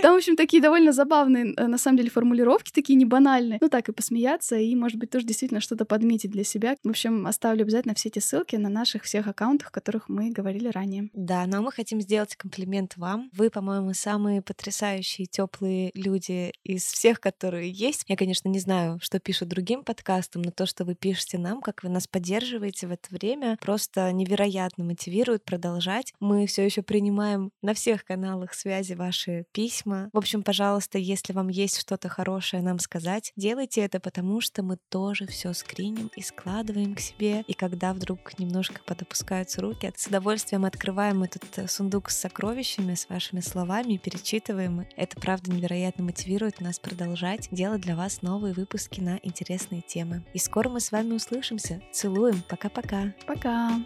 Там, 0.07 0.15
в 0.15 0.19
общем, 0.19 0.37
такие 0.37 0.63
довольно 0.63 0.93
забавные, 0.93 1.53
э, 1.57 1.67
на 1.67 1.79
самом 1.79 1.97
деле, 1.97 2.11
формулировки, 2.11 2.71
такие 2.71 2.95
не 2.95 3.05
банальные. 3.05 3.59
Ну 3.61 3.69
так 3.69 3.89
и 3.89 3.93
посмеяться, 3.93 4.55
и, 4.55 4.73
может 4.77 5.01
быть, 5.01 5.11
тоже 5.11 5.27
действительно 5.27 5.61
что-то 5.61 5.85
подметить 5.85 6.31
для 6.31 6.45
себя. 6.45 6.77
В 6.85 6.91
общем, 6.91 7.27
оставлю 7.27 7.63
обязательно 7.63 7.93
все 7.97 8.11
эти 8.11 8.21
ссылки 8.21 8.55
на 8.55 8.69
наших 8.69 9.03
всех 9.03 9.27
аккаунтах, 9.27 9.67
о 9.67 9.71
которых 9.73 10.09
мы 10.09 10.31
говорили 10.31 10.69
ранее. 10.69 11.11
Да, 11.13 11.45
но 11.49 11.61
мы 11.61 11.73
хотим 11.73 12.01
сделать 12.01 12.37
комплимент 12.37 12.97
вам. 12.97 13.31
Вы, 13.33 13.51
по-моему, 13.51 13.95
самые 13.95 14.43
потрясающие, 14.43 15.27
теплые 15.27 15.91
люди 15.95 16.53
из 16.63 16.85
всех, 16.85 17.19
которые 17.19 17.73
есть. 17.73 18.05
Я, 18.07 18.15
конечно, 18.15 18.49
не 18.49 18.61
знаю, 18.61 19.01
что 19.03 19.19
пишут 19.19 19.49
другим 19.49 19.83
подкастам, 19.83 20.43
но 20.43 20.53
то, 20.53 20.67
что 20.67 20.85
вы 20.85 20.95
пишете 20.95 21.39
нам, 21.39 21.61
как 21.61 21.83
вы 21.83 21.89
нас 21.89 22.07
поддерживаете 22.07 22.87
в 22.87 22.93
это 22.93 23.13
время, 23.13 23.59
просто 23.61 24.13
невероятно 24.13 24.85
мотивирует 24.85 25.45
продолжать. 25.45 26.15
Мы 26.21 26.47
все 26.47 26.65
еще 26.65 26.83
принимаем 26.83 27.51
на 27.61 27.75
всех 27.75 28.05
каналах 28.05 28.55
связи 28.55 28.93
ваши 28.93 29.47
письма, 29.51 29.96
письма. 29.97 30.11
В 30.13 30.19
общем, 30.19 30.43
пожалуйста, 30.43 30.99
если 30.99 31.33
вам 31.33 31.49
есть 31.49 31.81
что-то 31.81 32.09
хорошее 32.09 32.63
нам 32.63 32.79
сказать, 32.79 33.33
делайте 33.37 33.81
это, 33.83 34.01
потому 34.01 34.41
что 34.41 34.63
мы 34.63 34.77
тоже 34.89 35.27
все 35.27 35.53
скриним 35.53 36.11
и 36.17 36.23
складываем 36.23 36.95
к 36.95 37.01
себе. 37.01 37.43
И 37.47 37.55
когда 37.55 37.93
вдруг 37.93 38.39
немножко 38.39 38.81
подопускаются 38.85 39.61
руки, 39.61 39.93
с 39.97 40.07
удовольствием 40.07 40.65
открываем 40.65 41.23
этот 41.23 41.59
э, 41.59 41.69
сундук 41.69 42.11
с 42.11 42.19
сокровищами, 42.19 42.95
с 42.95 43.09
вашими 43.09 43.41
словами 43.41 43.97
перечитываем. 43.97 44.87
Это, 44.97 45.19
правда, 45.21 45.51
невероятно 45.51 46.05
мотивирует 46.05 46.61
нас 46.61 46.79
продолжать 46.79 47.49
делать 47.51 47.81
для 47.81 47.97
вас 47.97 48.23
новые 48.23 48.55
выпуски 48.55 49.01
на 49.01 49.19
интересные 49.23 49.83
темы. 49.83 50.25
И 50.33 50.39
скоро 50.39 50.69
мы 50.69 50.81
с 50.81 50.93
вами 50.93 51.15
услышимся. 51.15 51.83
Целуем. 51.93 52.43
Пока-пока. 52.49 53.15
Пока. 53.27 53.81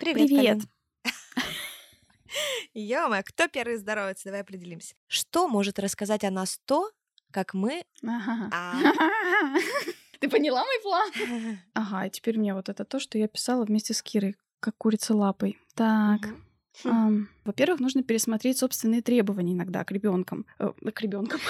Привет. 0.00 0.28
Привет. 0.28 0.58
Ё 2.74 3.08
кто 3.24 3.48
первый 3.48 3.76
здоровается? 3.76 4.26
Давай 4.26 4.42
определимся. 4.42 4.94
Что 5.08 5.48
может 5.48 5.78
рассказать 5.78 6.24
о 6.24 6.30
нас 6.30 6.60
то, 6.66 6.90
как 7.32 7.54
мы... 7.54 7.84
Ага. 8.06 8.48
А, 8.52 8.74
Ты 10.20 10.28
поняла 10.28 10.64
мой 10.64 10.80
план? 10.82 11.10
Ага, 11.74 12.06
и 12.06 12.10
теперь 12.10 12.38
мне 12.38 12.54
вот 12.54 12.68
это 12.68 12.84
то, 12.84 13.00
что 13.00 13.18
я 13.18 13.28
писала 13.28 13.64
вместе 13.64 13.94
с 13.94 14.02
Кирой, 14.02 14.36
как 14.60 14.76
курица 14.76 15.14
лапой. 15.14 15.58
Так. 15.74 16.28
Ам, 16.84 17.28
Во-первых, 17.44 17.80
нужно 17.80 18.02
пересмотреть 18.04 18.58
собственные 18.58 19.02
требования 19.02 19.52
иногда 19.52 19.84
к 19.84 19.90
ребенкам. 19.90 20.46
Э, 20.60 20.70
К 20.92 21.00
ребенкам. 21.00 21.40